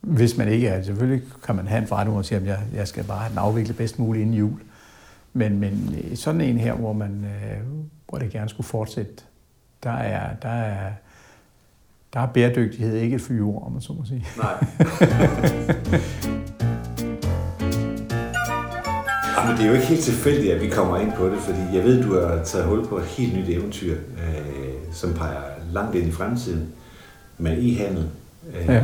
Hvis 0.01 0.37
man 0.37 0.49
ikke 0.49 0.69
er, 0.69 0.83
selvfølgelig 0.83 1.29
kan 1.45 1.57
man 1.57 1.67
have 1.67 1.83
en 1.83 1.89
forretning, 1.89 2.11
hvor 2.11 2.19
man 2.19 2.25
siger, 2.25 2.41
at 2.41 2.47
jeg, 2.47 2.61
jeg 2.75 2.89
skal 2.89 3.05
bare 3.05 3.19
have 3.19 3.31
den 3.31 3.39
afviklet 3.39 3.77
bedst 3.77 3.99
muligt 3.99 4.23
inden 4.23 4.37
jul. 4.37 4.61
Men, 5.33 5.59
men 5.59 5.95
øh, 6.05 6.17
sådan 6.17 6.41
en 6.41 6.59
her, 6.59 6.75
hvor, 6.75 6.93
man, 6.93 7.25
øh, 7.25 7.61
hvor 8.09 8.19
det 8.19 8.31
gerne 8.31 8.49
skulle 8.49 8.67
fortsætte, 8.67 9.13
der 9.83 9.91
er, 9.91 10.37
der 10.37 10.49
er, 10.49 10.93
der 12.13 12.21
er 12.21 12.27
bæredygtighed 12.27 12.97
ikke 12.97 13.17
et 13.17 13.23
fyre, 13.23 13.63
om 13.63 13.73
man 13.73 13.81
så 13.81 13.93
må 13.93 14.05
sige. 14.05 14.27
Nej. 14.37 14.65
Jamen, 19.51 19.63
det 19.63 19.67
er 19.67 19.71
jo 19.71 19.75
ikke 19.81 19.87
helt 19.87 20.05
tilfældigt, 20.05 20.53
at 20.53 20.61
vi 20.61 20.69
kommer 20.69 20.99
ind 20.99 21.13
på 21.13 21.27
det, 21.27 21.39
fordi 21.39 21.59
jeg 21.75 21.85
ved, 21.85 22.03
du 22.03 22.21
har 22.21 22.45
taget 22.45 22.67
hul 22.67 22.87
på 22.87 22.97
et 22.99 23.05
helt 23.05 23.37
nyt 23.37 23.49
eventyr, 23.49 23.93
øh, 23.93 23.99
som 24.93 25.15
peger 25.15 25.41
langt 25.73 25.95
ind 25.95 26.09
i 26.09 26.13
fremtiden 26.13 26.69
med 27.39 27.53
e-handel. 27.53 28.05
Øh, 28.61 28.69
Ja. 28.69 28.83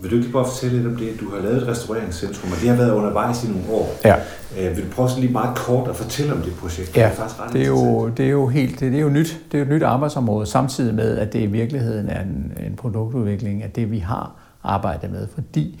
Vil 0.00 0.10
du 0.10 0.14
ikke 0.16 0.26
lige 0.26 0.32
bare 0.32 0.44
fortælle 0.44 0.76
lidt 0.76 0.86
om 0.86 0.96
det? 0.96 1.20
Du 1.20 1.30
har 1.30 1.42
lavet 1.42 1.62
et 1.62 1.68
restaureringscentrum, 1.68 2.52
og 2.52 2.56
det 2.60 2.68
har 2.68 2.76
været 2.76 2.92
undervejs 2.92 3.44
i 3.44 3.46
nogle 3.46 3.62
år. 3.70 3.96
Ja. 4.04 4.14
Øh, 4.60 4.76
vil 4.76 4.84
du 4.84 4.90
prøve 4.90 5.08
sådan 5.08 5.22
lige 5.22 5.32
meget 5.32 5.56
kort 5.56 5.88
at 5.88 5.96
fortælle 5.96 6.32
om 6.32 6.42
det 6.42 6.52
projekt? 6.54 6.96
Ja, 6.96 7.02
er 7.02 7.10
faktisk 7.10 7.40
ret 7.40 7.52
det 7.52 7.62
er, 7.62 7.66
jo, 7.66 8.08
det 8.08 8.26
er 8.26 8.30
jo 8.30 8.46
helt, 8.46 8.80
det, 8.80 8.92
det 8.92 8.98
er 8.98 9.02
jo 9.02 9.08
nyt. 9.08 9.40
Det 9.52 9.54
er 9.54 9.58
jo 9.58 9.64
et 9.64 9.70
nyt 9.70 9.82
arbejdsområde, 9.82 10.46
samtidig 10.46 10.94
med, 10.94 11.18
at 11.18 11.32
det 11.32 11.40
i 11.40 11.46
virkeligheden 11.46 12.08
er 12.08 12.22
en, 12.22 12.52
en 12.66 12.76
produktudvikling 12.76 13.62
af 13.62 13.70
det, 13.70 13.90
vi 13.90 13.98
har 13.98 14.32
arbejdet 14.64 15.10
med. 15.10 15.26
Fordi 15.34 15.80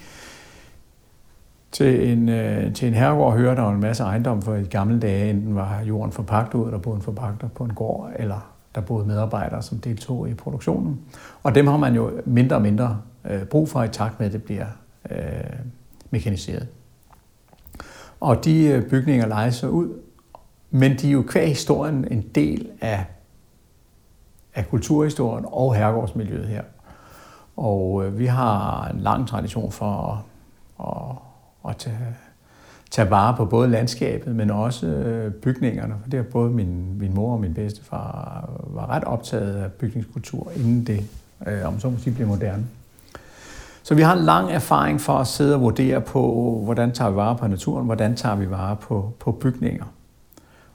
til 1.72 2.12
en, 2.12 2.28
øh, 2.28 2.74
til 2.74 2.88
en 2.88 2.94
herregård 2.94 3.36
hører 3.36 3.54
der 3.54 3.62
jo 3.62 3.70
en 3.70 3.80
masse 3.80 4.02
ejendom 4.02 4.42
for 4.42 4.54
i 4.54 4.64
gamle 4.64 5.00
dage, 5.00 5.30
enten 5.30 5.54
var 5.54 5.80
jorden 5.80 6.12
forpagt 6.12 6.54
ud, 6.54 6.70
der 6.70 6.78
boede 6.78 6.96
en 6.96 7.02
forpagter 7.02 7.48
på 7.48 7.64
en 7.64 7.74
gård, 7.74 8.10
eller 8.16 8.52
der 8.74 8.80
boede 8.80 9.06
medarbejdere, 9.06 9.62
som 9.62 9.78
deltog 9.78 10.28
i 10.28 10.34
produktionen. 10.34 11.00
Og 11.42 11.54
dem 11.54 11.66
har 11.66 11.76
man 11.76 11.94
jo 11.94 12.10
mindre 12.24 12.56
og 12.56 12.62
mindre 12.62 13.00
øh, 13.24 13.44
brug 13.44 13.68
for 13.68 13.82
i 13.82 13.88
takt 13.88 14.18
med, 14.18 14.26
at 14.26 14.32
det 14.32 14.42
bliver 14.42 14.66
øh, 15.10 15.18
mekaniseret. 16.10 16.68
Og 18.20 18.44
de 18.44 18.66
øh, 18.66 18.90
bygninger 18.90 19.26
lejes 19.26 19.54
så 19.54 19.68
ud, 19.68 19.88
men 20.70 20.96
de 20.98 21.08
er 21.08 21.12
jo 21.12 21.24
hver 21.32 21.46
historien 21.46 22.06
en 22.10 22.22
del 22.34 22.68
af, 22.80 23.04
af 24.54 24.68
kulturhistorien 24.68 25.44
og 25.48 25.74
herregårdsmiljøet 25.74 26.48
her. 26.48 26.62
Og 27.56 28.04
øh, 28.04 28.18
vi 28.18 28.26
har 28.26 28.88
en 28.88 29.00
lang 29.00 29.28
tradition 29.28 29.72
for 29.72 29.94
at, 29.94 30.18
at, 30.86 31.27
at 31.68 31.76
tage, 31.76 31.96
tage 32.90 33.10
vare 33.10 33.36
på 33.36 33.44
både 33.44 33.68
landskabet, 33.68 34.36
men 34.36 34.50
også 34.50 34.86
øh, 34.86 35.32
bygningerne. 35.32 35.94
For 36.02 36.10
det 36.10 36.18
har 36.18 36.24
både 36.24 36.50
min, 36.50 36.98
min 36.98 37.14
mor 37.14 37.32
og 37.32 37.40
min 37.40 37.54
bedstefar 37.54 38.50
var 38.66 38.90
ret 38.90 39.04
optaget 39.04 39.54
af 39.54 39.72
bygningskultur, 39.72 40.52
inden 40.56 40.86
det, 40.86 41.04
øh, 41.46 41.66
om 41.66 41.80
så 41.80 41.90
må 41.90 41.98
sige, 41.98 42.14
blev 42.14 42.26
moderne. 42.26 42.66
Så 43.82 43.94
vi 43.94 44.02
har 44.02 44.16
en 44.16 44.24
lang 44.24 44.50
erfaring 44.50 45.00
for 45.00 45.12
at 45.12 45.26
sidde 45.26 45.54
og 45.54 45.60
vurdere 45.60 46.00
på, 46.00 46.60
hvordan 46.64 46.92
tager 46.92 47.10
vi 47.10 47.16
vare 47.16 47.36
på 47.36 47.46
naturen, 47.46 47.84
hvordan 47.84 48.16
tager 48.16 48.36
vi 48.36 48.50
vare 48.50 48.76
på, 48.76 49.12
på 49.20 49.32
bygninger. 49.32 49.84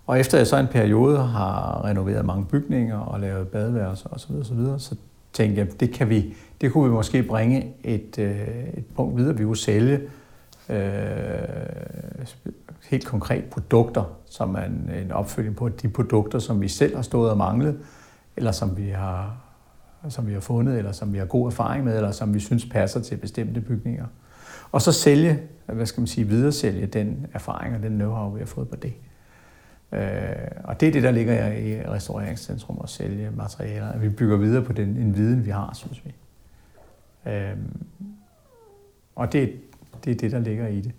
Og 0.08 0.20
efter 0.20 0.38
jeg 0.38 0.48
så 0.48 0.58
en 0.58 0.68
periode 0.68 1.18
har 1.20 1.86
renoveret 1.86 2.26
mange 2.26 2.46
bygninger 2.46 2.98
og 2.98 3.20
lavet 3.20 3.48
badeværelser 3.48 4.10
osv., 4.10 4.32
osv., 4.36 4.58
så 4.78 4.96
tænkte 5.34 5.62
jeg, 5.62 5.80
det, 5.80 5.92
kan 5.92 6.10
vi, 6.10 6.36
det 6.62 6.72
kunne 6.72 6.90
vi 6.90 6.96
måske 6.96 7.24
bringe 7.24 7.74
et, 7.84 8.20
øh, 8.20 8.48
et 8.74 8.86
punkt 8.96 9.18
videre. 9.18 9.38
Vi 9.38 9.44
kunne 9.44 9.58
sælge 9.58 10.00
øh, 10.70 12.26
helt 12.90 13.06
konkret 13.06 13.46
produkter, 13.46 14.04
som 14.26 14.56
er 14.56 14.64
en, 14.64 14.92
en 15.04 15.12
opfølging 15.12 15.56
på 15.56 15.70
de 15.70 15.90
produkter, 15.90 16.40
som 16.40 16.62
vi 16.62 16.68
selv 16.68 16.96
har 16.96 17.04
stået 17.04 17.32
og 17.32 17.38
manglet, 17.38 17.80
eller 18.38 18.52
som 18.52 18.78
vi 18.78 18.90
har 18.90 19.44
som 20.10 20.28
vi 20.28 20.34
har 20.34 20.40
fundet, 20.40 20.78
eller 20.78 20.92
som 20.92 21.14
vi 21.14 21.18
har 21.18 21.26
god 21.26 21.48
erfaring 21.48 21.84
med, 21.84 21.96
eller 21.96 22.12
som 22.12 22.34
vi 22.34 22.40
synes 22.40 22.66
passer 22.66 23.02
til 23.02 23.18
bestemte 23.18 23.62
bygninger. 23.62 24.06
Og 24.72 24.82
så 24.82 24.92
sælge, 24.92 25.40
hvad 25.66 25.86
skal 25.86 26.02
man 26.02 26.08
sige, 26.08 26.28
videresælge 26.28 26.88
den 26.88 27.28
erfaring 27.34 27.76
og 27.76 27.84
den 27.84 28.02
know-how, 28.02 28.34
vi 28.34 28.40
har 28.40 28.46
fået 28.46 28.70
på 28.70 28.76
det. 28.76 28.94
Øh, 29.92 30.02
og 30.64 30.80
det 30.80 30.88
er 30.88 30.92
det, 30.92 31.04
der 31.04 31.12
ligger 31.12 31.52
i 31.52 31.88
restaureringscentrum 31.88 32.80
at 32.84 32.90
sælge 32.90 33.32
materialer. 33.32 33.90
At 33.90 34.02
vi 34.02 34.10
bygger 34.10 34.38
videre 34.38 34.64
på 34.64 34.74
den 34.74 34.90
en 34.90 35.16
viden, 35.16 35.46
vi 35.46 35.50
har, 35.50 35.74
synes 35.74 36.02
vi. 36.06 36.14
Øh, 37.32 37.58
og 39.16 39.34
det, 39.34 39.54
det 40.06 40.12
er 40.12 40.16
det, 40.16 40.32
der 40.32 40.40
ligger 40.40 40.68
i 40.68 40.82
det. 40.82 40.92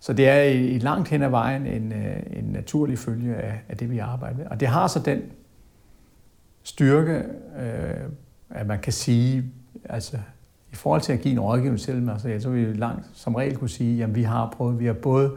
Så 0.00 0.12
det 0.12 0.28
er 0.28 0.42
i, 0.42 0.66
i 0.66 0.78
langt 0.78 1.08
hen 1.08 1.22
ad 1.22 1.28
vejen 1.28 1.66
en, 1.66 1.92
øh, 1.92 2.16
en 2.30 2.44
naturlig 2.44 2.98
følge 2.98 3.36
af, 3.36 3.60
af 3.68 3.76
det, 3.76 3.90
vi 3.90 3.98
arbejder 3.98 4.36
med. 4.36 4.46
Og 4.46 4.60
det 4.60 4.68
har 4.68 4.86
så 4.86 4.98
den 4.98 5.22
styrke, 6.62 7.22
øh, 7.60 7.94
at 8.50 8.66
man 8.66 8.78
kan 8.78 8.92
sige, 8.92 9.44
altså 9.84 10.16
i 10.72 10.74
forhold 10.74 11.00
til 11.00 11.12
at 11.12 11.20
give 11.20 11.32
en 11.32 11.40
rådgivning 11.40 11.80
til 11.80 12.02
materiale, 12.02 12.40
så 12.40 12.50
vil 12.50 12.68
vi 12.68 12.72
langt 12.72 13.06
som 13.14 13.34
regel 13.34 13.56
kunne 13.56 13.70
sige, 13.70 14.04
at 14.04 14.14
vi 14.14 14.22
har 14.22 14.54
prøvet, 14.56 14.78
vi 14.78 14.86
har 14.86 14.92
både, 14.92 15.30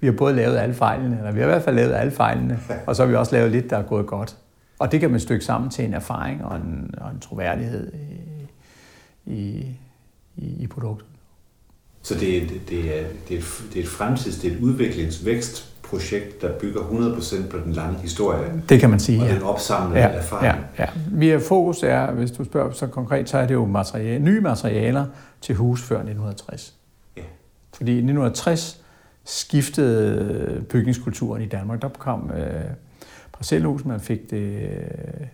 vi 0.00 0.06
har 0.06 0.14
både 0.14 0.34
lavet 0.34 0.56
alle 0.56 0.74
fejlene, 0.74 1.18
eller 1.18 1.32
vi 1.32 1.40
har 1.40 1.46
i 1.46 1.50
hvert 1.50 1.62
fald 1.62 1.76
lavet 1.76 1.94
alle 1.94 2.12
fejlene, 2.12 2.58
og 2.86 2.96
så 2.96 3.02
har 3.02 3.10
vi 3.10 3.16
også 3.16 3.36
lavet 3.36 3.50
lidt, 3.50 3.70
der 3.70 3.76
er 3.76 3.82
gået 3.82 4.06
godt. 4.06 4.36
Og 4.78 4.92
det 4.92 5.00
kan 5.00 5.10
man 5.10 5.20
stykke 5.20 5.44
sammen 5.44 5.70
til 5.70 5.84
en 5.84 5.94
erfaring 5.94 6.44
og 6.44 6.56
en, 6.56 6.94
og 6.98 7.10
en 7.10 7.20
troværdighed 7.20 7.92
i, 7.92 9.32
i, 9.32 9.66
i, 10.36 10.62
i 10.62 10.66
produktet. 10.66 11.09
Så 12.02 12.14
det 12.14 12.36
er, 12.36 12.46
det, 12.68 12.98
er, 12.98 13.04
det, 13.28 13.36
er 13.36 13.38
et, 13.38 13.62
det 13.72 13.78
er 13.78 13.82
et 13.82 13.88
fremtids, 13.88 14.36
det 14.38 14.52
er 14.52 14.56
et 14.56 14.60
udviklingsvækstprojekt, 14.60 16.42
der 16.42 16.58
bygger 16.58 16.80
100% 16.80 17.48
på 17.50 17.58
den 17.64 17.72
lange 17.72 17.98
historie. 17.98 18.62
Det 18.68 18.80
kan 18.80 18.90
man 18.90 19.00
sige, 19.00 19.20
og 19.20 19.26
ja. 19.26 19.34
den 19.34 19.42
opsamlede 19.42 20.00
ja, 20.00 20.06
erfaring. 20.06 20.64
Ja, 20.78 20.82
ja. 20.82 20.88
Vi 21.10 21.30
er 21.30 21.38
fokus 21.38 21.82
er, 21.82 22.12
hvis 22.12 22.30
du 22.30 22.44
spørger 22.44 22.72
så 22.72 22.86
konkret, 22.86 23.28
så 23.28 23.38
er 23.38 23.46
det 23.46 23.54
jo 23.54 23.66
materiale, 23.66 24.24
nye 24.24 24.40
materialer 24.40 25.06
til 25.40 25.54
hus 25.54 25.82
før 25.82 25.96
1960. 25.96 26.74
Ja. 27.16 27.22
Fordi 27.74 27.92
i 27.92 27.94
1960 27.94 28.80
skiftede 29.24 30.64
bygningskulturen 30.68 31.42
i 31.42 31.46
Danmark. 31.46 31.82
Der 31.82 31.88
kom 31.88 32.30
øh, 32.30 32.70
parcelhus, 33.32 33.84
man 33.84 34.00
fik 34.00 34.30
det 34.30 34.62
øh, 34.62 35.26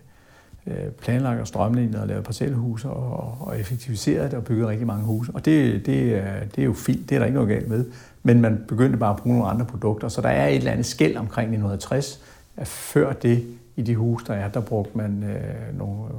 Øh, 0.67 0.91
planlagt 0.91 1.41
og 1.41 1.47
strømlignet 1.47 2.01
og 2.01 2.07
lavet 2.07 2.23
parcelhuse 2.23 2.89
og, 2.89 3.37
og 3.47 3.59
effektiviseret 3.59 4.31
det 4.31 4.37
og 4.39 4.43
bygget 4.43 4.67
rigtig 4.67 4.87
mange 4.87 5.05
huse. 5.05 5.31
Og 5.33 5.45
det, 5.45 5.85
det, 5.85 6.15
er, 6.15 6.45
det 6.55 6.61
er 6.61 6.65
jo 6.65 6.73
fint, 6.73 7.09
det 7.09 7.15
er 7.15 7.19
der 7.19 7.25
ikke 7.25 7.35
noget 7.35 7.49
galt 7.49 7.69
med. 7.69 7.85
Men 8.23 8.41
man 8.41 8.63
begyndte 8.67 8.97
bare 8.97 9.13
at 9.13 9.17
bruge 9.17 9.35
nogle 9.35 9.51
andre 9.51 9.65
produkter, 9.65 10.07
så 10.07 10.21
der 10.21 10.29
er 10.29 10.47
et 10.47 10.55
eller 10.55 10.71
andet 10.71 10.85
skæld 10.85 11.17
omkring 11.17 11.45
1960, 11.45 12.21
at 12.57 12.67
før 12.67 13.13
det 13.13 13.45
i 13.75 13.81
de 13.81 13.95
huse, 13.95 14.25
der 14.25 14.33
er, 14.33 14.47
der 14.49 14.59
brugte 14.59 14.97
man 14.97 15.23
øh, 15.23 15.77
nogle 15.77 16.03
øh, 16.03 16.17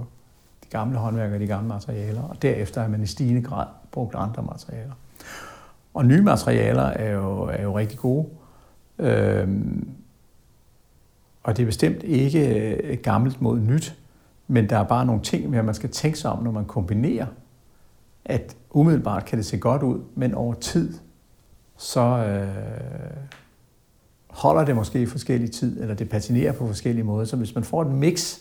de 0.64 0.68
gamle 0.70 0.98
håndværkere, 0.98 1.38
de 1.38 1.46
gamle 1.46 1.68
materialer, 1.68 2.22
og 2.22 2.42
derefter 2.42 2.80
har 2.80 2.88
man 2.88 3.02
i 3.02 3.06
stigende 3.06 3.42
grad 3.42 3.66
brugt 3.92 4.14
andre 4.14 4.42
materialer. 4.42 4.92
Og 5.94 6.06
nye 6.06 6.22
materialer 6.22 6.82
er 6.82 7.12
jo, 7.12 7.42
er 7.42 7.62
jo 7.62 7.78
rigtig 7.78 7.98
gode. 7.98 8.26
Øhm, 8.98 9.88
og 11.42 11.56
det 11.56 11.62
er 11.62 11.66
bestemt 11.66 12.02
ikke 12.02 12.74
øh, 12.84 12.98
gammelt 12.98 13.40
mod 13.40 13.60
nyt, 13.60 13.94
men 14.48 14.68
der 14.68 14.78
er 14.78 14.84
bare 14.84 15.06
nogle 15.06 15.22
ting, 15.22 15.54
at 15.56 15.64
man 15.64 15.74
skal 15.74 15.90
tænke 15.90 16.18
sig 16.18 16.30
om, 16.30 16.42
når 16.42 16.50
man 16.50 16.64
kombinerer, 16.64 17.26
at 18.24 18.56
umiddelbart 18.70 19.24
kan 19.24 19.38
det 19.38 19.46
se 19.46 19.58
godt 19.58 19.82
ud, 19.82 20.00
men 20.14 20.34
over 20.34 20.54
tid, 20.54 20.94
så 21.76 22.00
øh, 22.00 22.48
holder 24.28 24.64
det 24.64 24.76
måske 24.76 25.00
i 25.02 25.06
forskellig 25.06 25.50
tid, 25.50 25.80
eller 25.80 25.94
det 25.94 26.08
patinerer 26.08 26.52
på 26.52 26.66
forskellige 26.66 27.04
måder. 27.04 27.24
Så 27.24 27.36
hvis 27.36 27.54
man 27.54 27.64
får 27.64 27.82
et 27.82 27.90
mix 27.90 28.38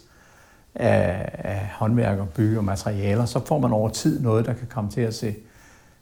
af, 0.76 1.30
af 1.34 1.70
håndværk 1.74 2.20
og 2.20 2.30
bygge 2.30 2.58
og 2.58 2.64
materialer, 2.64 3.26
så 3.26 3.46
får 3.46 3.60
man 3.60 3.72
over 3.72 3.90
tid 3.90 4.22
noget, 4.22 4.46
der 4.46 4.54
kan 4.54 4.68
komme 4.68 4.90
til 4.90 5.02
at 5.02 5.14
se, 5.14 5.36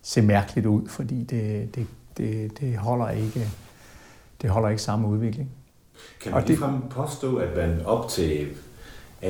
se 0.01 0.21
mærkeligt 0.21 0.65
ud, 0.65 0.87
fordi 0.87 1.23
det, 1.23 1.75
det, 1.75 1.87
det, 2.17 2.59
det, 2.59 2.77
holder 2.77 3.09
ikke, 3.09 3.47
det 4.41 4.49
holder 4.49 4.69
ikke 4.69 4.81
samme 4.81 5.07
udvikling. 5.07 5.51
Kan 6.21 6.31
man 6.31 6.43
ligefrem 6.45 6.81
påstå, 6.89 7.35
at 7.35 7.57
man 7.57 7.85
op 7.85 8.09
til 8.09 8.47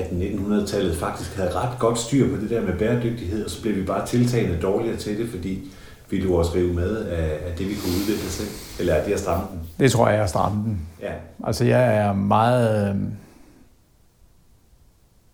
1800-1900-tallet 0.02 0.98
faktisk 0.98 1.36
havde 1.36 1.52
ret 1.52 1.80
godt 1.80 2.00
styr 2.00 2.36
på 2.36 2.42
det 2.42 2.50
der 2.50 2.62
med 2.62 2.78
bæredygtighed, 2.80 3.46
og 3.46 3.52
så 3.52 3.62
blev 3.62 3.76
vi 3.76 3.84
bare 3.84 4.08
tiltagende 4.08 4.58
dårligere 4.62 4.98
til 4.98 5.18
det, 5.18 5.30
fordi 5.30 5.72
vi 6.10 6.18
lå 6.18 6.40
os 6.40 6.56
rive 6.56 6.74
med 6.74 6.98
af, 6.98 7.40
af 7.48 7.58
det, 7.58 7.70
vi 7.70 7.74
kunne 7.74 7.94
udvikle 8.02 8.30
selv? 8.30 8.50
Eller 8.80 8.94
er 8.94 9.06
det 9.06 9.14
at 9.14 9.20
stramme 9.20 9.48
den? 9.52 9.60
Det 9.80 9.92
tror 9.92 10.10
jeg 10.10 10.18
er 10.20 10.24
at 10.24 10.30
stramme 10.30 10.64
den. 10.64 10.82
Ja. 11.02 11.14
Altså 11.44 11.66
jeg 11.66 11.98
er 11.98 12.14
meget... 12.14 12.90
Øh, 12.90 13.02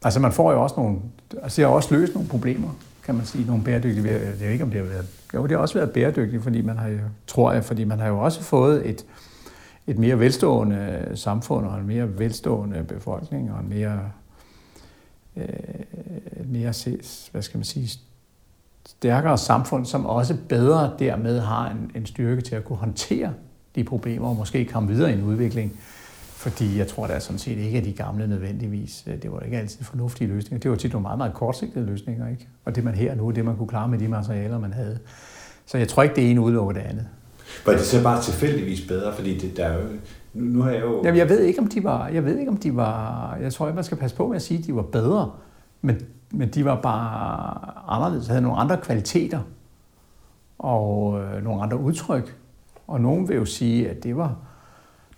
altså 0.04 0.20
man 0.20 0.32
får 0.32 0.52
jo 0.52 0.64
også 0.64 0.76
nogle... 0.78 0.98
Altså 1.44 1.62
jeg 1.62 1.70
har 1.70 1.76
også 1.76 1.96
løst 1.96 2.14
nogle 2.14 2.30
problemer, 2.30 2.70
kan 3.06 3.16
man 3.16 3.26
sige, 3.26 3.46
nogle 3.48 3.64
bæredygtige... 3.64 4.10
Jeg 4.10 4.40
ved 4.40 4.50
ikke, 4.50 4.64
om 4.64 4.70
det 4.70 4.80
har 4.80 4.88
været... 4.88 5.06
Jo, 5.34 5.44
det 5.44 5.52
har 5.52 5.58
også 5.58 5.74
været 5.74 5.92
bæredygtigt, 5.92 6.44
fordi 6.44 6.62
man 6.62 6.78
har 6.78 6.88
jo, 6.88 6.98
tror 7.28 7.54
jeg, 7.54 7.64
fordi 7.64 7.84
man 7.84 8.00
har 8.00 8.08
jo 8.08 8.20
også 8.20 8.42
fået 8.42 8.90
et, 8.90 9.06
et 9.88 9.98
mere 9.98 10.20
velstående 10.20 11.12
samfund 11.16 11.66
og 11.66 11.80
en 11.80 11.88
mere 11.88 12.20
velstående 12.20 12.84
befolkning 12.88 13.52
og 13.52 13.60
en 13.60 13.70
mere 13.70 14.00
øh, 15.36 15.46
mere 16.46 16.74
hvad 17.32 17.42
skal 17.42 17.58
man 17.58 17.64
sige, 17.66 18.00
stærkere 18.86 19.38
samfund, 19.38 19.86
som 19.86 20.06
også 20.06 20.38
bedre 20.50 20.94
dermed 21.00 21.40
har 21.40 21.70
en, 21.70 21.92
en 21.96 22.06
styrke 22.06 22.42
til 22.42 22.56
at 22.56 22.66
kunne 22.66 22.78
håndtere 22.78 23.34
de 23.76 23.84
problemer 23.84 24.30
og 24.30 24.36
måske 24.36 24.66
komme 24.66 24.90
videre 24.90 25.12
i 25.12 25.14
en 25.14 25.24
udvikling. 25.24 25.80
Fordi 26.42 26.78
jeg 26.78 26.88
tror 26.88 27.08
da 27.08 27.20
sådan 27.20 27.40
set 27.40 27.58
ikke, 27.58 27.78
at 27.78 27.86
de 27.86 27.94
gamle 27.94 28.28
nødvendigvis, 28.28 29.04
øh, 29.08 29.22
det 29.22 29.32
var 29.32 29.40
ikke 29.40 29.58
altid 29.58 29.86
fornuftige 29.86 30.28
løsninger. 30.28 30.60
Det 30.60 30.72
var 30.72 30.78
tit 30.78 30.92
nogle 30.92 31.04
meget, 31.04 31.18
meget 31.18 31.34
kortsigtede 31.34 31.86
løsninger, 31.86 32.28
ikke? 32.28 32.48
Og 32.66 32.76
det 32.76 32.84
man 32.84 32.96
her 32.96 33.16
nu, 33.16 33.32
det 33.32 33.46
man 33.46 33.58
kunne 33.58 33.68
klare 33.68 33.88
med 33.88 34.00
de 34.00 34.08
materialer, 34.08 34.60
man 34.60 34.74
havde. 34.74 35.00
Så 35.66 35.78
jeg 35.78 35.88
tror 35.88 36.04
ikke, 36.04 36.16
det 36.16 36.32
ene 36.32 36.42
udelukker 36.42 36.74
det 36.74 36.82
andet. 36.82 37.08
Var 37.66 37.74
det 37.74 37.82
så 37.82 38.04
bare 38.04 38.22
tilfældigvis 38.22 38.82
bedre? 38.88 39.14
Fordi 39.14 39.38
det, 39.38 39.58
der 39.58 39.66
er 39.66 39.74
jo, 39.74 39.84
nu, 40.34 40.58
nu 40.58 40.62
har 40.62 40.72
jeg 40.72 40.82
jo... 40.82 41.02
Jamen, 41.04 41.18
jeg 41.18 41.30
ved 41.30 41.40
ikke, 41.40 41.60
om 41.60 41.68
de 41.68 41.84
var... 41.84 42.08
Jeg 42.08 42.26
ved 42.26 42.38
ikke, 42.38 42.52
om 42.52 42.58
de 42.58 42.76
var... 42.76 43.38
Jeg 43.42 43.54
tror 43.54 43.68
ikke, 43.68 43.76
man 43.76 43.84
skal 43.84 43.98
passe 43.98 44.16
på 44.16 44.28
med 44.28 44.36
at 44.36 44.42
sige, 44.42 44.60
at 44.60 44.66
de 44.66 44.76
var 44.76 44.82
bedre. 44.82 45.32
Men, 45.82 46.02
men 46.32 46.50
de 46.50 46.66
var 46.66 46.82
bare 46.82 47.58
anderledes, 47.88 48.28
havde 48.28 48.42
nogle 48.42 48.58
andre 48.58 48.78
kvaliteter 48.78 49.40
og 50.60 51.22
øh, 51.22 51.44
nogle 51.44 51.64
andre 51.64 51.78
udtryk. 51.78 52.36
Og 52.88 53.02
nogen 53.02 53.30
vil 53.30 53.36
jo 53.36 53.46
sige, 53.46 53.90
at 53.90 54.04
det 54.04 54.18
var, 54.18 54.36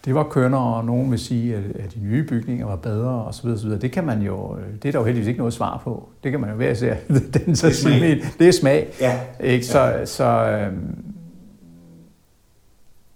det 0.05 0.15
var 0.15 0.23
kønner, 0.23 0.57
og 0.57 0.85
nogen 0.85 1.11
vil 1.11 1.19
sige, 1.19 1.55
at, 1.55 1.63
at 1.75 1.93
de 1.93 1.99
nye 1.99 2.23
bygninger 2.23 2.65
var 2.65 2.75
bedre, 2.75 3.09
og 3.09 3.33
så 3.33 3.43
videre, 3.43 3.59
så 3.59 3.65
videre. 3.65 3.81
Det 3.81 3.91
kan 3.91 4.03
man 4.03 4.21
jo, 4.21 4.57
det 4.81 4.87
er 4.87 4.91
der 4.91 4.99
jo 4.99 5.05
heldigvis 5.05 5.27
ikke 5.27 5.37
noget 5.37 5.53
svar 5.53 5.81
på. 5.83 6.09
Det 6.23 6.31
kan 6.31 6.39
man 6.39 6.49
jo 6.49 6.55
være 6.55 6.75
se. 6.75 6.87
Den 7.33 7.55
så 7.55 7.67
det 7.67 7.73
er 7.73 7.77
smag. 7.77 8.23
Det 8.39 8.47
er 8.47 8.51
smag. 8.51 8.87
Ja. 9.01 9.19
Ikke? 9.39 9.65
Så, 9.65 9.79
ja. 9.79 10.05
så 10.05 10.23
øh, 10.23 10.73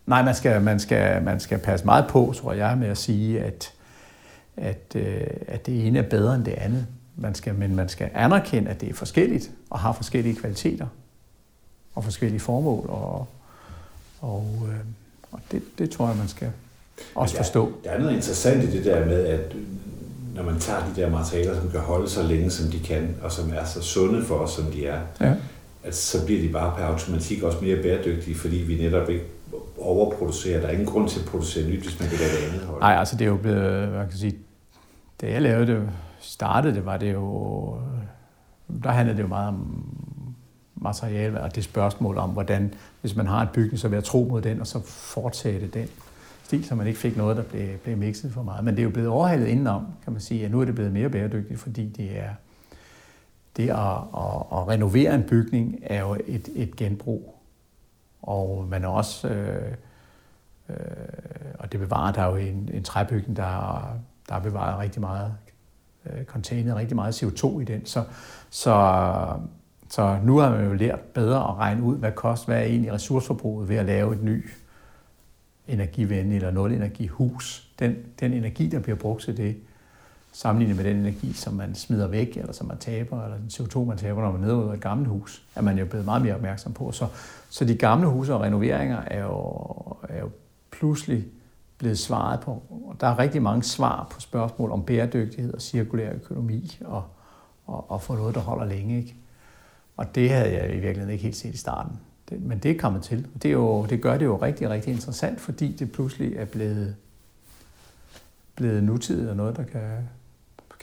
nej, 0.08 0.24
man 0.24 0.36
skal, 0.36 0.62
man, 0.62 0.80
skal, 0.80 1.24
man 1.24 1.40
skal 1.40 1.58
passe 1.58 1.86
meget 1.86 2.06
på, 2.10 2.34
tror 2.38 2.54
jeg, 2.54 2.78
med 2.78 2.88
at 2.88 2.98
sige, 2.98 3.40
at, 3.40 3.74
at, 4.58 4.96
øh, 4.96 5.28
at 5.48 5.66
det 5.66 5.88
ene 5.88 6.00
er 6.00 6.10
bedre 6.10 6.36
end 6.36 6.46
det 6.46 6.54
andet. 6.54 6.88
Man 7.16 7.36
skal, 7.36 7.56
men 7.56 7.76
man 7.76 7.90
skal 7.90 8.10
anerkende, 8.14 8.70
at 8.70 8.82
det 8.82 8.90
er 8.90 8.94
forskelligt 8.94 9.52
og 9.70 9.80
har 9.80 9.94
forskellige 9.94 10.36
kvaliteter 10.36 10.88
og 11.96 12.04
forskellige 12.04 12.40
formål. 12.40 12.90
Og, 12.90 13.28
og, 14.22 14.68
øh, 14.68 14.80
og 15.32 15.40
det, 15.52 15.62
det 15.78 15.90
tror 15.90 16.08
jeg, 16.08 16.18
man 16.18 16.28
skal 16.28 16.52
også 17.16 17.34
der, 17.34 17.44
forstå. 17.44 17.72
Der 17.84 17.90
er 17.90 18.00
noget 18.00 18.16
interessant 18.16 18.64
i 18.64 18.78
det 18.78 18.86
der 18.86 19.06
med, 19.06 19.26
at 19.26 19.56
når 20.36 20.44
man 20.44 20.60
tager 20.60 20.80
de 20.80 21.02
der 21.02 21.10
materialer, 21.10 21.62
som 21.62 21.72
kan 21.72 21.80
holde 21.80 22.10
så 22.10 22.24
længe, 22.24 22.50
som 22.50 22.72
de 22.72 22.80
kan, 22.80 23.16
og 23.22 23.32
som 23.32 23.54
er 23.54 23.66
så 23.66 23.82
sunde 23.82 24.24
for 24.24 24.36
os, 24.36 24.52
som 24.52 24.66
de 24.66 24.88
er, 24.88 25.02
ja. 25.22 25.34
at 25.84 25.96
så 25.96 26.26
bliver 26.26 26.42
de 26.42 26.50
bare 26.50 26.74
per 26.78 26.86
automatik 26.86 27.44
også 27.44 27.58
mere 27.62 27.82
bæredygtige, 27.82 28.36
fordi 28.36 28.56
vi 28.56 28.78
netop 28.78 29.10
ikke 29.10 29.26
overproducere. 29.80 30.62
Der 30.62 30.68
er 30.68 30.72
ingen 30.72 30.88
grund 30.88 31.10
til 31.10 31.20
at 31.20 31.26
producere 31.26 31.70
nyt, 31.70 31.84
hvis 31.84 32.00
man 32.00 32.10
kan 32.10 32.18
lave 32.18 32.32
det 32.32 32.48
andet 32.48 32.68
hold. 32.68 32.82
Nej, 32.82 32.96
altså 32.96 33.16
det 33.16 33.26
er 33.26 33.30
jo 33.30 33.38
blevet, 33.38 33.92
man 33.92 34.10
kan 34.10 34.18
sige, 34.18 34.38
da 35.22 35.32
jeg 35.32 35.42
lavede 35.42 35.68
det, 35.68 35.90
startede 36.20 36.76
det, 36.76 36.86
var 36.86 36.98
det 36.98 37.14
jo, 37.14 37.78
der 38.84 38.90
handlede 38.90 39.18
det 39.18 39.24
jo 39.24 39.28
meget 39.28 39.48
om 39.48 39.86
materiale 40.76 41.42
og 41.42 41.56
det 41.56 41.64
spørgsmål 41.64 42.18
om, 42.18 42.30
hvordan, 42.30 42.74
hvis 43.02 43.16
man 43.16 43.28
har 43.28 43.42
en 43.42 43.48
bygning, 43.54 43.80
så 43.80 43.88
vil 43.88 43.96
jeg 43.96 44.04
tro 44.04 44.28
mod 44.30 44.42
den, 44.42 44.62
og 44.62 44.68
så 44.68 44.80
fortsætte 44.86 45.68
den 45.68 45.88
stil, 46.44 46.66
så 46.66 46.76
man 46.76 46.88
ikke 46.88 47.00
fik 47.00 47.18
noget, 47.18 47.38
der 47.38 47.44
blev, 47.44 47.78
blev 47.78 47.98
mixet 47.98 48.32
for 48.32 48.44
meget. 48.44 48.66
Men 48.66 48.76
det 48.76 48.80
er 48.80 48.84
jo 48.84 48.90
blevet 48.90 49.10
overhalet 49.10 49.48
indenom, 49.48 49.86
kan 50.04 50.14
man 50.14 50.22
sige, 50.22 50.46
at 50.46 50.52
nu 50.52 50.62
er 50.62 50.66
det 50.66 50.76
blevet 50.76 50.92
mere 50.92 51.10
bæredygtigt, 51.10 51.60
fordi 51.60 51.88
det 51.88 52.20
er 52.20 52.30
det 53.58 53.70
at, 53.70 53.78
at, 53.78 54.44
at 54.52 54.68
renovere 54.68 55.16
en 55.16 55.24
bygning 55.24 55.80
er 55.84 56.00
jo 56.00 56.18
et, 56.28 56.50
et 56.56 56.76
genbrug. 56.76 57.37
Og 58.22 58.68
man 58.70 58.84
er 58.84 58.88
også, 58.88 59.28
øh, 59.28 59.74
øh, 60.70 60.76
og 61.60 61.72
det 61.72 61.80
bevarer 61.80 62.12
der 62.12 62.26
jo 62.26 62.36
en, 62.36 62.70
en 62.74 62.84
træbygning, 62.84 63.38
der, 63.38 63.82
der 64.30 64.36
er 64.36 64.40
bevaret 64.40 64.80
rigtig 64.80 65.02
meget 65.02 65.34
øh, 66.06 66.26
containet 66.26 66.76
rigtig 66.76 66.96
meget 66.96 67.24
CO2 67.24 67.60
i 67.60 67.64
den. 67.64 67.86
Så, 67.86 68.04
så, 68.50 68.74
så 69.90 70.20
nu 70.24 70.38
har 70.38 70.50
man 70.50 70.66
jo 70.66 70.74
lært 70.74 71.00
bedre 71.00 71.40
at 71.40 71.58
regne 71.58 71.84
ud, 71.84 71.98
hvad 71.98 72.12
kost, 72.12 72.46
hvad 72.46 72.58
er 72.58 72.64
egentlig 72.64 72.94
ressourceforbruget 72.94 73.70
ved 73.70 73.76
at 73.76 73.86
lave 73.86 74.14
et 74.14 74.24
ny 74.24 74.50
energivenlig 75.68 76.36
eller 76.36 76.52
nul-energihus. 76.52 77.70
Den, 77.80 77.96
den 78.20 78.34
energi, 78.34 78.70
der 78.70 78.80
bliver 78.80 78.98
brugt 78.98 79.22
til 79.22 79.38
det, 79.38 79.58
sammenlignet 80.38 80.78
med 80.78 80.86
den 80.86 80.98
energi, 80.98 81.34
som 81.34 81.54
man 81.54 81.76
smider 81.76 82.08
væk, 82.08 82.38
eller 82.38 82.54
som 82.54 82.68
man 82.68 82.78
taber, 82.78 83.24
eller 83.24 83.38
den 83.38 83.48
CO2, 83.48 83.80
man 83.80 83.98
taber, 83.98 84.22
når 84.22 84.32
man 84.32 84.42
nedrydder 84.42 84.74
et 84.74 84.82
gammelt 84.82 85.10
hus, 85.10 85.44
er 85.56 85.62
man 85.62 85.78
jo 85.78 85.86
blevet 85.86 86.06
meget 86.06 86.22
mere 86.22 86.36
opmærksom 86.36 86.74
på. 86.74 86.92
Så, 86.92 87.08
så 87.50 87.66
de 87.66 87.76
gamle 87.76 88.08
huse 88.08 88.34
og 88.34 88.42
renoveringer 88.42 89.02
er 89.02 89.24
jo, 89.24 89.38
er 90.10 90.20
jo 90.20 90.30
pludselig 90.72 91.26
blevet 91.78 92.00
svaret 92.00 92.40
på. 92.40 92.64
Der 93.02 93.08
er 93.08 93.20
rigtig 93.20 93.42
mange 93.42 93.64
svar 93.64 94.08
på 94.12 94.20
spørgsmål 94.20 94.72
om 94.72 94.84
bæredygtighed 94.84 95.54
og 95.54 95.62
cirkulær 95.62 96.14
økonomi 96.14 96.78
og, 96.86 97.04
og, 97.66 97.92
og 97.92 98.02
få 98.02 98.16
noget, 98.16 98.36
der 98.36 98.42
holder 98.42 98.66
længe. 98.66 98.98
Ikke? 98.98 99.16
Og 99.98 100.16
det 100.16 100.30
havde 100.30 100.54
jeg 100.54 100.70
i 100.70 100.80
virkeligheden 100.80 101.10
ikke 101.10 101.24
helt 101.24 101.36
set 101.36 101.54
i 101.54 101.58
starten. 101.58 102.00
Det, 102.30 102.42
men 102.42 102.60
det 102.60 102.72
er 102.72 102.80
kommet 102.80 103.04
til. 103.04 103.28
Det, 103.42 103.46
er 103.46 103.54
jo, 103.54 103.86
det 103.86 104.02
gør 104.02 104.18
det 104.18 104.26
jo 104.26 104.38
rigtig, 104.42 104.70
rigtig 104.70 104.94
interessant, 104.94 105.42
fordi 105.42 105.72
det 105.72 105.92
pludselig 105.92 106.36
er 106.36 106.46
blevet, 106.46 106.96
blevet 108.56 108.84
nutidigt 108.84 109.30
og 109.30 109.36
noget, 109.36 109.58
der 109.58 109.64
kan, 109.64 110.10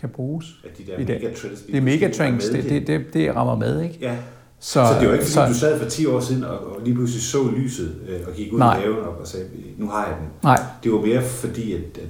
kan 0.04 0.12
bruges. 0.12 0.46
At 0.64 0.78
de 0.78 0.82
der 0.86 0.98
i 0.98 1.04
dag. 1.04 1.20
Megatrends, 1.22 1.60
det 1.60 1.76
er 1.76 1.80
megatrends, 1.80 2.48
det, 2.48 2.64
det, 2.64 2.86
det, 2.86 3.14
det 3.14 3.36
rammer 3.36 3.56
med, 3.56 3.82
ikke? 3.82 3.98
Ja. 4.00 4.16
Så, 4.58 4.72
så 4.72 5.00
det 5.00 5.08
var 5.08 5.14
ikke 5.14 5.24
fordi, 5.24 5.32
så, 5.32 5.46
du 5.46 5.54
sad 5.54 5.80
for 5.80 5.88
10 5.88 6.06
år 6.06 6.20
siden 6.20 6.44
og, 6.44 6.58
og 6.58 6.80
lige 6.84 6.94
pludselig 6.94 7.22
så 7.22 7.38
lyset 7.56 7.96
øh, 8.08 8.20
og 8.26 8.32
gik 8.32 8.52
ud 8.52 8.58
nej. 8.58 8.78
i 8.78 8.80
haven 8.80 8.98
og, 8.98 9.20
og 9.20 9.26
sagde, 9.26 9.46
nu 9.76 9.88
har 9.88 10.06
jeg 10.06 10.16
den. 10.20 10.28
Nej. 10.42 10.62
Det 10.84 10.92
var 10.92 11.00
mere 11.00 11.22
fordi, 11.22 11.72
at, 11.72 11.80
at 11.80 12.08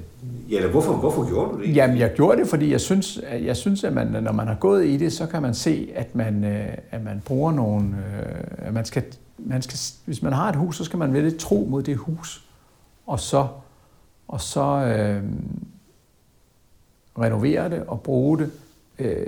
ja, 0.50 0.56
eller 0.56 0.70
hvorfor, 0.70 0.92
hvorfor 0.92 1.28
gjorde 1.28 1.56
du 1.56 1.62
det? 1.62 1.76
Jamen, 1.76 1.98
jeg 1.98 2.12
gjorde 2.14 2.40
det, 2.40 2.48
fordi 2.48 2.72
jeg 2.72 2.80
synes, 2.80 3.20
at, 3.26 3.44
jeg 3.44 3.56
synes, 3.56 3.84
at 3.84 3.92
man, 3.92 4.06
når 4.06 4.32
man 4.32 4.46
har 4.46 4.54
gået 4.54 4.86
i 4.86 4.96
det, 4.96 5.12
så 5.12 5.26
kan 5.26 5.42
man 5.42 5.54
se, 5.54 5.92
at 5.94 6.14
man, 6.14 6.44
øh, 6.44 6.68
at 6.90 7.04
man 7.04 7.22
bruger 7.24 7.52
nogle... 7.52 7.84
Øh, 7.84 8.66
at 8.66 8.74
man 8.74 8.84
skal, 8.84 9.02
man 9.38 9.62
skal, 9.62 9.78
hvis 10.04 10.22
man 10.22 10.32
har 10.32 10.48
et 10.48 10.56
hus, 10.56 10.76
så 10.76 10.84
skal 10.84 10.98
man 10.98 11.12
vælge 11.12 11.30
tro 11.30 11.66
mod 11.70 11.82
det 11.82 11.96
hus, 11.96 12.44
og 13.06 13.20
så, 13.20 13.46
og 14.28 14.40
så 14.40 14.64
øh, 14.64 15.22
renovere 17.18 17.70
det 17.70 17.82
og 17.86 18.00
bruge 18.00 18.38
det 18.38 18.50
øh, 18.98 19.26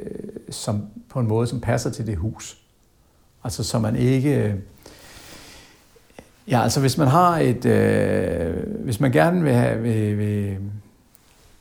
som, 0.50 0.82
på 1.08 1.20
en 1.20 1.26
måde, 1.26 1.46
som 1.46 1.60
passer 1.60 1.90
til 1.90 2.06
det 2.06 2.16
hus. 2.16 2.58
Altså 3.44 3.64
så 3.64 3.78
man 3.78 3.96
ikke... 3.96 4.44
Øh, 4.44 4.54
ja, 6.48 6.62
altså 6.62 6.80
hvis 6.80 6.98
man 6.98 7.08
har 7.08 7.38
et... 7.38 7.64
Øh, 7.64 8.54
hvis 8.84 9.00
man 9.00 9.12
gerne 9.12 9.42
vil, 9.42 9.52
have, 9.52 9.82
vil, 9.82 10.18
vil 10.18 10.58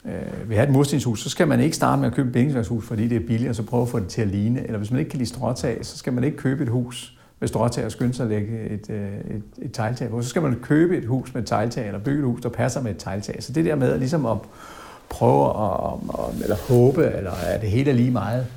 øh, 0.06 0.50
vil 0.50 0.58
have 0.58 0.68
et 0.68 0.74
murstenshus, 0.74 1.24
så 1.24 1.30
skal 1.30 1.48
man 1.48 1.60
ikke 1.60 1.76
starte 1.76 2.00
med 2.00 2.08
at 2.08 2.14
købe 2.14 2.28
et 2.28 2.34
bindingsværkshus, 2.34 2.86
fordi 2.86 3.08
det 3.08 3.16
er 3.16 3.28
billigt, 3.28 3.50
og 3.50 3.56
så 3.56 3.64
prøve 3.64 3.82
at 3.82 3.90
få 3.90 4.00
det 4.00 4.08
til 4.08 4.22
at 4.22 4.28
ligne. 4.28 4.64
Eller 4.64 4.78
hvis 4.78 4.92
man 4.92 5.00
ikke 5.00 5.10
kan 5.10 5.18
lide 5.18 5.30
stråtag, 5.30 5.86
så 5.86 5.98
skal 5.98 6.14
man 6.14 6.24
ikke 6.24 6.38
købe 6.38 6.64
et 6.64 6.70
hus 6.70 7.18
med 7.40 7.48
stråtag 7.48 7.86
og 7.86 7.92
skynde 7.92 8.14
sig 8.14 8.24
at 8.24 8.30
lægge 8.30 8.70
et, 8.70 8.90
øh, 8.90 9.36
et, 9.36 9.44
et 9.62 9.72
tegltag 9.74 10.10
på. 10.10 10.22
Så 10.22 10.30
skal 10.30 10.42
man 10.42 10.56
købe 10.62 10.98
et 10.98 11.06
hus 11.06 11.34
med 11.34 11.42
et 11.42 11.48
tegltag, 11.48 11.88
eller 11.88 12.00
bygge 12.00 12.20
et 12.20 12.26
hus, 12.26 12.42
der 12.42 12.50
passer 12.50 12.82
med 12.82 12.92
et 12.92 12.98
tegltag. 12.98 13.44
Så 13.44 13.54
det 13.54 13.66
der 13.66 13.76
med 13.76 13.98
ligesom 14.00 14.26
at 14.26 14.38
prøve 15.10 15.50
at, 15.50 15.94
at, 16.20 16.42
eller 16.42 16.56
håbe, 16.56 17.06
eller 17.06 17.32
er 17.32 17.60
det 17.60 17.70
hele 17.70 17.94
lige 17.94 18.12
meget, 18.12 18.48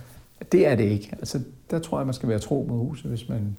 det 0.53 0.67
er 0.67 0.75
det 0.75 0.85
ikke. 0.85 1.09
Altså, 1.19 1.41
der 1.71 1.79
tror 1.79 1.99
jeg, 1.99 2.07
man 2.07 2.15
skal 2.15 2.29
være 2.29 2.39
tro 2.39 2.67
mod 2.69 2.79
huset, 2.79 3.11
hvis 3.11 3.29
man, 3.29 3.57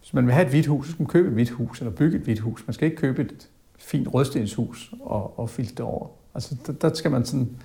hvis 0.00 0.14
man 0.14 0.26
vil 0.26 0.34
have 0.34 0.44
et 0.44 0.50
hvidt 0.50 0.66
hus, 0.66 0.86
så 0.86 0.92
skal 0.92 1.02
man 1.02 1.08
købe 1.08 1.28
et 1.28 1.34
hvidt 1.34 1.50
hus, 1.50 1.80
eller 1.80 1.92
bygge 1.92 2.16
et 2.18 2.24
hvidt 2.24 2.38
hus. 2.38 2.64
Man 2.66 2.74
skal 2.74 2.86
ikke 2.86 2.96
købe 2.96 3.22
et 3.22 3.48
fint 3.78 4.14
rødstenshus 4.14 4.92
og, 5.00 5.38
og 5.38 5.50
filtre 5.50 5.84
over. 5.84 6.06
Altså, 6.34 6.56
der, 6.66 6.72
der 6.72 6.94
skal 6.94 7.10
man 7.10 7.24
sådan 7.24 7.56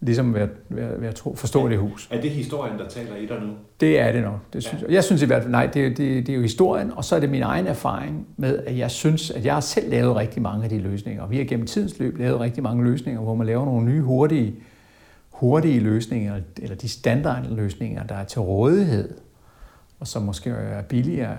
ligesom 0.00 0.34
være, 0.34 0.48
være, 0.68 1.00
være 1.00 1.12
tro, 1.12 1.34
forstå 1.34 1.68
det 1.68 1.78
hus. 1.78 2.08
Er 2.10 2.20
det 2.20 2.30
historien, 2.30 2.78
der 2.78 2.88
taler 2.88 3.16
i 3.16 3.26
dig 3.26 3.40
nu? 3.40 3.52
Det 3.80 4.00
er 4.00 4.12
det 4.12 4.22
nok. 4.22 4.40
Det 4.52 4.62
synes 4.64 4.82
ja. 4.82 4.86
jeg. 4.86 4.94
jeg 4.94 5.04
synes 5.04 5.22
i 5.22 5.26
hvert 5.26 5.42
fald, 5.42 5.50
nej, 5.50 5.66
det, 5.66 5.96
det, 5.96 6.26
det 6.26 6.28
er 6.28 6.36
jo 6.36 6.42
historien, 6.42 6.92
og 6.92 7.04
så 7.04 7.16
er 7.16 7.20
det 7.20 7.30
min 7.30 7.42
egen 7.42 7.66
erfaring 7.66 8.26
med, 8.36 8.58
at 8.66 8.78
jeg 8.78 8.90
synes, 8.90 9.30
at 9.30 9.44
jeg 9.44 9.54
har 9.54 9.60
selv 9.60 9.90
lavet 9.90 10.16
rigtig 10.16 10.42
mange 10.42 10.64
af 10.64 10.70
de 10.70 10.78
løsninger. 10.78 11.22
Og 11.22 11.30
vi 11.30 11.36
har 11.36 11.44
gennem 11.44 11.66
tidens 11.66 11.98
løb 11.98 12.18
lavet 12.18 12.40
rigtig 12.40 12.62
mange 12.62 12.84
løsninger, 12.84 13.20
hvor 13.20 13.34
man 13.34 13.46
laver 13.46 13.64
nogle 13.64 13.86
nye, 13.86 14.00
hurtige, 14.00 14.54
hurtige 15.30 15.80
løsninger, 15.80 16.40
eller 16.62 16.76
de 16.76 16.88
standardløsninger, 16.88 18.02
der 18.02 18.14
er 18.14 18.24
til 18.24 18.40
rådighed, 18.40 19.14
og 20.00 20.06
som 20.06 20.22
måske 20.22 20.50
er 20.50 20.82
billigere, 20.82 21.36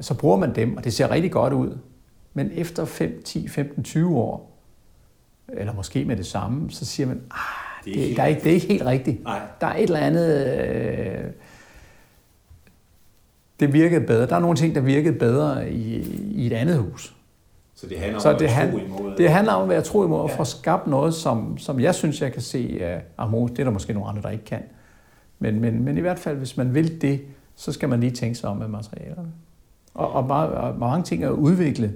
så 0.00 0.14
bruger 0.14 0.36
man 0.36 0.54
dem, 0.54 0.76
og 0.76 0.84
det 0.84 0.92
ser 0.92 1.10
rigtig 1.10 1.32
godt 1.32 1.52
ud. 1.52 1.78
Men 2.34 2.50
efter 2.54 2.84
5, 2.84 3.22
10, 3.24 3.48
15, 3.48 3.84
20 3.84 4.16
år, 4.16 4.60
eller 5.48 5.74
måske 5.74 6.04
med 6.04 6.16
det 6.16 6.26
samme, 6.26 6.70
så 6.70 6.84
siger 6.84 7.06
man, 7.06 7.20
ah, 7.30 7.69
det, 7.84 8.02
er 8.02 8.06
det, 8.08 8.16
der 8.16 8.22
er 8.22 8.26
ikke, 8.26 8.40
det 8.40 8.50
er 8.50 8.54
ikke 8.54 8.66
helt 8.66 8.84
rigtigt. 8.86 9.24
Nej. 9.24 9.40
Der 9.60 9.66
er 9.66 9.74
et 9.76 9.82
eller 9.82 9.98
andet... 9.98 10.46
Øh, 10.58 11.24
det 13.60 13.72
virkede 13.72 14.06
bedre. 14.06 14.26
Der 14.26 14.36
er 14.36 14.40
nogle 14.40 14.56
ting, 14.56 14.74
der 14.74 14.80
virkede 14.80 15.18
bedre 15.18 15.70
i, 15.72 16.00
i 16.34 16.46
et 16.46 16.52
andet 16.52 16.78
hus. 16.78 17.14
Så 17.74 17.86
det 17.86 17.98
handler 17.98 18.14
om 18.16 18.20
Så 18.20 18.28
at 18.30 18.38
det, 18.38 18.44
være 18.44 18.54
han, 18.54 18.70
tro 18.72 18.78
imod? 18.78 19.16
det 19.16 19.30
handler 19.30 19.52
om 19.52 19.62
at 19.62 19.68
være 19.68 19.82
tro 19.82 20.04
imod 20.04 20.20
og 20.20 20.28
Ja. 20.30 20.36
få 20.36 20.44
skabt 20.44 20.86
noget, 20.86 21.14
som, 21.14 21.58
som 21.58 21.80
jeg 21.80 21.94
synes, 21.94 22.22
jeg 22.22 22.32
kan 22.32 22.42
se 22.42 22.78
af 22.80 23.02
harmonisk. 23.18 23.52
Det 23.52 23.58
er 23.60 23.64
der 23.64 23.70
måske 23.72 23.92
nogle 23.92 24.08
andre, 24.08 24.22
der 24.22 24.30
ikke 24.30 24.44
kan. 24.44 24.62
Men, 25.38 25.60
men, 25.60 25.84
men 25.84 25.98
i 25.98 26.00
hvert 26.00 26.18
fald, 26.18 26.36
hvis 26.36 26.56
man 26.56 26.74
vil 26.74 27.02
det, 27.02 27.20
så 27.56 27.72
skal 27.72 27.88
man 27.88 28.00
lige 28.00 28.10
tænke 28.12 28.34
sig 28.34 28.50
om 28.50 28.56
med 28.56 28.68
materialerne. 28.68 29.28
Og, 29.94 30.12
og, 30.12 30.26
meget, 30.26 30.50
og 30.50 30.78
mange 30.78 31.04
ting 31.04 31.24
er 31.24 31.28
udviklet. 31.30 31.94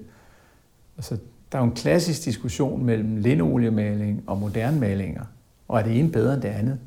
Altså, 0.96 1.16
der 1.52 1.58
er 1.58 1.62
jo 1.62 1.68
en 1.68 1.74
klassisk 1.76 2.24
diskussion 2.24 2.84
mellem 2.84 3.16
linooliemaling 3.16 4.22
og 4.26 4.38
moderne 4.38 4.80
malinger. 4.80 5.22
Og 5.68 5.78
er 5.78 5.82
det 5.82 5.98
ene 5.98 6.10
bedre 6.10 6.34
end 6.34 6.42
det 6.42 6.48
andet? 6.48 6.78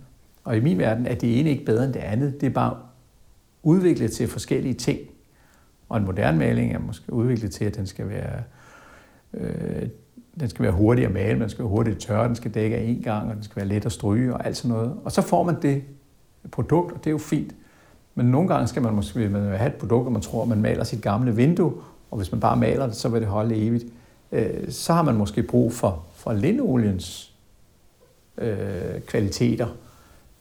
Og 0.43 0.57
i 0.57 0.59
min 0.59 0.78
verden 0.78 1.05
er 1.05 1.15
det 1.15 1.39
ene 1.39 1.49
ikke 1.49 1.65
bedre 1.65 1.86
end 1.86 1.93
det 1.93 1.99
andet. 1.99 2.41
Det 2.41 2.47
er 2.47 2.53
bare 2.53 2.78
udviklet 3.63 4.11
til 4.11 4.28
forskellige 4.28 4.73
ting. 4.73 4.99
Og 5.89 5.97
en 5.97 6.05
moderne 6.05 6.38
maling 6.38 6.73
er 6.73 6.80
måske 6.80 7.13
udviklet 7.13 7.51
til, 7.51 7.65
at 7.65 7.75
den 7.75 7.88
skal 7.88 8.09
være, 8.09 8.43
øh, 9.34 9.88
den 10.39 10.49
skal 10.49 10.63
være 10.63 10.71
hurtig 10.71 11.05
at 11.05 11.13
male, 11.13 11.39
man 11.39 11.49
skal 11.49 11.63
være 11.63 11.69
hurtig 11.69 11.93
at 11.93 11.99
tørre, 11.99 12.28
den 12.28 12.36
skal 12.36 12.53
dække 12.53 12.75
af 12.75 12.84
en 12.84 13.01
gang, 13.01 13.30
og 13.30 13.36
den 13.36 13.43
skal 13.43 13.55
være 13.55 13.65
let 13.65 13.86
at 13.86 13.91
stryge 13.91 14.34
og 14.34 14.45
alt 14.45 14.57
sådan 14.57 14.78
noget. 14.78 14.95
Og 15.03 15.11
så 15.11 15.21
får 15.21 15.43
man 15.43 15.61
det 15.61 15.84
produkt, 16.51 16.91
og 16.91 16.97
det 16.97 17.07
er 17.07 17.11
jo 17.11 17.17
fint. 17.17 17.55
Men 18.15 18.25
nogle 18.25 18.47
gange 18.47 18.67
skal 18.67 18.82
man 18.82 18.93
måske 18.93 19.30
man 19.30 19.41
have 19.41 19.67
et 19.67 19.75
produkt, 19.75 20.05
og 20.05 20.11
man 20.11 20.21
tror, 20.21 20.41
at 20.41 20.47
man 20.47 20.61
maler 20.61 20.84
sit 20.84 21.01
gamle 21.01 21.36
vindue, 21.36 21.73
og 22.11 22.17
hvis 22.17 22.32
man 22.32 22.41
bare 22.41 22.57
maler 22.57 22.86
det, 22.86 22.95
så 22.95 23.09
vil 23.09 23.21
det 23.21 23.30
holde 23.30 23.55
evigt. 23.55 23.86
Øh, 24.32 24.71
så 24.71 24.93
har 24.93 25.01
man 25.01 25.15
måske 25.15 25.43
brug 25.43 25.73
for, 25.73 26.05
for 26.13 26.34
linoliens 26.34 27.36
øh, 28.38 29.01
kvaliteter, 29.07 29.67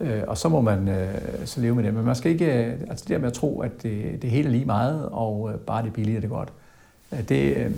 øh, 0.01 0.23
og 0.27 0.39
så 0.39 0.49
må 0.49 0.61
man 0.61 0.89
øh, 0.89 1.09
så 1.45 1.61
leve 1.61 1.75
med 1.75 1.85
det. 1.85 1.95
Men 1.95 2.05
man 2.05 2.15
skal 2.15 2.33
ikke, 2.33 2.65
øh, 2.65 2.73
altså 2.91 3.05
det 3.09 3.09
der 3.09 3.19
med 3.19 3.27
at 3.27 3.33
tro, 3.33 3.61
at 3.61 3.83
det, 3.83 4.23
det 4.23 4.31
hele 4.31 4.47
er 4.49 4.53
lige 4.53 4.65
meget, 4.65 5.09
og 5.13 5.51
øh, 5.53 5.59
bare 5.59 5.83
det 5.85 5.93
billige 5.93 6.17
er 6.17 6.21
det 6.21 6.31
godt. 6.31 6.49
Øh, 7.13 7.29
det, 7.29 7.57
øh, 7.57 7.71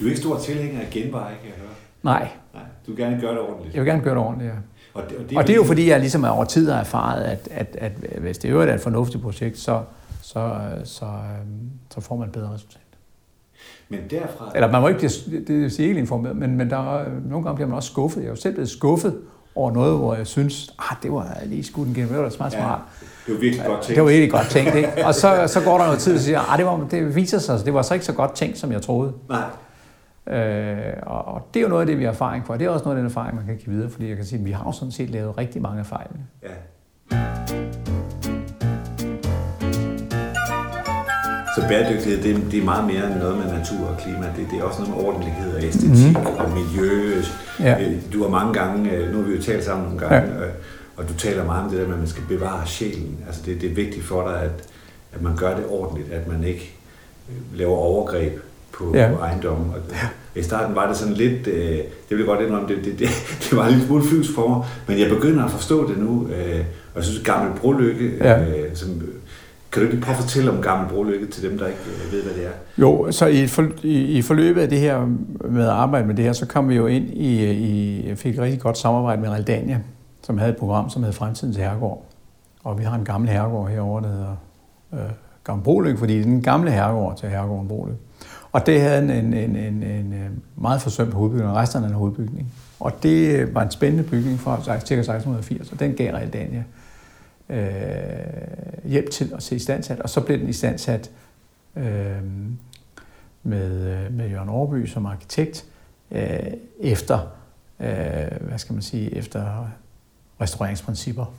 Du 0.00 0.04
er 0.04 0.08
ikke 0.08 0.20
stor 0.20 0.38
tilhænger 0.38 0.80
af 0.80 0.88
genveje, 0.90 1.34
kan 1.42 1.44
jeg 1.50 1.54
høre. 1.58 1.70
nej, 2.02 2.28
Nej, 2.54 2.62
du 2.86 2.90
vil 2.92 3.04
gerne 3.04 3.20
gøre 3.20 3.32
det 3.32 3.40
ordentligt. 3.40 3.74
jeg 3.74 3.82
vil 3.82 3.90
gerne 3.90 4.02
gøre 4.02 4.14
det 4.14 4.22
ordentligt, 4.22 4.50
ja. 4.52 4.56
Og 4.94 5.02
det, 5.10 5.16
og 5.18 5.24
Og 5.36 5.46
det 5.46 5.50
er 5.52 5.56
jo 5.56 5.64
fordi, 5.64 5.88
jeg 5.88 6.00
ligesom 6.00 6.24
over 6.24 6.44
tid 6.44 6.70
har 6.70 6.80
erfaret, 6.80 7.22
at, 7.22 7.48
at, 7.50 7.76
at 7.80 7.92
hvis 8.20 8.38
det 8.38 8.48
øvrigt 8.50 8.70
er 8.70 8.74
et 8.74 8.80
fornuftigt 8.80 9.22
projekt, 9.22 9.58
så, 9.58 9.82
så, 10.22 10.60
så, 10.84 11.04
øhm, 11.04 11.70
så 11.94 12.00
får 12.00 12.16
man 12.16 12.26
et 12.26 12.32
bedre 12.32 12.54
resultat. 12.54 12.78
Men 13.88 14.00
derfra... 14.10 14.52
Eller 14.54 14.72
man 14.72 14.80
må 14.80 14.88
ikke 14.88 14.98
blive, 14.98 15.40
det 15.40 15.48
det 15.48 15.72
siger 15.72 15.88
ikke 15.88 16.00
informeret, 16.00 16.36
men, 16.36 16.56
men 16.56 16.70
der 16.70 16.96
er, 16.98 17.08
nogle 17.28 17.44
gange 17.44 17.54
bliver 17.54 17.68
man 17.68 17.76
også 17.76 17.90
skuffet. 17.90 18.20
Jeg 18.20 18.26
er 18.26 18.30
jo 18.30 18.36
selv 18.36 18.54
blevet 18.54 18.70
skuffet 18.70 19.16
over 19.54 19.72
noget, 19.72 19.98
hvor 19.98 20.14
jeg 20.14 20.26
synes, 20.26 20.74
ah, 20.78 20.96
det 21.02 21.12
var 21.12 21.38
lige 21.44 21.64
skudt 21.64 21.88
en 21.88 21.94
gennem, 21.94 22.12
det 22.12 22.22
var 22.22 22.28
smart, 22.28 22.52
smart. 22.52 22.80
det 23.26 23.34
var 23.34 23.40
virkelig 23.40 23.66
godt 23.66 23.82
tænkt. 23.82 23.96
Det 23.96 24.04
var 24.04 24.10
virkelig 24.10 24.30
godt 24.30 24.50
tænkt, 24.50 24.74
ikke? 24.74 25.06
Og 25.06 25.14
så, 25.14 25.44
så 25.46 25.60
går 25.64 25.78
der 25.78 25.84
noget 25.84 25.98
tid, 25.98 26.14
og 26.14 26.20
siger, 26.20 26.52
ah, 26.52 26.58
det, 26.58 26.66
var, 26.66 26.86
det 26.90 27.14
viser 27.16 27.38
sig, 27.38 27.58
så 27.58 27.64
det 27.64 27.74
var 27.74 27.82
så 27.82 27.94
ikke 27.94 28.06
så 28.06 28.12
godt 28.12 28.32
tænkt, 28.32 28.58
som 28.58 28.72
jeg 28.72 28.82
troede. 28.82 29.12
Nej. 29.28 30.38
Øh, 30.38 30.92
og, 31.02 31.24
og 31.24 31.48
det 31.54 31.60
er 31.60 31.64
jo 31.64 31.68
noget 31.68 31.80
af 31.80 31.86
det, 31.86 31.98
vi 31.98 32.04
har 32.04 32.10
erfaring 32.10 32.46
for. 32.46 32.56
Det 32.56 32.64
er 32.64 32.70
også 32.70 32.84
noget 32.84 32.96
af 32.96 33.00
den 33.00 33.10
erfaring, 33.10 33.36
man 33.36 33.46
kan 33.46 33.56
give 33.56 33.74
videre, 33.74 33.90
fordi 33.90 34.08
jeg 34.08 34.16
kan 34.16 34.26
sige, 34.26 34.38
at 34.38 34.44
vi 34.44 34.50
har 34.50 34.64
jo 34.64 34.72
sådan 34.72 34.92
set 34.92 35.10
lavet 35.10 35.38
rigtig 35.38 35.62
mange 35.62 35.84
fejl. 35.84 36.08
Ja. 36.42 36.48
Så 41.56 41.64
bæredygtighed, 41.68 42.22
det, 42.22 42.30
er- 42.36 42.50
det 42.50 42.58
er 42.60 42.64
meget 42.64 42.86
mere 42.86 43.06
end 43.06 43.14
noget 43.20 43.36
med 43.36 43.44
natur 43.58 43.86
og 43.86 43.96
klima. 43.98 44.26
Det, 44.36 44.46
det 44.50 44.58
er 44.58 44.62
også 44.62 44.80
noget 44.82 44.94
med 44.96 45.04
ordentlighed 45.04 45.54
og 45.56 45.62
æstetik 45.64 46.16
mm. 46.18 46.26
og 46.38 46.50
miljø. 46.50 47.22
Ja. 47.60 47.80
Øh, 47.82 47.92
Du 48.12 48.22
har 48.22 48.30
mange 48.30 48.52
gange, 48.60 48.90
øh, 48.92 49.12
nu 49.12 49.16
har 49.18 49.28
vi 49.28 49.36
jo 49.36 49.42
talt 49.42 49.64
sammen 49.64 49.84
nogle 49.88 50.00
gange, 50.06 50.32
ja. 50.40 50.46
og 50.96 51.08
du 51.08 51.14
taler 51.14 51.44
meget 51.44 51.64
om 51.64 51.70
det 51.70 51.78
der 51.80 51.84
med, 51.86 51.94
at 51.94 51.98
man 52.00 52.08
skal 52.08 52.22
bevare 52.28 52.66
sjælen. 52.66 53.16
Altså 53.26 53.42
det, 53.46 53.60
det 53.60 53.70
er 53.70 53.74
vigtigt 53.74 54.04
for 54.04 54.28
dig, 54.28 54.40
at, 54.42 54.50
at 55.12 55.22
man 55.22 55.36
gør 55.36 55.56
det 55.56 55.64
ordentligt, 55.68 56.12
at 56.12 56.28
man 56.28 56.44
ikke 56.44 56.74
øh, 57.28 57.58
laver 57.58 57.76
overgreb 57.76 58.40
på, 58.72 58.92
Ja. 58.96 59.08
på 59.14 59.20
ejendommen. 59.22 59.66
Og 59.74 59.80
ja. 59.90 60.40
I 60.40 60.42
starten 60.42 60.74
var 60.76 60.88
det 60.88 60.96
sådan 60.96 61.14
lidt, 61.14 61.46
øh, 61.46 61.78
det 62.10 62.18
jeg 62.18 62.26
godt 62.26 62.40
indrømme, 62.40 62.68
det, 62.68 62.84
det, 62.84 62.98
det, 62.98 63.08
det 63.50 63.56
var 63.56 63.68
lille 63.68 63.86
smule 63.86 64.24
for 64.34 64.48
mig, 64.48 64.60
men 64.88 64.98
jeg 64.98 65.08
begynder 65.08 65.44
at 65.44 65.50
forstå 65.50 65.88
det 65.88 65.98
nu, 65.98 66.28
øh, 66.28 66.60
og 66.94 66.96
jeg 66.96 67.04
synes, 67.04 67.22
Gammel 67.24 67.58
Brolykke, 67.60 68.10
Ja. 68.20 68.40
øh, 68.40 68.64
som, 68.74 68.88
kan 69.72 69.80
du 69.80 69.86
ikke 69.86 69.94
lige 69.94 70.04
prøve 70.04 70.16
at 70.16 70.22
fortælle 70.22 70.50
om 70.50 70.62
Gammel 70.62 70.88
Brolykke 70.88 71.26
til 71.26 71.50
dem, 71.50 71.58
der 71.58 71.66
ikke 71.66 71.80
øh, 72.06 72.12
ved, 72.12 72.22
hvad 72.22 72.34
det 72.34 72.46
er? 72.46 72.50
Jo, 72.78 73.12
så 73.12 73.26
i, 73.26 73.46
for, 73.46 73.66
i, 73.82 74.18
i 74.18 74.22
forløbet 74.22 74.60
af 74.60 74.68
det 74.68 74.80
her 74.80 75.06
med 75.50 75.64
at 75.64 75.70
arbejde 75.70 76.06
med 76.06 76.14
det 76.14 76.24
her, 76.24 76.32
så 76.32 76.46
kom 76.46 76.68
vi 76.68 76.74
jo 76.74 76.86
ind 76.86 77.08
i, 77.08 77.50
i 77.50 78.08
jeg 78.08 78.18
fik 78.18 78.34
et 78.34 78.40
rigtig 78.40 78.60
godt 78.60 78.78
samarbejde 78.78 79.20
med 79.20 79.28
Realdania, 79.28 79.80
som 80.22 80.38
havde 80.38 80.50
et 80.50 80.56
program, 80.56 80.90
som 80.90 81.02
hed 81.02 81.12
Fremtidens 81.12 81.56
Herregård. 81.56 82.04
Og 82.64 82.78
vi 82.78 82.84
har 82.84 82.94
en 82.94 83.04
gammel 83.04 83.30
herregård 83.30 83.70
herovre, 83.70 84.02
der 84.02 84.08
hedder 84.08 84.36
øh, 84.92 85.10
Gammel 85.44 85.64
Brolykke, 85.64 85.98
fordi 85.98 86.14
det 86.14 86.20
er 86.20 86.24
den 86.24 86.42
gamle 86.42 86.70
herregård 86.70 87.16
til 87.18 87.28
herregården 87.28 87.68
Brolykke. 87.68 88.00
Og 88.52 88.66
det 88.66 88.80
havde 88.80 89.02
en, 89.02 89.10
en, 89.10 89.34
en, 89.34 89.56
en, 89.56 89.82
en 89.82 90.12
øh, 90.12 90.30
meget 90.62 90.82
forsømt 90.82 91.14
hovedbygning, 91.14 91.50
og 91.50 91.56
resterne 91.56 91.86
af 91.86 91.90
en 91.90 91.96
hovedbygning. 91.96 92.52
Og 92.80 92.92
det 93.02 93.40
øh, 93.40 93.54
var 93.54 93.62
en 93.62 93.70
spændende 93.70 94.04
bygning 94.04 94.40
fra 94.40 94.62
ca. 94.64 94.72
1680, 94.72 95.72
og 95.72 95.80
den 95.80 95.94
gav 95.94 96.14
Realdania 96.14 96.58
øh, 96.58 96.81
Øh, 97.52 98.90
hjælp 98.90 99.10
til 99.10 99.32
at 99.34 99.42
se 99.42 99.56
istandsat, 99.56 100.00
og 100.00 100.10
så 100.10 100.20
blev 100.20 100.38
den 100.38 100.48
istandsat 100.48 101.10
øh, 101.76 102.22
med, 103.42 104.04
øh, 104.04 104.14
med 104.14 104.28
Jørgen 104.28 104.48
Aarby 104.48 104.86
som 104.86 105.06
arkitekt 105.06 105.64
øh, 106.10 106.38
efter, 106.80 107.18
øh, 107.80 107.88
hvad 108.40 108.58
skal 108.58 108.72
man 108.72 108.82
sige, 108.82 109.14
efter 109.14 109.70
restaureringsprincipper. 110.40 111.34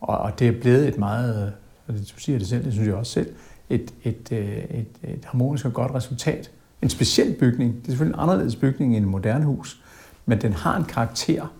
Og, 0.00 0.18
og 0.18 0.38
det 0.38 0.48
er 0.48 0.60
blevet 0.60 0.88
et 0.88 0.98
meget, 0.98 1.46
øh, 1.46 1.52
og 1.86 1.94
det, 1.94 2.12
du 2.14 2.20
siger 2.20 2.38
det 2.38 2.48
selv, 2.48 2.64
det 2.64 2.72
synes 2.72 2.88
jeg 2.88 2.94
også 2.94 3.12
selv, 3.12 3.34
et, 3.70 3.94
et, 4.04 4.32
øh, 4.32 4.58
et, 4.58 4.88
et 5.02 5.24
harmonisk 5.24 5.64
og 5.64 5.72
godt 5.72 5.94
resultat. 5.94 6.50
En 6.82 6.90
speciel 6.90 7.34
bygning, 7.34 7.74
det 7.74 7.82
er 7.82 7.88
selvfølgelig 7.88 8.14
en 8.14 8.20
anderledes 8.20 8.56
bygning 8.56 8.96
end 8.96 9.04
et 9.04 9.10
moderne 9.10 9.44
hus, 9.44 9.80
men 10.26 10.40
den 10.40 10.52
har 10.52 10.76
en 10.76 10.84
karakter 10.84 11.52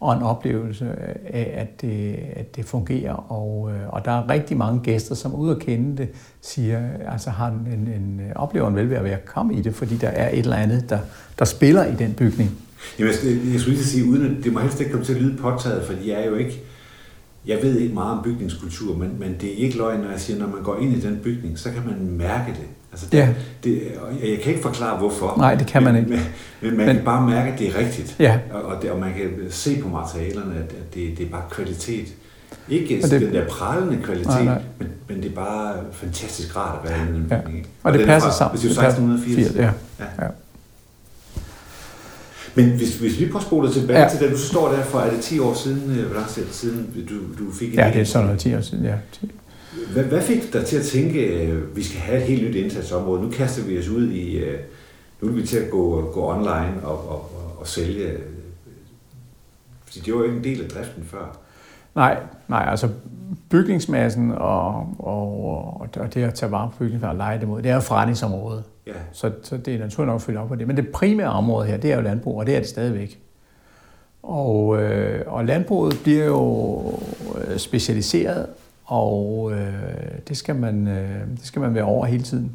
og 0.00 0.16
en 0.16 0.22
oplevelse 0.22 0.86
af, 1.26 1.52
at 1.56 1.80
det, 1.80 2.16
at 2.36 2.56
det 2.56 2.64
fungerer. 2.64 3.12
Og, 3.12 3.70
øh, 3.72 3.88
og 3.88 4.04
der 4.04 4.10
er 4.10 4.30
rigtig 4.30 4.56
mange 4.56 4.80
gæster, 4.80 5.14
som 5.14 5.34
ud 5.34 5.50
at 5.50 5.58
kende 5.58 5.96
det, 5.96 6.08
siger, 6.40 6.88
altså 7.08 7.30
har 7.30 7.48
en, 7.48 7.72
en, 7.72 7.88
en 7.88 8.20
oplever 8.36 8.68
en 8.68 8.76
velvære 8.76 9.04
ved 9.04 9.10
at 9.10 9.24
komme 9.24 9.54
i 9.54 9.60
det, 9.60 9.74
fordi 9.74 9.96
der 9.96 10.08
er 10.08 10.30
et 10.30 10.38
eller 10.38 10.56
andet, 10.56 10.90
der, 10.90 10.98
der 11.38 11.44
spiller 11.44 11.84
i 11.84 11.94
den 11.94 12.12
bygning. 12.12 12.50
Jamen, 12.98 13.12
jeg, 13.24 13.52
jeg 13.52 13.60
skulle 13.60 13.76
lige 13.76 13.86
sige, 13.86 14.10
uden 14.10 14.36
at, 14.36 14.44
det 14.44 14.52
må 14.52 14.60
helst 14.60 14.80
ikke 14.80 14.92
komme 14.92 15.06
til 15.06 15.14
at 15.14 15.22
lyde 15.22 15.36
påtaget, 15.36 15.84
fordi 15.84 16.10
jeg 16.10 16.20
er 16.20 16.26
jo 16.26 16.34
ikke, 16.34 16.62
jeg 17.46 17.58
ved 17.62 17.78
ikke 17.78 17.94
meget 17.94 18.18
om 18.18 18.24
bygningskultur, 18.24 18.96
men, 18.96 19.16
men 19.18 19.36
det 19.40 19.52
er 19.52 19.56
ikke 19.56 19.76
løgn, 19.76 20.00
når 20.00 20.10
jeg 20.10 20.20
siger, 20.20 20.38
når 20.38 20.46
man 20.46 20.62
går 20.62 20.76
ind 20.76 20.96
i 20.96 21.00
den 21.00 21.20
bygning, 21.24 21.58
så 21.58 21.70
kan 21.70 21.82
man 21.86 22.16
mærke 22.16 22.50
det. 22.50 22.66
Altså, 22.92 23.06
det, 23.12 23.18
Ja. 23.18 23.28
det, 23.64 23.82
og 24.00 24.28
jeg, 24.30 24.38
kan 24.42 24.52
ikke 24.52 24.62
forklare, 24.62 24.98
hvorfor. 24.98 25.34
Nej, 25.38 25.54
det 25.54 25.66
kan 25.66 25.82
man 25.82 25.94
men, 25.94 26.02
ikke. 26.04 26.10
Men, 26.14 26.20
men 26.60 26.76
man 26.76 26.86
Men- 26.86 26.96
kan 26.96 27.04
bare 27.04 27.26
mærke, 27.30 27.52
at 27.52 27.58
det 27.58 27.68
er 27.68 27.78
rigtigt. 27.78 28.16
Ja. 28.18 28.38
Og, 28.52 28.62
og, 28.62 28.82
det, 28.82 28.90
og 28.90 29.00
man 29.00 29.12
kan 29.12 29.30
se 29.50 29.80
på 29.82 29.88
materialerne, 29.88 30.54
at, 30.54 30.62
at 30.62 30.94
det, 30.94 31.18
det 31.18 31.26
er 31.26 31.30
bare 31.30 31.42
kvalitet. 31.50 32.06
Ikke 32.68 33.00
Og 33.04 33.10
det, 33.10 33.20
den 33.20 33.32
der 33.34 33.46
prallende 33.48 34.02
kvalitet, 34.02 34.26
Nej, 34.26 34.44
nej. 34.44 34.62
Men, 34.78 34.88
men 35.08 35.22
det 35.22 35.30
er 35.30 35.34
bare 35.34 35.74
fantastisk 35.92 36.56
rart 36.56 36.78
at 36.84 36.90
være 36.90 36.98
i 37.08 37.12
den 37.12 37.26
Ja. 37.30 37.36
ikke? 37.56 37.68
Og 37.82 37.92
det 37.92 38.00
er 38.02 38.06
passer 38.06 38.28
fra- 38.30 38.36
sammen. 38.36 38.60
Hvis 38.60 38.70
det 38.70 38.78
er 38.78 38.82
passer- 38.82 39.02
1680. 39.02 39.56
Ja. 39.56 39.62
Ja. 40.04 40.24
Ja. 40.24 40.28
Men 42.54 42.70
hvis, 42.70 42.96
hvis 42.98 43.20
vi 43.20 43.26
prøver 43.26 43.36
at 43.38 43.42
spole 43.42 43.72
tilbage 43.72 44.00
ja. 44.02 44.08
til 44.08 44.20
da 44.20 44.30
du 44.30 44.38
står 44.38 44.72
der 44.72 44.82
for, 44.82 44.98
er 44.98 45.10
det 45.10 45.20
10 45.20 45.38
år 45.38 45.54
siden, 45.54 45.98
øh, 45.98 46.06
hvor 46.06 46.14
lang 46.14 46.28
tid 46.28 46.42
siden 46.50 47.06
du, 47.08 47.44
du 47.44 47.52
fik 47.52 47.68
en 47.72 47.78
Ja, 47.78 47.90
det 47.94 48.00
er 48.00 48.04
sådan 48.04 48.26
noget 48.26 48.40
10 48.40 48.54
år 48.54 48.60
siden, 48.60 48.84
ja. 48.84 48.94
Hvad, 49.92 50.04
hvad 50.04 50.22
fik 50.22 50.52
dig 50.52 50.66
til 50.66 50.76
at 50.76 50.84
tænke, 50.84 51.20
at 51.20 51.48
øh, 51.48 51.76
vi 51.76 51.82
skal 51.82 52.00
have 52.00 52.18
et 52.18 52.24
helt 52.24 52.48
nyt 52.48 52.54
indsatsområde? 52.54 53.22
Nu 53.22 53.30
kaster 53.30 53.64
vi 53.64 53.78
os 53.78 53.88
ud 53.88 54.10
i, 54.10 54.36
øh, 54.38 54.60
nu 55.20 55.28
er 55.28 55.32
vi 55.32 55.46
til 55.46 55.58
at 55.58 55.70
gå, 55.70 56.10
gå 56.12 56.30
online 56.30 56.74
og, 56.82 57.08
og, 57.08 57.30
og, 57.60 57.66
sælge. 57.66 58.12
Fordi 59.84 60.00
det 60.00 60.14
var 60.14 60.18
jo 60.18 60.24
ikke 60.24 60.36
en 60.36 60.44
del 60.44 60.64
af 60.64 60.70
driften 60.70 61.04
før. 61.04 61.38
Nej, 61.94 62.20
nej, 62.48 62.66
altså 62.68 62.88
bygningsmassen 63.50 64.32
og, 64.32 64.94
og, 64.98 65.80
og 65.80 66.14
det 66.14 66.22
at 66.22 66.34
tage 66.34 66.52
vare 66.52 66.70
på 66.70 66.76
bygningsmassen 66.78 67.10
og 67.10 67.16
lege 67.16 67.40
det 67.40 67.48
mod, 67.48 67.62
det 67.62 67.70
er 67.70 67.74
jo 67.74 67.80
forretningsområdet. 67.80 68.64
Ja. 68.86 68.92
Så, 69.12 69.32
så 69.42 69.56
det 69.56 69.74
er 69.74 69.78
naturligt 69.78 70.06
nok 70.06 70.14
at 70.14 70.22
følge 70.22 70.40
op 70.40 70.48
på 70.48 70.54
det. 70.54 70.66
Men 70.66 70.76
det 70.76 70.88
primære 70.88 71.28
område 71.28 71.66
her, 71.66 71.76
det 71.76 71.92
er 71.92 71.96
jo 71.96 72.02
landbrug, 72.02 72.38
og 72.38 72.46
det 72.46 72.54
er 72.54 72.58
det 72.58 72.68
stadigvæk. 72.68 73.20
Og, 74.22 74.82
øh, 74.82 75.24
og 75.26 75.44
landbruget 75.44 76.00
bliver 76.02 76.24
jo 76.24 76.82
øh, 77.38 77.58
specialiseret, 77.58 78.46
og 78.90 79.52
øh, 79.52 79.72
det, 80.28 80.36
skal 80.36 80.56
man, 80.56 80.88
øh, 80.88 81.26
det 81.36 81.46
skal 81.46 81.60
man 81.60 81.74
være 81.74 81.84
over 81.84 82.06
hele 82.06 82.22
tiden. 82.22 82.52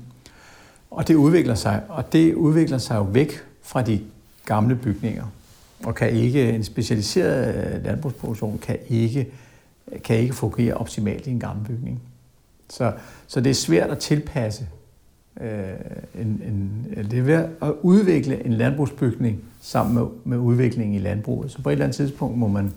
Og 0.91 1.07
det 1.07 1.15
udvikler 1.15 1.55
sig, 1.55 1.81
og 1.89 2.13
det 2.13 2.33
udvikler 2.33 2.77
sig 2.77 2.95
jo 2.95 3.01
væk 3.01 3.31
fra 3.61 3.81
de 3.81 4.01
gamle 4.45 4.75
bygninger. 4.75 5.25
Og 5.83 5.95
kan 5.95 6.09
ikke, 6.09 6.49
en 6.49 6.63
specialiseret 6.63 7.55
øh, 7.55 7.86
landbrugsproduktion 7.86 8.57
kan 8.57 8.77
ikke, 8.89 9.27
kan 10.03 10.17
ikke 10.17 10.33
fungere 10.33 10.73
optimalt 10.73 11.27
i 11.27 11.31
en 11.31 11.39
gammel 11.39 11.65
bygning. 11.65 12.01
Så, 12.69 12.93
så 13.27 13.41
det 13.41 13.49
er 13.49 13.53
svært 13.53 13.89
at 13.89 13.99
tilpasse 13.99 14.67
øh, 15.41 15.63
en, 16.21 16.27
en, 16.27 16.86
det 17.11 17.19
er 17.19 17.23
ved 17.23 17.33
at 17.61 17.73
udvikle 17.81 18.45
en 18.45 18.53
landbrugsbygning 18.53 19.39
sammen 19.61 19.95
med, 19.95 20.05
med 20.23 20.38
udviklingen 20.38 20.95
i 20.95 20.99
landbruget. 20.99 21.51
Så 21.51 21.61
på 21.61 21.69
et 21.69 21.73
eller 21.73 21.86
andet 21.86 21.95
tidspunkt 21.95 22.38
må 22.38 22.47
man 22.47 22.73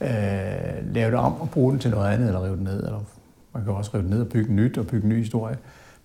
øh, 0.00 0.94
lave 0.94 1.10
det 1.10 1.18
om 1.18 1.40
og 1.40 1.50
bruge 1.50 1.72
den 1.72 1.80
til 1.80 1.90
noget 1.90 2.12
andet, 2.12 2.26
eller 2.26 2.44
rive 2.44 2.56
den 2.56 2.64
ned. 2.64 2.84
Eller 2.84 3.04
man 3.52 3.64
kan 3.64 3.72
også 3.72 3.90
rive 3.94 4.02
den 4.02 4.10
ned 4.10 4.20
og 4.20 4.28
bygge 4.28 4.52
nyt 4.52 4.78
og 4.78 4.86
bygge 4.86 5.04
en 5.04 5.08
ny 5.08 5.18
historie. 5.18 5.56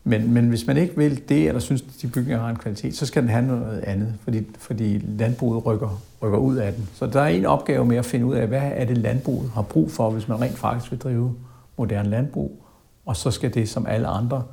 Men, 0.04 0.34
men 0.34 0.50
hvis 0.50 0.68
man 0.68 0.78
ikke 0.78 0.98
vil 0.98 1.30
det, 1.30 1.48
eller 1.48 1.60
synes, 1.60 1.82
at 1.82 2.02
de 2.02 2.08
bygninger 2.08 2.40
har 2.40 2.50
en 2.50 2.56
kvalitet, 2.56 2.96
så 2.96 3.06
skal 3.06 3.22
den 3.22 3.30
have 3.30 3.46
noget 3.46 3.80
andet, 3.80 4.14
fordi, 4.24 4.48
fordi 4.58 4.98
landbruget 4.98 5.66
rykker, 5.66 6.02
rykker 6.22 6.38
ud 6.38 6.56
af 6.56 6.74
den. 6.74 6.90
Så 6.94 7.06
der 7.06 7.22
er 7.22 7.28
en 7.28 7.46
opgave 7.46 7.86
med 7.86 7.98
at 7.98 8.06
finde 8.06 8.26
ud 8.26 8.36
af, 8.36 8.48
hvad 8.48 8.72
er 8.74 8.86
det 8.86 8.98
landbruget 8.98 9.50
har 9.50 9.62
brug 9.62 9.92
for, 9.92 10.10
hvis 10.10 10.28
man 10.28 10.42
rent 10.42 10.58
faktisk 10.58 10.92
vil 10.92 11.00
drive 11.00 11.36
moderne 11.78 12.10
landbrug. 12.10 12.64
Og 13.06 13.16
så 13.16 13.32
skal 13.32 13.54
det, 13.54 13.70
som 13.70 13.86
alle 13.88 14.08
andre 14.08 14.44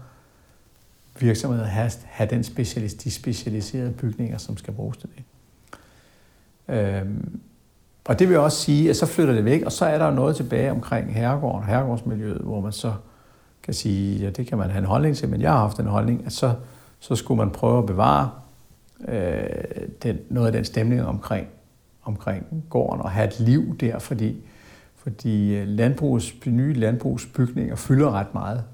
virksomheder, 1.20 1.64
have, 1.64 1.90
have 2.04 2.30
den 2.30 2.44
specialis, 2.44 2.94
de 2.94 3.10
specialiserede 3.10 3.92
bygninger, 3.92 4.38
som 4.38 4.56
skal 4.56 4.74
bruges 4.74 4.96
til 4.96 5.08
det. 5.16 5.24
Øhm, 6.74 7.40
og 8.08 8.18
det 8.18 8.28
vil 8.28 8.38
også 8.38 8.58
sige, 8.58 8.90
at 8.90 8.96
så 8.96 9.06
flytter 9.06 9.34
det 9.34 9.44
væk, 9.44 9.62
og 9.62 9.72
så 9.72 9.84
er 9.84 9.98
der 9.98 10.10
noget 10.10 10.36
tilbage 10.36 10.70
omkring 10.70 11.14
herregården, 11.14 11.64
herregårdsmiljøet, 11.64 12.40
hvor 12.40 12.60
man 12.60 12.72
så 12.72 12.92
kan 13.62 13.74
sige, 13.74 14.18
ja, 14.18 14.30
det 14.30 14.46
kan 14.46 14.58
man 14.58 14.70
have 14.70 14.78
en 14.78 14.84
holdning 14.84 15.16
til, 15.16 15.28
men 15.28 15.40
jeg 15.40 15.50
har 15.50 15.58
haft 15.58 15.80
en 15.80 15.86
holdning, 15.86 16.26
at 16.26 16.32
så, 16.32 16.54
så 16.98 17.16
skulle 17.16 17.38
man 17.38 17.50
prøve 17.50 17.78
at 17.78 17.86
bevare 17.86 18.30
øh, 19.08 19.40
den, 20.02 20.18
noget 20.30 20.46
af 20.46 20.52
den 20.52 20.64
stemning 20.64 21.02
omkring, 21.02 21.46
omkring 22.04 22.64
gården 22.70 23.00
og 23.00 23.10
have 23.10 23.28
et 23.28 23.40
liv 23.40 23.78
der, 23.78 23.98
fordi, 23.98 24.36
fordi 24.94 25.56
øh, 25.56 25.66
landbrugs, 25.66 26.46
nye 26.46 26.74
landbrugsbygninger 26.74 27.76
fylder 27.76 28.10
ret 28.10 28.34
meget. 28.34 28.64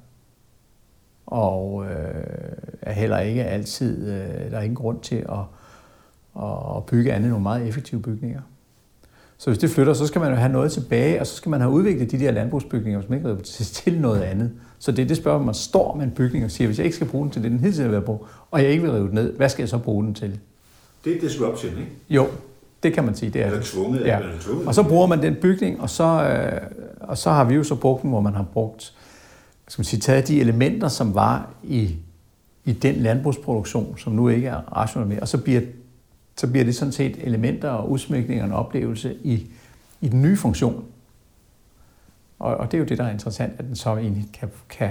Og 1.26 1.84
øh, 1.84 2.24
er 2.82 2.92
heller 2.92 3.18
ikke 3.18 3.44
altid, 3.44 4.08
øh, 4.08 4.50
der 4.50 4.58
er 4.58 4.62
ingen 4.62 4.76
grund 4.76 5.00
til 5.00 5.16
at, 5.16 6.44
at 6.76 6.86
bygge 6.86 7.12
andet 7.12 7.24
end 7.24 7.30
nogle 7.30 7.42
meget 7.42 7.68
effektive 7.68 8.02
bygninger. 8.02 8.40
Så 9.44 9.50
hvis 9.50 9.58
det 9.58 9.70
flytter, 9.70 9.92
så 9.92 10.06
skal 10.06 10.20
man 10.20 10.30
jo 10.30 10.36
have 10.36 10.52
noget 10.52 10.72
tilbage, 10.72 11.20
og 11.20 11.26
så 11.26 11.34
skal 11.34 11.50
man 11.50 11.60
have 11.60 11.72
udviklet 11.72 12.10
de 12.10 12.18
der 12.18 12.30
landbrugsbygninger, 12.30 13.02
som 13.02 13.14
ikke 13.14 13.28
er 13.28 13.36
til 13.72 14.00
noget 14.00 14.22
andet. 14.22 14.50
Så 14.78 14.92
det 14.92 15.02
er 15.02 15.06
det 15.06 15.16
spørgsmål, 15.16 15.46
man 15.46 15.54
står 15.54 15.94
med 15.94 16.04
en 16.04 16.10
bygning 16.10 16.44
og 16.44 16.50
siger, 16.50 16.68
hvis 16.68 16.78
jeg 16.78 16.84
ikke 16.84 16.96
skal 16.96 17.08
bruge 17.08 17.24
den 17.24 17.32
til 17.32 17.42
det, 17.42 17.50
den 17.50 17.60
hele 17.60 17.72
tiden 17.72 17.92
vil 17.92 18.00
brugt, 18.00 18.22
og 18.50 18.62
jeg 18.62 18.70
ikke 18.70 18.82
vil 18.82 18.92
rive 18.92 19.06
den 19.06 19.14
ned, 19.14 19.36
hvad 19.36 19.48
skal 19.48 19.62
jeg 19.62 19.68
så 19.68 19.78
bruge 19.78 20.04
den 20.04 20.14
til? 20.14 20.38
Det 21.04 21.16
er 21.16 21.20
disruption, 21.20 21.70
ikke? 21.70 21.90
Jo, 22.10 22.26
det 22.82 22.92
kan 22.92 23.04
man 23.04 23.14
sige. 23.14 23.30
Det 23.30 23.42
er 23.42 23.46
eller 23.46 23.60
tvunget, 23.62 24.00
ja. 24.00 24.18
eller 24.18 24.40
tvunget. 24.40 24.66
Og 24.68 24.74
så 24.74 24.82
bruger 24.82 25.06
man 25.06 25.22
den 25.22 25.34
bygning, 25.42 25.80
og 25.80 25.90
så, 25.90 26.04
øh, 26.04 26.60
og 27.00 27.18
så 27.18 27.30
har 27.30 27.44
vi 27.44 27.54
jo 27.54 27.64
så 27.64 27.74
brugt 27.74 28.02
den, 28.02 28.10
hvor 28.10 28.20
man 28.20 28.34
har 28.34 28.46
brugt, 28.52 28.94
skal 29.68 29.80
man 29.80 29.84
sige, 29.84 30.00
taget 30.00 30.28
de 30.28 30.40
elementer, 30.40 30.88
som 30.88 31.14
var 31.14 31.50
i, 31.62 31.96
i 32.64 32.72
den 32.72 32.94
landbrugsproduktion, 32.94 33.98
som 33.98 34.12
nu 34.12 34.28
ikke 34.28 34.48
er 34.48 34.76
rationel 34.76 35.08
mere, 35.08 35.20
og 35.20 35.28
så 35.28 35.38
bliver 35.38 35.60
så 36.36 36.46
bliver 36.46 36.64
det 36.64 36.74
sådan 36.74 36.92
set 36.92 37.16
elementer 37.20 37.68
og 37.68 37.90
udsmykninger 37.90 38.44
og 38.44 38.48
en 38.48 38.54
oplevelse 38.54 39.16
i, 39.22 39.46
i 40.00 40.08
den 40.08 40.22
nye 40.22 40.36
funktion. 40.36 40.84
Og, 42.38 42.56
og 42.56 42.72
det 42.72 42.76
er 42.76 42.78
jo 42.78 42.84
det, 42.84 42.98
der 42.98 43.04
er 43.04 43.10
interessant, 43.10 43.52
at 43.58 43.64
den 43.64 43.76
så 43.76 43.96
egentlig 43.96 44.26
kan, 44.32 44.48
kan, 44.68 44.90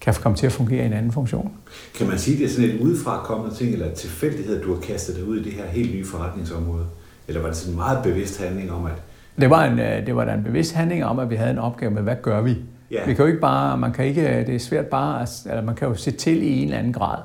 kan 0.00 0.14
komme 0.14 0.36
til 0.36 0.46
at 0.46 0.52
fungere 0.52 0.82
i 0.82 0.86
en 0.86 0.92
anden 0.92 1.12
funktion. 1.12 1.52
Kan 1.98 2.08
man 2.08 2.18
sige, 2.18 2.34
at 2.34 2.38
det 2.38 2.46
er 2.46 2.50
sådan 2.50 2.70
et 2.70 2.80
udefra 2.80 3.22
kommende 3.24 3.56
ting, 3.56 3.72
eller 3.72 3.94
tilfældighed, 3.94 4.58
at 4.58 4.64
du 4.64 4.74
har 4.74 4.80
kastet 4.80 5.16
dig 5.16 5.24
ud 5.24 5.36
i 5.36 5.42
det 5.42 5.52
her 5.52 5.66
helt 5.66 5.94
nye 5.94 6.04
forretningsområde? 6.04 6.86
Eller 7.28 7.40
var 7.40 7.48
det 7.48 7.56
sådan 7.56 7.72
en 7.72 7.76
meget 7.76 8.02
bevidst 8.02 8.42
handling 8.42 8.72
om, 8.72 8.86
at... 8.86 9.02
Det 9.40 9.50
var, 9.50 9.64
en, 9.64 9.78
øh, 9.78 10.06
det 10.06 10.16
var 10.16 10.24
da 10.24 10.34
en 10.34 10.44
bevidst 10.44 10.74
handling 10.74 11.04
om, 11.04 11.18
at 11.18 11.30
vi 11.30 11.36
havde 11.36 11.50
en 11.50 11.58
opgave 11.58 11.90
med, 11.90 12.02
hvad 12.02 12.16
gør 12.22 12.40
vi? 12.40 12.56
Ja. 12.90 13.06
Vi 13.06 13.14
kan 13.14 13.24
jo 13.24 13.26
ikke 13.26 13.40
bare, 13.40 13.78
man 13.78 13.92
kan 13.92 14.04
ikke, 14.04 14.44
det 14.46 14.54
er 14.54 14.58
svært 14.58 14.86
bare, 14.86 15.22
at, 15.22 15.46
eller 15.50 15.62
man 15.62 15.74
kan 15.74 15.88
jo 15.88 15.94
se 15.94 16.10
til 16.10 16.42
i 16.42 16.58
en 16.58 16.64
eller 16.64 16.78
anden 16.78 16.92
grad. 16.92 17.18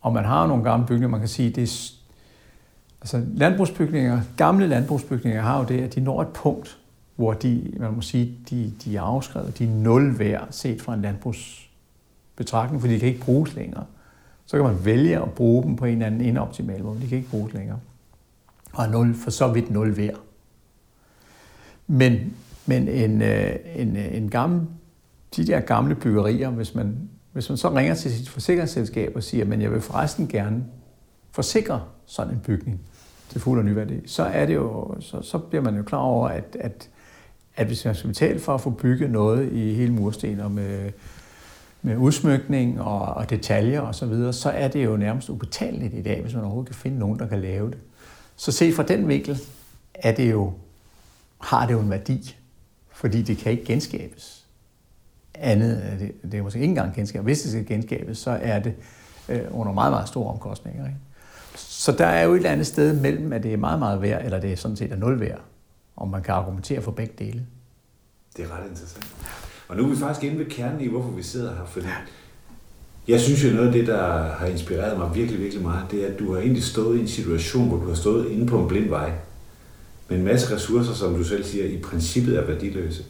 Og 0.00 0.12
man 0.12 0.24
har 0.24 0.46
nogle 0.46 0.64
gamle 0.64 0.86
bygninger, 0.86 1.08
man 1.08 1.20
kan 1.20 1.28
sige, 1.28 1.50
det 1.50 1.62
er, 1.62 1.92
Altså 3.00 3.24
landbrugsbygninger, 3.34 4.20
gamle 4.36 4.66
landbrugsbygninger 4.66 5.42
har 5.42 5.58
jo 5.58 5.64
det, 5.64 5.80
at 5.80 5.94
de 5.94 6.00
når 6.00 6.22
et 6.22 6.28
punkt, 6.28 6.78
hvor 7.16 7.32
de, 7.32 7.72
man 7.80 7.94
må 7.94 8.00
sige, 8.00 8.38
de, 8.50 8.72
de 8.84 8.96
er 8.96 9.02
afskrevet, 9.02 9.58
de 9.58 9.64
er 9.64 9.68
nul 9.68 10.18
værd 10.18 10.48
set 10.50 10.82
fra 10.82 10.94
en 10.94 11.02
landbrugsbetragtning, 11.02 12.80
fordi 12.80 12.94
de 12.94 12.98
kan 12.98 13.08
ikke 13.08 13.20
bruges 13.20 13.54
længere. 13.54 13.84
Så 14.46 14.56
kan 14.56 14.66
man 14.66 14.84
vælge 14.84 15.22
at 15.22 15.30
bruge 15.30 15.62
dem 15.62 15.76
på 15.76 15.84
en 15.84 15.92
eller 15.92 16.06
anden 16.06 16.20
inoptimal 16.20 16.84
måde, 16.84 17.00
de 17.00 17.08
kan 17.08 17.18
ikke 17.18 17.30
bruges 17.30 17.54
længere. 17.54 17.78
Og 18.72 18.84
er 18.84 18.90
nul, 18.90 19.14
for 19.14 19.30
så 19.30 19.48
vidt 19.48 19.70
nul 19.70 19.96
værd. 19.96 20.20
Men, 21.86 22.36
men 22.66 22.88
en, 22.88 23.22
øh, 23.22 23.56
en, 23.76 23.96
øh, 23.96 24.16
en 24.16 24.30
gammel, 24.30 24.66
de 25.36 25.46
der 25.46 25.60
gamle 25.60 25.94
byggerier, 25.94 26.50
hvis 26.50 26.74
man, 26.74 27.08
hvis 27.32 27.48
man 27.48 27.58
så 27.58 27.74
ringer 27.74 27.94
til 27.94 28.12
sit 28.12 28.28
forsikringsselskab 28.28 29.12
og 29.16 29.22
siger, 29.22 29.44
men 29.44 29.62
jeg 29.62 29.72
vil 29.72 29.80
forresten 29.80 30.28
gerne 30.28 30.64
forsikre 31.38 31.82
sådan 32.06 32.34
en 32.34 32.40
bygning 32.40 32.80
til 33.28 33.40
fuld 33.40 33.58
og 33.58 33.64
nyværdi, 33.64 34.08
så, 34.08 34.22
er 34.22 34.46
det 34.46 34.54
jo, 34.54 34.94
så, 35.00 35.22
så 35.22 35.38
bliver 35.38 35.62
man 35.62 35.76
jo 35.76 35.82
klar 35.82 35.98
over, 35.98 36.28
at, 36.28 36.56
at, 36.60 36.88
at 37.56 37.66
hvis 37.66 37.84
man 37.84 37.94
skal 37.94 38.08
betale 38.08 38.40
for 38.40 38.54
at 38.54 38.60
få 38.60 38.70
bygget 38.70 39.10
noget 39.10 39.52
i 39.52 39.74
hele 39.74 39.92
mursten 39.92 40.40
og 40.40 40.50
med, 40.50 40.90
med 41.82 41.96
udsmykning 41.96 42.80
og, 42.80 43.00
og 43.00 43.30
detaljer 43.30 43.80
osv., 43.80 43.92
så, 43.92 44.06
videre, 44.06 44.32
så 44.32 44.50
er 44.50 44.68
det 44.68 44.84
jo 44.84 44.96
nærmest 44.96 45.30
ubetaleligt 45.30 45.94
i 45.94 46.02
dag, 46.02 46.22
hvis 46.22 46.34
man 46.34 46.42
overhovedet 46.42 46.72
kan 46.72 46.80
finde 46.80 46.98
nogen, 46.98 47.18
der 47.18 47.26
kan 47.26 47.40
lave 47.40 47.70
det. 47.70 47.78
Så 48.36 48.52
set 48.52 48.74
fra 48.74 48.82
den 48.82 49.08
vinkel 49.08 49.40
er 49.94 50.14
det 50.14 50.30
jo, 50.30 50.52
har 51.38 51.66
det 51.66 51.72
jo 51.72 51.80
en 51.80 51.90
værdi, 51.90 52.36
fordi 52.92 53.22
det 53.22 53.38
kan 53.38 53.52
ikke 53.52 53.64
genskabes. 53.64 54.46
Andet, 55.34 55.96
det, 56.00 56.32
det 56.32 56.38
er 56.38 56.42
måske 56.42 56.58
ikke 56.58 56.70
engang 56.70 56.94
genskabes. 56.94 57.24
Hvis 57.24 57.42
det 57.42 57.50
skal 57.50 57.66
genskabes, 57.66 58.18
så 58.18 58.30
er 58.30 58.58
det 58.58 58.74
øh, 59.28 59.40
under 59.50 59.72
meget, 59.72 59.92
meget 59.92 60.08
store 60.08 60.30
omkostninger. 60.32 60.86
Ikke? 60.86 60.98
Så 61.58 61.92
der 61.92 62.06
er 62.06 62.24
jo 62.24 62.32
et 62.32 62.36
eller 62.36 62.50
andet 62.50 62.66
sted 62.66 63.00
mellem, 63.00 63.32
at 63.32 63.42
det 63.42 63.52
er 63.52 63.56
meget, 63.56 63.78
meget 63.78 64.02
værd, 64.02 64.24
eller 64.24 64.40
det 64.40 64.52
er 64.52 64.56
sådan 64.56 64.76
set 64.76 64.92
er 64.92 64.96
nul 64.96 65.20
værd, 65.20 65.40
om 65.96 66.08
man 66.08 66.22
kan 66.22 66.34
argumentere 66.34 66.82
for 66.82 66.90
begge 66.90 67.12
dele. 67.18 67.46
Det 68.36 68.44
er 68.44 68.48
ret 68.58 68.70
interessant. 68.70 69.06
Og 69.68 69.76
nu 69.76 69.84
er 69.84 69.88
vi 69.88 69.96
faktisk 69.96 70.24
inde 70.24 70.38
ved 70.38 70.46
kernen 70.46 70.80
i, 70.80 70.88
hvorfor 70.88 71.10
vi 71.10 71.22
sidder 71.22 71.54
her, 71.54 71.64
fordi 71.66 71.86
jeg 73.08 73.20
synes 73.20 73.44
jo 73.44 73.50
noget 73.50 73.66
af 73.66 73.72
det, 73.72 73.86
der 73.86 74.22
har 74.22 74.46
inspireret 74.46 74.98
mig 74.98 75.14
virkelig, 75.14 75.40
virkelig 75.40 75.62
meget, 75.62 75.90
det 75.90 76.04
er, 76.04 76.12
at 76.12 76.18
du 76.18 76.32
har 76.32 76.40
egentlig 76.40 76.64
stået 76.64 76.98
i 76.98 77.00
en 77.00 77.08
situation, 77.08 77.68
hvor 77.68 77.76
du 77.78 77.88
har 77.88 77.94
stået 77.94 78.30
inde 78.30 78.46
på 78.46 78.58
en 78.58 78.68
blind 78.68 78.88
vej, 78.88 79.12
med 80.08 80.18
en 80.18 80.24
masse 80.24 80.54
ressourcer, 80.54 80.94
som 80.94 81.14
du 81.14 81.24
selv 81.24 81.44
siger, 81.44 81.64
i 81.64 81.78
princippet 81.78 82.38
er 82.38 82.46
værdiløse, 82.46 83.04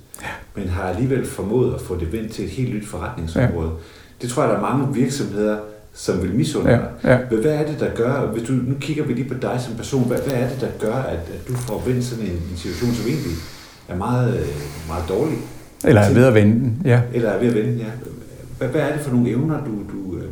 men 0.55 0.69
har 0.69 0.83
alligevel 0.83 1.27
formået 1.27 1.75
at 1.75 1.81
få 1.81 1.97
det 1.97 2.13
vendt 2.13 2.33
til 2.33 2.45
et 2.45 2.51
helt 2.51 2.75
nyt 2.75 2.87
forretningsområde. 2.87 3.69
Ja. 3.69 3.77
Det 4.23 4.31
tror 4.31 4.43
jeg, 4.43 4.51
der 4.51 4.57
er 4.57 4.75
mange 4.75 4.95
virksomheder, 4.95 5.59
som 5.99 6.23
vil 6.23 6.35
misunde 6.35 6.71
dig. 6.71 6.89
Ja, 7.05 7.11
ja. 7.11 7.19
Hvad 7.25 7.53
er 7.53 7.67
det, 7.67 7.81
der 7.81 7.95
gør, 7.95 8.27
hvis 8.27 8.49
du, 8.49 8.53
nu 8.53 8.75
kigger 8.81 9.05
vi 9.05 9.13
lige 9.13 9.29
på 9.29 9.35
dig 9.35 9.61
som 9.61 9.75
person, 9.75 10.07
hvad, 10.07 10.19
hvad 10.19 10.33
er 10.33 10.49
det, 10.49 10.61
der 10.61 10.69
gør, 10.79 10.95
at, 10.95 11.19
at 11.19 11.49
du 11.49 11.55
får 11.55 11.83
vendt 11.87 12.05
sådan 12.05 12.25
en, 12.25 12.31
en 12.31 12.57
situation, 12.57 12.95
som 12.95 13.07
egentlig 13.07 13.33
er 13.89 13.97
meget, 13.97 14.47
meget 14.89 15.05
dårlig? 15.09 15.39
Eller 15.85 16.01
er 16.01 16.15
ved 16.15 16.25
at 16.25 16.35
vende 16.35 16.53
den, 16.53 16.83
ja. 16.85 17.01
Eller 17.15 17.31
er 17.31 17.39
ved 17.39 17.49
at 17.49 17.55
vende 17.55 17.79
ja. 17.79 17.91
Hvad, 18.59 18.69
hvad 18.69 18.81
er 18.81 18.93
det 18.93 19.01
for 19.01 19.11
nogle 19.11 19.31
evner, 19.31 19.65
du, 19.65 19.71
du 19.71 20.19
øh, 20.19 20.25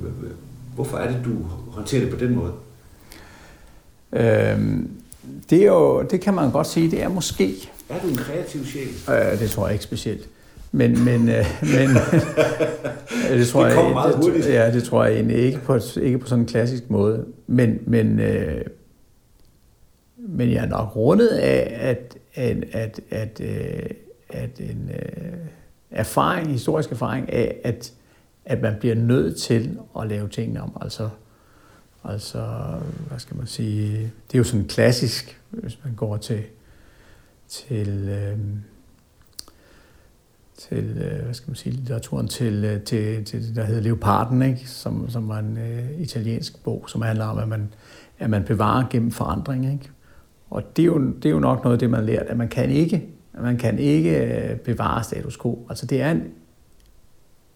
hvorfor 0.75 0.97
er 0.97 1.09
det, 1.09 1.21
du 1.25 1.31
håndterer 1.71 2.01
det 2.01 2.11
på 2.11 2.17
den 2.17 2.35
måde? 2.35 2.53
Øhm, 4.12 4.91
det, 5.51 5.62
er 5.62 5.67
jo, 5.67 6.03
det 6.03 6.21
kan 6.21 6.35
man 6.35 6.51
godt 6.51 6.67
sige, 6.67 6.91
det 6.91 7.03
er 7.03 7.09
måske. 7.09 7.71
Er 7.89 8.01
du 8.03 8.09
en 8.09 8.17
kreativ 8.17 8.67
sjæl? 8.67 8.89
Øh, 9.09 9.41
det 9.41 9.51
tror 9.51 9.67
jeg 9.67 9.73
ikke 9.73 9.85
specielt. 9.85 10.29
Men, 10.77 11.05
men, 11.05 11.29
øh, 11.29 11.45
men 11.62 11.89
det 13.39 13.49
tror 13.49 13.64
det 13.64 13.77
jeg, 13.77 13.91
meget 13.93 14.14
det, 14.14 14.24
hurtigt. 14.24 14.47
Ja, 14.47 14.72
det 14.72 14.85
tror 14.85 15.05
jeg 15.05 15.14
egentlig 15.14 15.37
ikke 15.37 15.61
på, 15.61 15.79
ikke 16.03 16.18
på 16.18 16.27
sådan 16.27 16.43
en 16.43 16.49
klassisk 16.49 16.91
måde. 16.91 17.27
Men, 17.47 17.79
men, 17.87 18.20
øh, 18.20 18.64
men 20.16 20.53
jeg 20.53 20.64
er 20.64 20.68
nok 20.68 20.97
rundet 20.97 21.29
af, 21.29 21.77
at, 21.81 22.18
at, 22.35 22.64
at, 22.72 23.01
at, 23.11 23.41
øh, 23.41 23.91
at 24.29 24.61
en 24.61 24.91
øh, 24.93 25.33
erfaring, 25.91 26.49
historisk 26.49 26.93
erfaring 26.93 27.33
af, 27.33 27.57
at, 27.64 27.93
at 28.45 28.62
man 28.62 28.74
bliver 28.81 28.95
nødt 28.95 29.37
til 29.37 29.79
at 30.01 30.09
lave 30.09 30.29
tingene 30.29 30.62
om. 30.62 30.77
Altså, 30.81 31.09
altså, 32.05 32.47
hvad 33.09 33.18
skal 33.18 33.37
man 33.37 33.47
sige, 33.47 34.12
det 34.29 34.35
er 34.35 34.39
jo 34.39 34.45
sådan 34.45 34.66
klassisk, 34.66 35.41
hvis 35.51 35.79
man 35.85 35.95
går 35.95 36.16
til, 36.16 36.43
til 37.49 38.09
øh, 38.09 38.39
til, 40.57 40.84
øh, 40.84 41.24
hvad 41.24 41.34
skal 41.34 41.50
man 41.50 41.57
sige, 41.57 41.72
litteraturen 41.72 42.28
til, 42.28 42.64
øh, 42.64 42.80
til, 42.80 43.24
til 43.24 43.48
det, 43.48 43.57
der 43.57 43.64
hedder 43.64 43.80
Leoparden, 43.80 44.42
ikke? 44.42 44.68
Som, 44.70 45.11
som 45.11 45.28
var 45.28 45.38
en 45.38 45.52
uh, 45.57 46.00
italiensk 46.00 46.64
bog, 46.64 46.84
som 46.88 47.02
handler 47.02 47.24
om, 47.24 47.38
at 47.38 47.48
man, 47.48 47.72
at 48.18 48.30
man 48.30 48.44
bevarer 48.44 48.84
gennem 48.90 49.11
forandring. 49.11 49.72
Ikke? 49.72 49.90
Og 50.50 50.76
det 50.76 50.82
er, 50.82 50.86
jo, 50.86 51.11
det 51.11 51.24
er 51.24 51.30
jo 51.30 51.38
nok 51.38 51.64
noget 51.64 51.74
af 51.74 51.78
det, 51.78 51.90
man 51.90 52.07
lært, 52.07 52.26
at 52.26 52.36
man 52.36 52.48
kan 52.48 52.70
ikke, 52.70 53.09
at 53.34 53.42
man 53.42 53.57
kan 53.57 53.78
ikke 53.78 54.61
bevare 54.64 55.04
status 55.04 55.38
quo. 55.42 55.66
Altså 55.68 55.86
det 55.86 56.02
er 56.02 56.11
en 56.11 56.22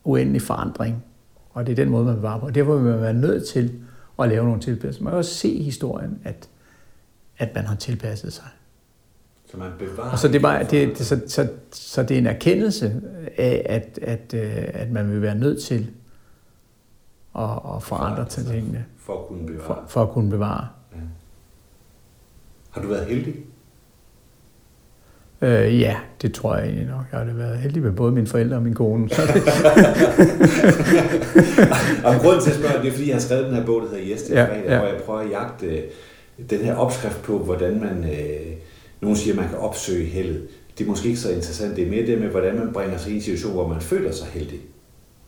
uendelig 0.04 0.42
forandring, 0.42 1.04
og 1.50 1.66
det 1.66 1.72
er 1.72 1.76
den 1.76 1.88
måde, 1.88 2.04
man 2.04 2.16
bevarer 2.16 2.40
på. 2.40 2.46
Og 2.46 2.54
derfor 2.54 2.74
vil 2.74 2.84
man 2.84 3.00
være 3.00 3.14
nødt 3.14 3.48
til 3.48 3.72
at 4.18 4.28
lave 4.28 4.44
nogle 4.44 4.60
tilpasninger. 4.60 5.04
Man 5.04 5.10
kan 5.10 5.18
også 5.18 5.34
se 5.34 5.48
i 5.48 5.62
historien, 5.62 6.18
at, 6.24 6.48
at 7.38 7.54
man 7.54 7.64
har 7.64 7.74
tilpasset 7.74 8.32
sig. 8.32 8.48
Så 9.50 9.56
man 9.56 9.70
bevarer... 9.78 10.10
Og 10.10 10.18
så 10.18 10.28
det, 10.28 10.42
bare, 10.42 10.64
det, 10.64 10.98
det, 10.98 11.06
så, 11.06 11.20
så, 11.26 11.48
så 11.72 12.02
det 12.02 12.14
er 12.14 12.18
en 12.18 12.26
erkendelse 12.26 13.02
af, 13.36 13.62
at, 13.66 13.98
at, 14.02 14.34
øh, 14.34 14.64
at 14.74 14.90
man 14.90 15.10
vil 15.10 15.22
være 15.22 15.34
nødt 15.34 15.62
til 15.62 15.90
at, 17.38 17.50
at 17.74 17.82
forandre 17.82 18.24
til 18.24 18.44
tingene. 18.44 18.84
For 18.98 19.20
at 19.20 19.26
kunne 19.26 19.46
bevare. 19.46 19.66
For, 19.66 19.84
for 19.88 20.02
at 20.02 20.10
kunne 20.10 20.30
bevare. 20.30 20.68
Ja. 20.92 20.98
Har 22.70 22.82
du 22.82 22.88
været 22.88 23.06
heldig? 23.06 23.34
Øh, 25.42 25.80
ja, 25.80 25.96
det 26.22 26.34
tror 26.34 26.56
jeg 26.56 26.64
egentlig 26.64 26.86
nok. 26.86 27.04
Jeg 27.12 27.20
har 27.20 27.34
været 27.34 27.58
heldig 27.58 27.82
med 27.82 27.92
både 27.92 28.12
mine 28.12 28.26
forældre 28.26 28.56
og 28.56 28.62
min 28.62 28.74
kone. 28.74 29.04
og 32.04 32.14
grunden 32.20 32.42
til 32.42 32.50
at 32.50 32.56
spørge, 32.56 32.82
det 32.82 32.88
er 32.88 32.92
fordi, 32.92 33.06
jeg 33.06 33.14
har 33.14 33.20
skrevet 33.20 33.46
den 33.46 33.54
her 33.54 33.66
bog, 33.66 33.82
der 33.82 33.88
hedder 33.88 34.04
Yes, 34.12 34.22
det 34.22 34.34
ja, 34.34 34.44
fredag, 34.44 34.64
ja. 34.68 34.78
hvor 34.78 34.88
jeg 34.88 35.02
prøver 35.06 35.20
at 35.20 35.30
jagte 35.30 35.82
den 36.50 36.60
her 36.60 36.74
opskrift 36.74 37.22
på, 37.22 37.38
hvordan 37.38 37.80
man 37.80 38.04
øh, 38.04 38.52
nogle 39.00 39.16
siger, 39.16 39.34
at 39.34 39.40
man 39.40 39.48
kan 39.48 39.58
opsøge 39.58 40.04
heldet. 40.04 40.48
Det 40.78 40.84
er 40.84 40.88
måske 40.88 41.08
ikke 41.08 41.20
så 41.20 41.30
interessant. 41.30 41.76
Det 41.76 41.86
er 41.86 41.90
mere 41.90 42.06
det 42.06 42.18
med, 42.18 42.28
hvordan 42.28 42.58
man 42.58 42.72
bringer 42.72 42.98
sig 42.98 43.12
i 43.12 43.14
en 43.14 43.20
situation, 43.20 43.52
hvor 43.52 43.68
man 43.68 43.80
føler 43.80 44.12
sig 44.12 44.26
heldig. 44.26 44.60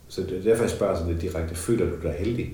Så 0.08 0.22
det 0.22 0.38
er 0.38 0.42
derfor, 0.42 0.62
jeg 0.62 0.70
spørger 0.70 0.96
sådan 0.96 1.12
lidt 1.12 1.22
direkte. 1.22 1.54
Føler 1.54 1.84
du 1.84 1.96
dig 2.02 2.14
heldig? 2.18 2.52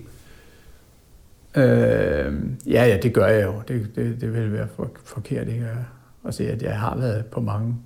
Øh, 1.56 2.34
ja, 2.66 2.86
ja, 2.86 2.98
det 3.02 3.14
gør 3.14 3.26
jeg 3.26 3.46
jo. 3.46 3.54
Det, 3.68 3.90
det, 3.96 4.20
det 4.20 4.34
vil 4.34 4.52
være 4.52 4.68
for, 4.76 4.90
forkert 5.04 5.48
ikke? 5.48 5.66
at 6.26 6.34
sige, 6.34 6.50
at 6.50 6.62
jeg 6.62 6.78
har 6.78 6.96
været 6.96 7.26
på 7.26 7.40
mange, 7.40 7.76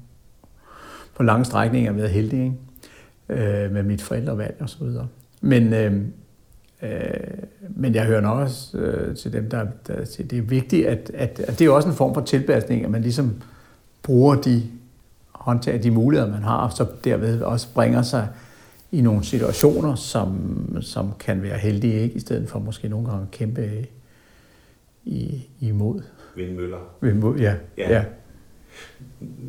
på 1.15 1.23
lange 1.23 1.45
strækninger 1.45 1.93
været 1.93 2.11
heldig 2.11 2.43
ikke? 2.43 3.65
Øh, 3.65 3.73
med 3.73 3.83
mit 3.83 4.03
forældrevalg 4.03 4.57
og 4.61 4.69
så 4.69 4.85
videre. 4.85 5.09
Men, 5.41 5.73
øh, 5.73 6.03
øh, 6.83 6.91
men 7.77 7.95
jeg 7.95 8.05
hører 8.05 8.21
nok 8.21 8.39
også 8.39 8.79
øh, 8.79 9.17
til 9.17 9.33
dem, 9.33 9.51
der, 9.51 9.67
der 9.87 10.05
siger, 10.05 10.29
det 10.29 10.39
er 10.39 10.43
vigtigt, 10.43 10.87
at, 10.87 11.11
at, 11.15 11.41
at 11.41 11.59
det 11.59 11.67
er 11.67 11.71
også 11.71 11.89
en 11.89 11.95
form 11.95 12.15
for 12.15 12.21
tilpasning, 12.21 12.85
at 12.85 12.91
man 12.91 13.03
ligesom 13.03 13.43
bruger 14.03 14.35
de 14.35 14.63
håndtag, 15.33 15.83
de 15.83 15.91
muligheder, 15.91 16.33
man 16.33 16.43
har, 16.43 16.57
og 16.57 16.73
så 16.73 16.87
derved 17.05 17.43
også 17.43 17.69
bringer 17.75 18.03
sig 18.03 18.29
i 18.93 19.01
nogle 19.01 19.25
situationer, 19.25 19.95
som, 19.95 20.57
som 20.81 21.13
kan 21.21 21.43
være 21.43 21.59
heldige, 21.59 22.01
ikke? 22.01 22.17
i 22.17 22.21
stedet 22.21 22.49
for 22.49 22.59
måske 22.59 22.89
nogle 22.89 23.07
gange 23.07 23.23
at 23.23 23.31
kæmpe 23.31 23.87
i, 25.05 25.49
imod. 25.61 26.03
Vindmøller. 26.37 26.79
Vindmøller, 27.01 27.43
ja. 27.43 27.55
ja. 27.79 27.93
ja. 27.93 28.05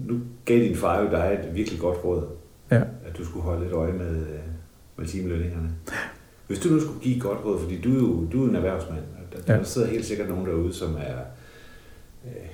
Nu 0.07 0.19
gav 0.45 0.59
din 0.59 0.75
far 0.75 1.01
jo 1.01 1.11
dig 1.11 1.39
et 1.43 1.55
virkelig 1.55 1.79
godt 1.79 2.03
råd, 2.05 2.27
ja. 2.71 2.81
at 2.81 3.17
du 3.17 3.25
skulle 3.25 3.43
holde 3.43 3.63
lidt 3.63 3.73
øje 3.73 3.93
med, 3.93 4.25
med 4.97 5.05
timelønningerne. 5.05 5.69
Hvis 6.53 6.63
du 6.63 6.69
nu 6.69 6.79
skulle 6.79 6.99
give 6.99 7.19
godt 7.19 7.45
råd, 7.45 7.59
fordi 7.59 7.81
du 7.81 7.91
er 7.91 7.99
jo 7.99 8.27
du 8.31 8.45
er 8.45 8.49
en 8.49 8.55
erhvervsmand, 8.55 9.01
der, 9.31 9.53
ja. 9.53 9.59
der 9.59 9.63
sidder 9.63 9.87
helt 9.87 10.05
sikkert 10.05 10.29
nogen 10.29 10.45
derude, 10.45 10.73
som 10.73 10.95
er 10.95 11.17
øh, 12.25 12.49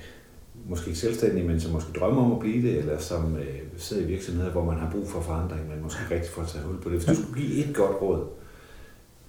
måske 0.68 0.88
ikke 0.88 1.00
selvstændige, 1.00 1.46
men 1.48 1.60
som 1.60 1.72
måske 1.72 1.92
drømmer 2.00 2.24
om 2.24 2.32
at 2.32 2.38
blive 2.38 2.68
det, 2.68 2.78
eller 2.78 2.98
som 2.98 3.36
øh, 3.36 3.60
sidder 3.76 4.02
i 4.02 4.06
virksomheder, 4.06 4.50
hvor 4.50 4.64
man 4.64 4.78
har 4.78 4.90
brug 4.90 5.08
for 5.08 5.20
forandring, 5.20 5.68
men 5.68 5.82
måske 5.82 6.02
ikke 6.02 6.14
rigtig 6.14 6.32
får 6.32 6.44
tage 6.44 6.64
hul 6.64 6.80
på 6.80 6.88
det. 6.88 6.98
Hvis 6.98 7.08
ja. 7.08 7.12
du 7.12 7.22
skulle 7.22 7.40
give 7.40 7.64
et 7.64 7.76
godt 7.76 8.02
råd 8.02 8.26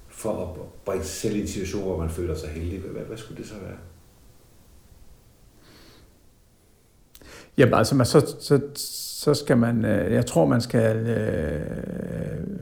for 0.10 0.42
at 0.42 0.62
bringe 0.86 1.04
sig 1.04 1.16
selv 1.22 1.36
i 1.36 1.42
en 1.42 1.48
situation, 1.48 1.84
hvor 1.84 1.98
man 1.98 2.10
føler 2.10 2.36
sig 2.36 2.50
heldig, 2.50 2.80
hvad, 2.80 3.04
hvad 3.04 3.18
skulle 3.18 3.38
det 3.38 3.50
så 3.50 3.56
være? 3.62 3.78
Jamen 7.58 7.74
altså, 7.74 7.96
man, 7.96 8.06
så, 8.06 8.36
så, 8.40 8.60
så 8.76 9.34
skal 9.34 9.58
man, 9.58 9.86
øh, 9.86 10.14
jeg 10.14 10.26
tror 10.26 10.46
man 10.46 10.62
skal, 10.62 10.98
øh, 11.08 12.60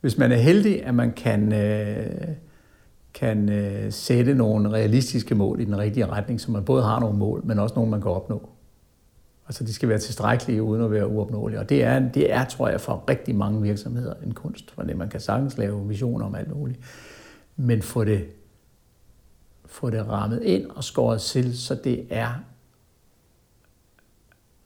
hvis 0.00 0.18
man 0.18 0.32
er 0.32 0.36
heldig, 0.36 0.84
at 0.84 0.94
man 0.94 1.12
kan, 1.12 1.52
øh, 1.52 2.28
kan 3.14 3.48
øh, 3.48 3.92
sætte 3.92 4.34
nogle 4.34 4.70
realistiske 4.70 5.34
mål 5.34 5.60
i 5.60 5.64
den 5.64 5.78
rigtige 5.78 6.06
retning, 6.06 6.40
så 6.40 6.50
man 6.50 6.64
både 6.64 6.82
har 6.82 7.00
nogle 7.00 7.18
mål, 7.18 7.42
men 7.44 7.58
også 7.58 7.74
nogle, 7.74 7.90
man 7.90 8.00
kan 8.00 8.10
opnå. 8.10 8.48
Altså, 9.48 9.64
de 9.64 9.74
skal 9.74 9.88
være 9.88 9.98
tilstrækkelige, 9.98 10.62
uden 10.62 10.82
at 10.82 10.90
være 10.90 11.08
uopnåelige. 11.08 11.60
Og 11.60 11.68
det 11.68 11.84
er, 11.84 12.08
det 12.08 12.32
er, 12.32 12.44
tror 12.44 12.68
jeg, 12.68 12.80
for 12.80 13.04
rigtig 13.10 13.34
mange 13.34 13.62
virksomheder 13.62 14.14
en 14.26 14.34
kunst, 14.34 14.70
for 14.70 14.82
det 14.82 14.96
man 14.96 15.08
kan 15.08 15.20
sagtens 15.20 15.58
lave 15.58 15.88
visioner 15.88 16.26
om 16.26 16.34
alt 16.34 16.56
muligt. 16.56 16.80
Men 17.56 17.82
få 17.82 18.04
det, 18.04 18.26
få 19.66 19.90
det 19.90 20.08
rammet 20.08 20.42
ind 20.42 20.66
og 20.70 20.84
skåret 20.84 21.20
til, 21.20 21.58
så 21.58 21.74
det 21.74 22.06
er 22.10 22.44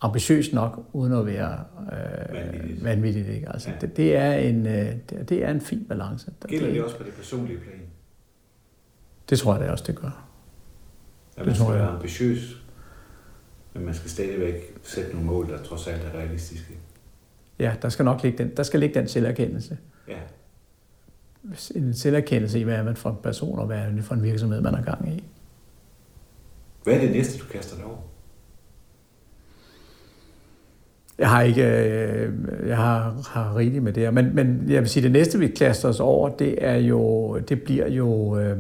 ambitiøst 0.03 0.53
nok, 0.53 0.87
uden 0.93 1.13
at 1.13 1.27
være 1.27 1.65
øh, 1.93 2.35
vanvittigt. 2.35 2.85
vanvittigt 2.85 3.29
ikke? 3.29 3.49
Altså, 3.49 3.71
ja. 3.71 3.77
det, 3.81 3.97
det, 3.97 4.17
er 4.17 4.33
en, 4.33 4.67
øh, 4.67 4.97
det 5.29 5.45
er 5.45 5.51
en 5.51 5.61
fin 5.61 5.85
balance. 5.89 6.33
Gælder 6.47 6.73
det 6.73 6.85
også 6.85 6.99
på 6.99 7.05
det 7.05 7.13
personlige 7.13 7.59
plan? 7.59 7.81
Det 9.31 9.39
tror 9.39 9.57
jeg 9.57 9.67
da 9.67 9.73
også, 9.73 9.85
det 9.87 9.97
gør. 9.97 10.29
Ja, 11.39 11.45
man 11.45 11.55
skal 11.55 11.69
være 11.69 11.89
ambitiøs, 11.89 12.57
men 13.75 13.85
man 13.85 13.95
skal 13.95 14.11
stadigvæk 14.11 14.55
sætte 14.83 15.11
nogle 15.13 15.27
mål, 15.27 15.49
der 15.49 15.63
trods 15.63 15.87
alt 15.87 16.05
er 16.05 16.19
realistiske. 16.19 16.75
Ja, 17.59 17.75
der 17.83 17.89
skal 17.89 18.05
nok 18.05 18.23
ligge 18.23 18.39
den, 18.39 18.57
der 18.57 18.63
skal 18.63 18.81
ligge 18.81 18.95
den 18.95 19.09
selverkendelse. 19.09 19.79
Ja. 20.09 20.19
En 21.75 21.95
selverkendelse 21.95 22.61
i, 22.61 22.63
hvad 22.63 22.75
er 22.75 22.83
man 22.83 22.97
for 22.97 23.11
en 23.11 23.17
person, 23.23 23.59
og 23.59 23.67
hvad 23.67 23.79
er 23.79 23.91
det 23.91 24.05
for 24.05 24.15
en 24.15 24.23
virksomhed, 24.23 24.61
man 24.61 24.75
har 24.75 24.83
gang 24.83 25.09
i. 25.09 25.25
Hvad 26.85 26.95
er 26.95 27.01
det 27.01 27.11
næste, 27.11 27.39
du 27.39 27.45
kaster 27.45 27.77
dig 27.77 27.85
over? 27.85 27.99
Jeg 31.23 31.31
har 31.31 31.43
ikke, 31.43 31.63
øh, 31.63 32.33
jeg 32.67 32.77
har, 32.77 33.29
har 33.29 33.57
rigeligt 33.57 33.85
med 33.85 33.93
det 33.93 34.03
her. 34.03 34.11
Men, 34.11 34.35
men 34.35 34.65
jeg 34.69 34.81
vil 34.81 34.89
sige, 34.89 35.03
det 35.03 35.13
næste, 35.13 35.39
vi 35.39 35.49
klaster 35.49 35.89
os 35.89 36.01
over, 36.01 36.29
det 36.29 36.65
er 36.65 36.77
jo, 36.77 37.39
det 37.39 37.63
bliver 37.63 37.89
jo, 37.89 38.39
øh, 38.39 38.59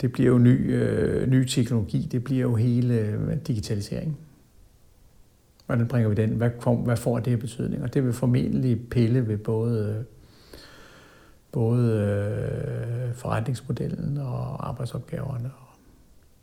det 0.00 0.12
bliver 0.12 0.28
jo 0.30 0.38
ny, 0.38 0.74
øh, 0.74 1.30
ny 1.30 1.44
teknologi. 1.44 2.08
Det 2.12 2.24
bliver 2.24 2.42
jo 2.42 2.54
hele 2.54 2.94
øh, 2.94 3.36
digitalisering. 3.46 4.18
Hvordan 5.66 5.88
bringer 5.88 6.08
vi 6.08 6.14
den? 6.14 6.30
Hvad, 6.30 6.50
kom, 6.60 6.76
hvad 6.76 6.96
får 6.96 7.18
det 7.18 7.26
her 7.26 7.36
betydning? 7.36 7.82
Og 7.82 7.94
det 7.94 8.04
vil 8.04 8.12
formentlig 8.12 8.88
pille 8.90 9.28
ved 9.28 9.38
både, 9.38 10.04
både 11.52 11.92
øh, 11.92 13.14
forretningsmodellen 13.14 14.18
og 14.18 14.68
arbejdsopgaverne. 14.68 15.50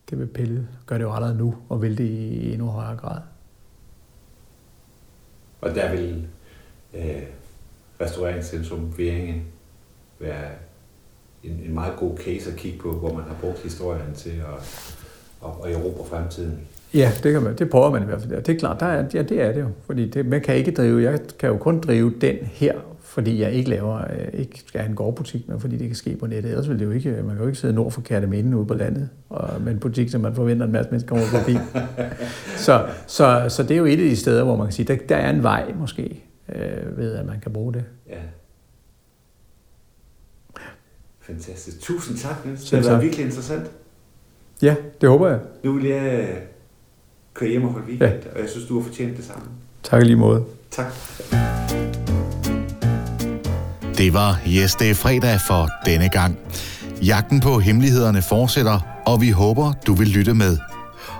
Det 0.09 0.19
vil 0.19 0.27
pille, 0.27 0.67
gør 0.85 0.97
det 0.97 1.03
jo 1.03 1.13
allerede 1.13 1.37
nu, 1.37 1.55
og 1.69 1.81
vil 1.81 1.97
det 1.97 2.05
i 2.09 2.53
endnu 2.53 2.67
højere 2.67 2.95
grad. 2.95 3.21
Og 5.65 5.75
der 5.75 5.91
vil 5.91 6.27
øh, 6.93 7.23
restaureringscentrum 8.01 8.93
Vieringe 8.97 9.43
være 10.19 10.49
en, 11.43 11.51
en 11.65 11.73
meget 11.73 11.93
god 11.97 12.17
case 12.17 12.51
at 12.51 12.57
kigge 12.57 12.79
på, 12.79 12.91
hvor 12.91 13.13
man 13.13 13.23
har 13.23 13.35
brugt 13.41 13.59
historien 13.59 14.13
til 14.15 14.29
at, 14.29 14.89
at, 15.45 15.51
at 15.65 15.71
erobre 15.71 16.05
fremtiden. 16.05 16.59
Ja, 16.93 17.11
det, 17.23 17.33
kan 17.33 17.41
man, 17.41 17.55
det 17.55 17.69
prøver 17.69 17.91
man 17.91 18.01
i 18.01 18.05
hvert 18.05 18.21
fald. 18.21 18.43
Det 18.43 18.55
er 18.55 18.59
klart, 18.59 18.79
der 18.79 18.85
er, 18.85 19.05
ja, 19.13 19.21
det 19.21 19.41
er 19.41 19.51
det 19.51 19.61
jo. 19.61 19.67
Fordi 19.85 20.09
det, 20.09 20.25
man 20.25 20.41
kan 20.41 20.55
ikke 20.55 20.71
drive, 20.71 21.01
jeg 21.01 21.19
kan 21.39 21.49
jo 21.49 21.57
kun 21.57 21.79
drive 21.79 22.13
den 22.21 22.35
her, 22.35 22.73
fordi 23.15 23.41
jeg 23.41 23.51
ikke 23.51 23.69
laver, 23.69 23.97
øh, 23.97 24.27
ikke 24.33 24.63
skal 24.67 24.81
have 24.81 24.89
en 24.89 24.95
gårdbutik, 24.95 25.47
men 25.47 25.59
fordi 25.59 25.77
det 25.77 25.87
kan 25.87 25.95
ske 25.95 26.15
på 26.15 26.27
nettet. 26.27 26.49
Ellers 26.49 26.69
vil 26.69 26.79
det 26.79 26.85
jo 26.85 26.91
ikke, 26.91 27.11
man 27.11 27.29
kan 27.29 27.37
jo 27.37 27.45
ikke 27.47 27.59
sidde 27.59 27.73
nord 27.73 27.91
for 27.91 28.01
Kærteminde 28.01 28.57
ude 28.57 28.65
på 28.65 28.73
landet, 28.73 29.09
og 29.29 29.61
med 29.61 29.71
en 29.71 29.79
butik, 29.79 30.09
som 30.09 30.21
man 30.21 30.35
forventer, 30.35 30.65
en 30.65 30.71
masse 30.71 30.91
mennesker 30.91 31.07
kommer 31.07 31.25
forbi. 31.25 31.57
så, 32.65 32.87
så, 33.07 33.45
så 33.49 33.63
det 33.63 33.71
er 33.71 33.77
jo 33.77 33.85
et 33.85 33.91
af 33.91 33.97
de 33.97 34.15
steder, 34.15 34.43
hvor 34.43 34.55
man 34.55 34.67
kan 34.67 34.73
sige, 34.73 34.85
der, 34.85 34.97
der 35.09 35.15
er 35.15 35.29
en 35.29 35.43
vej 35.43 35.73
måske, 35.79 36.23
øh, 36.55 36.97
ved 36.97 37.13
at 37.13 37.25
man 37.25 37.39
kan 37.39 37.53
bruge 37.53 37.73
det. 37.73 37.83
Ja. 38.09 38.19
Fantastisk. 41.21 41.81
Tusind 41.81 42.17
tak, 42.17 42.45
Niels. 42.45 42.69
Det 42.69 42.83
har 42.83 42.89
været 42.89 43.03
virkelig 43.03 43.25
interessant. 43.25 43.71
Ja, 44.61 44.75
det 45.01 45.09
håber 45.09 45.27
jeg. 45.27 45.39
Nu 45.63 45.73
vil 45.73 45.85
jeg 45.85 46.37
køre 47.33 47.49
hjem 47.49 47.63
og 47.63 47.71
holde 47.71 47.87
weekend, 47.87 48.23
ja. 48.25 48.31
og 48.35 48.39
jeg 48.39 48.49
synes, 48.49 48.67
du 48.67 48.79
har 48.79 48.87
fortjent 48.87 49.17
det 49.17 49.25
samme. 49.25 49.43
Tak 49.83 50.03
lige 50.03 50.15
måde. 50.15 50.45
Tak. 50.71 51.44
Det 53.97 54.13
var 54.13 54.39
Yes, 54.47 54.75
det 54.75 54.89
er 54.89 54.93
fredag 54.95 55.39
for 55.47 55.69
denne 55.85 56.09
gang. 56.09 56.37
Jagten 57.01 57.39
på 57.39 57.59
hemmelighederne 57.59 58.21
fortsætter, 58.21 58.79
og 59.05 59.21
vi 59.21 59.29
håber, 59.29 59.73
du 59.87 59.93
vil 59.93 60.07
lytte 60.07 60.33
med. 60.33 60.57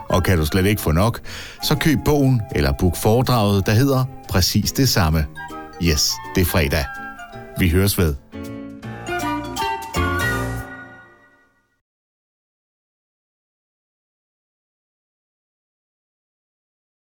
Og 0.10 0.24
kan 0.24 0.38
du 0.38 0.46
slet 0.46 0.66
ikke 0.66 0.82
få 0.82 0.92
nok, 0.92 1.20
så 1.64 1.76
køb 1.76 2.00
bogen 2.06 2.42
eller 2.56 2.72
book 2.80 2.96
foredraget, 2.96 3.66
der 3.66 3.72
hedder 3.72 4.06
præcis 4.30 4.72
det 4.72 4.90
samme. 4.90 5.26
Yes, 5.84 6.12
det 6.36 6.42
er 6.42 6.46
fredag. 6.46 6.86
Vi 7.60 7.70
høres 7.70 7.98
ved. 7.98 8.16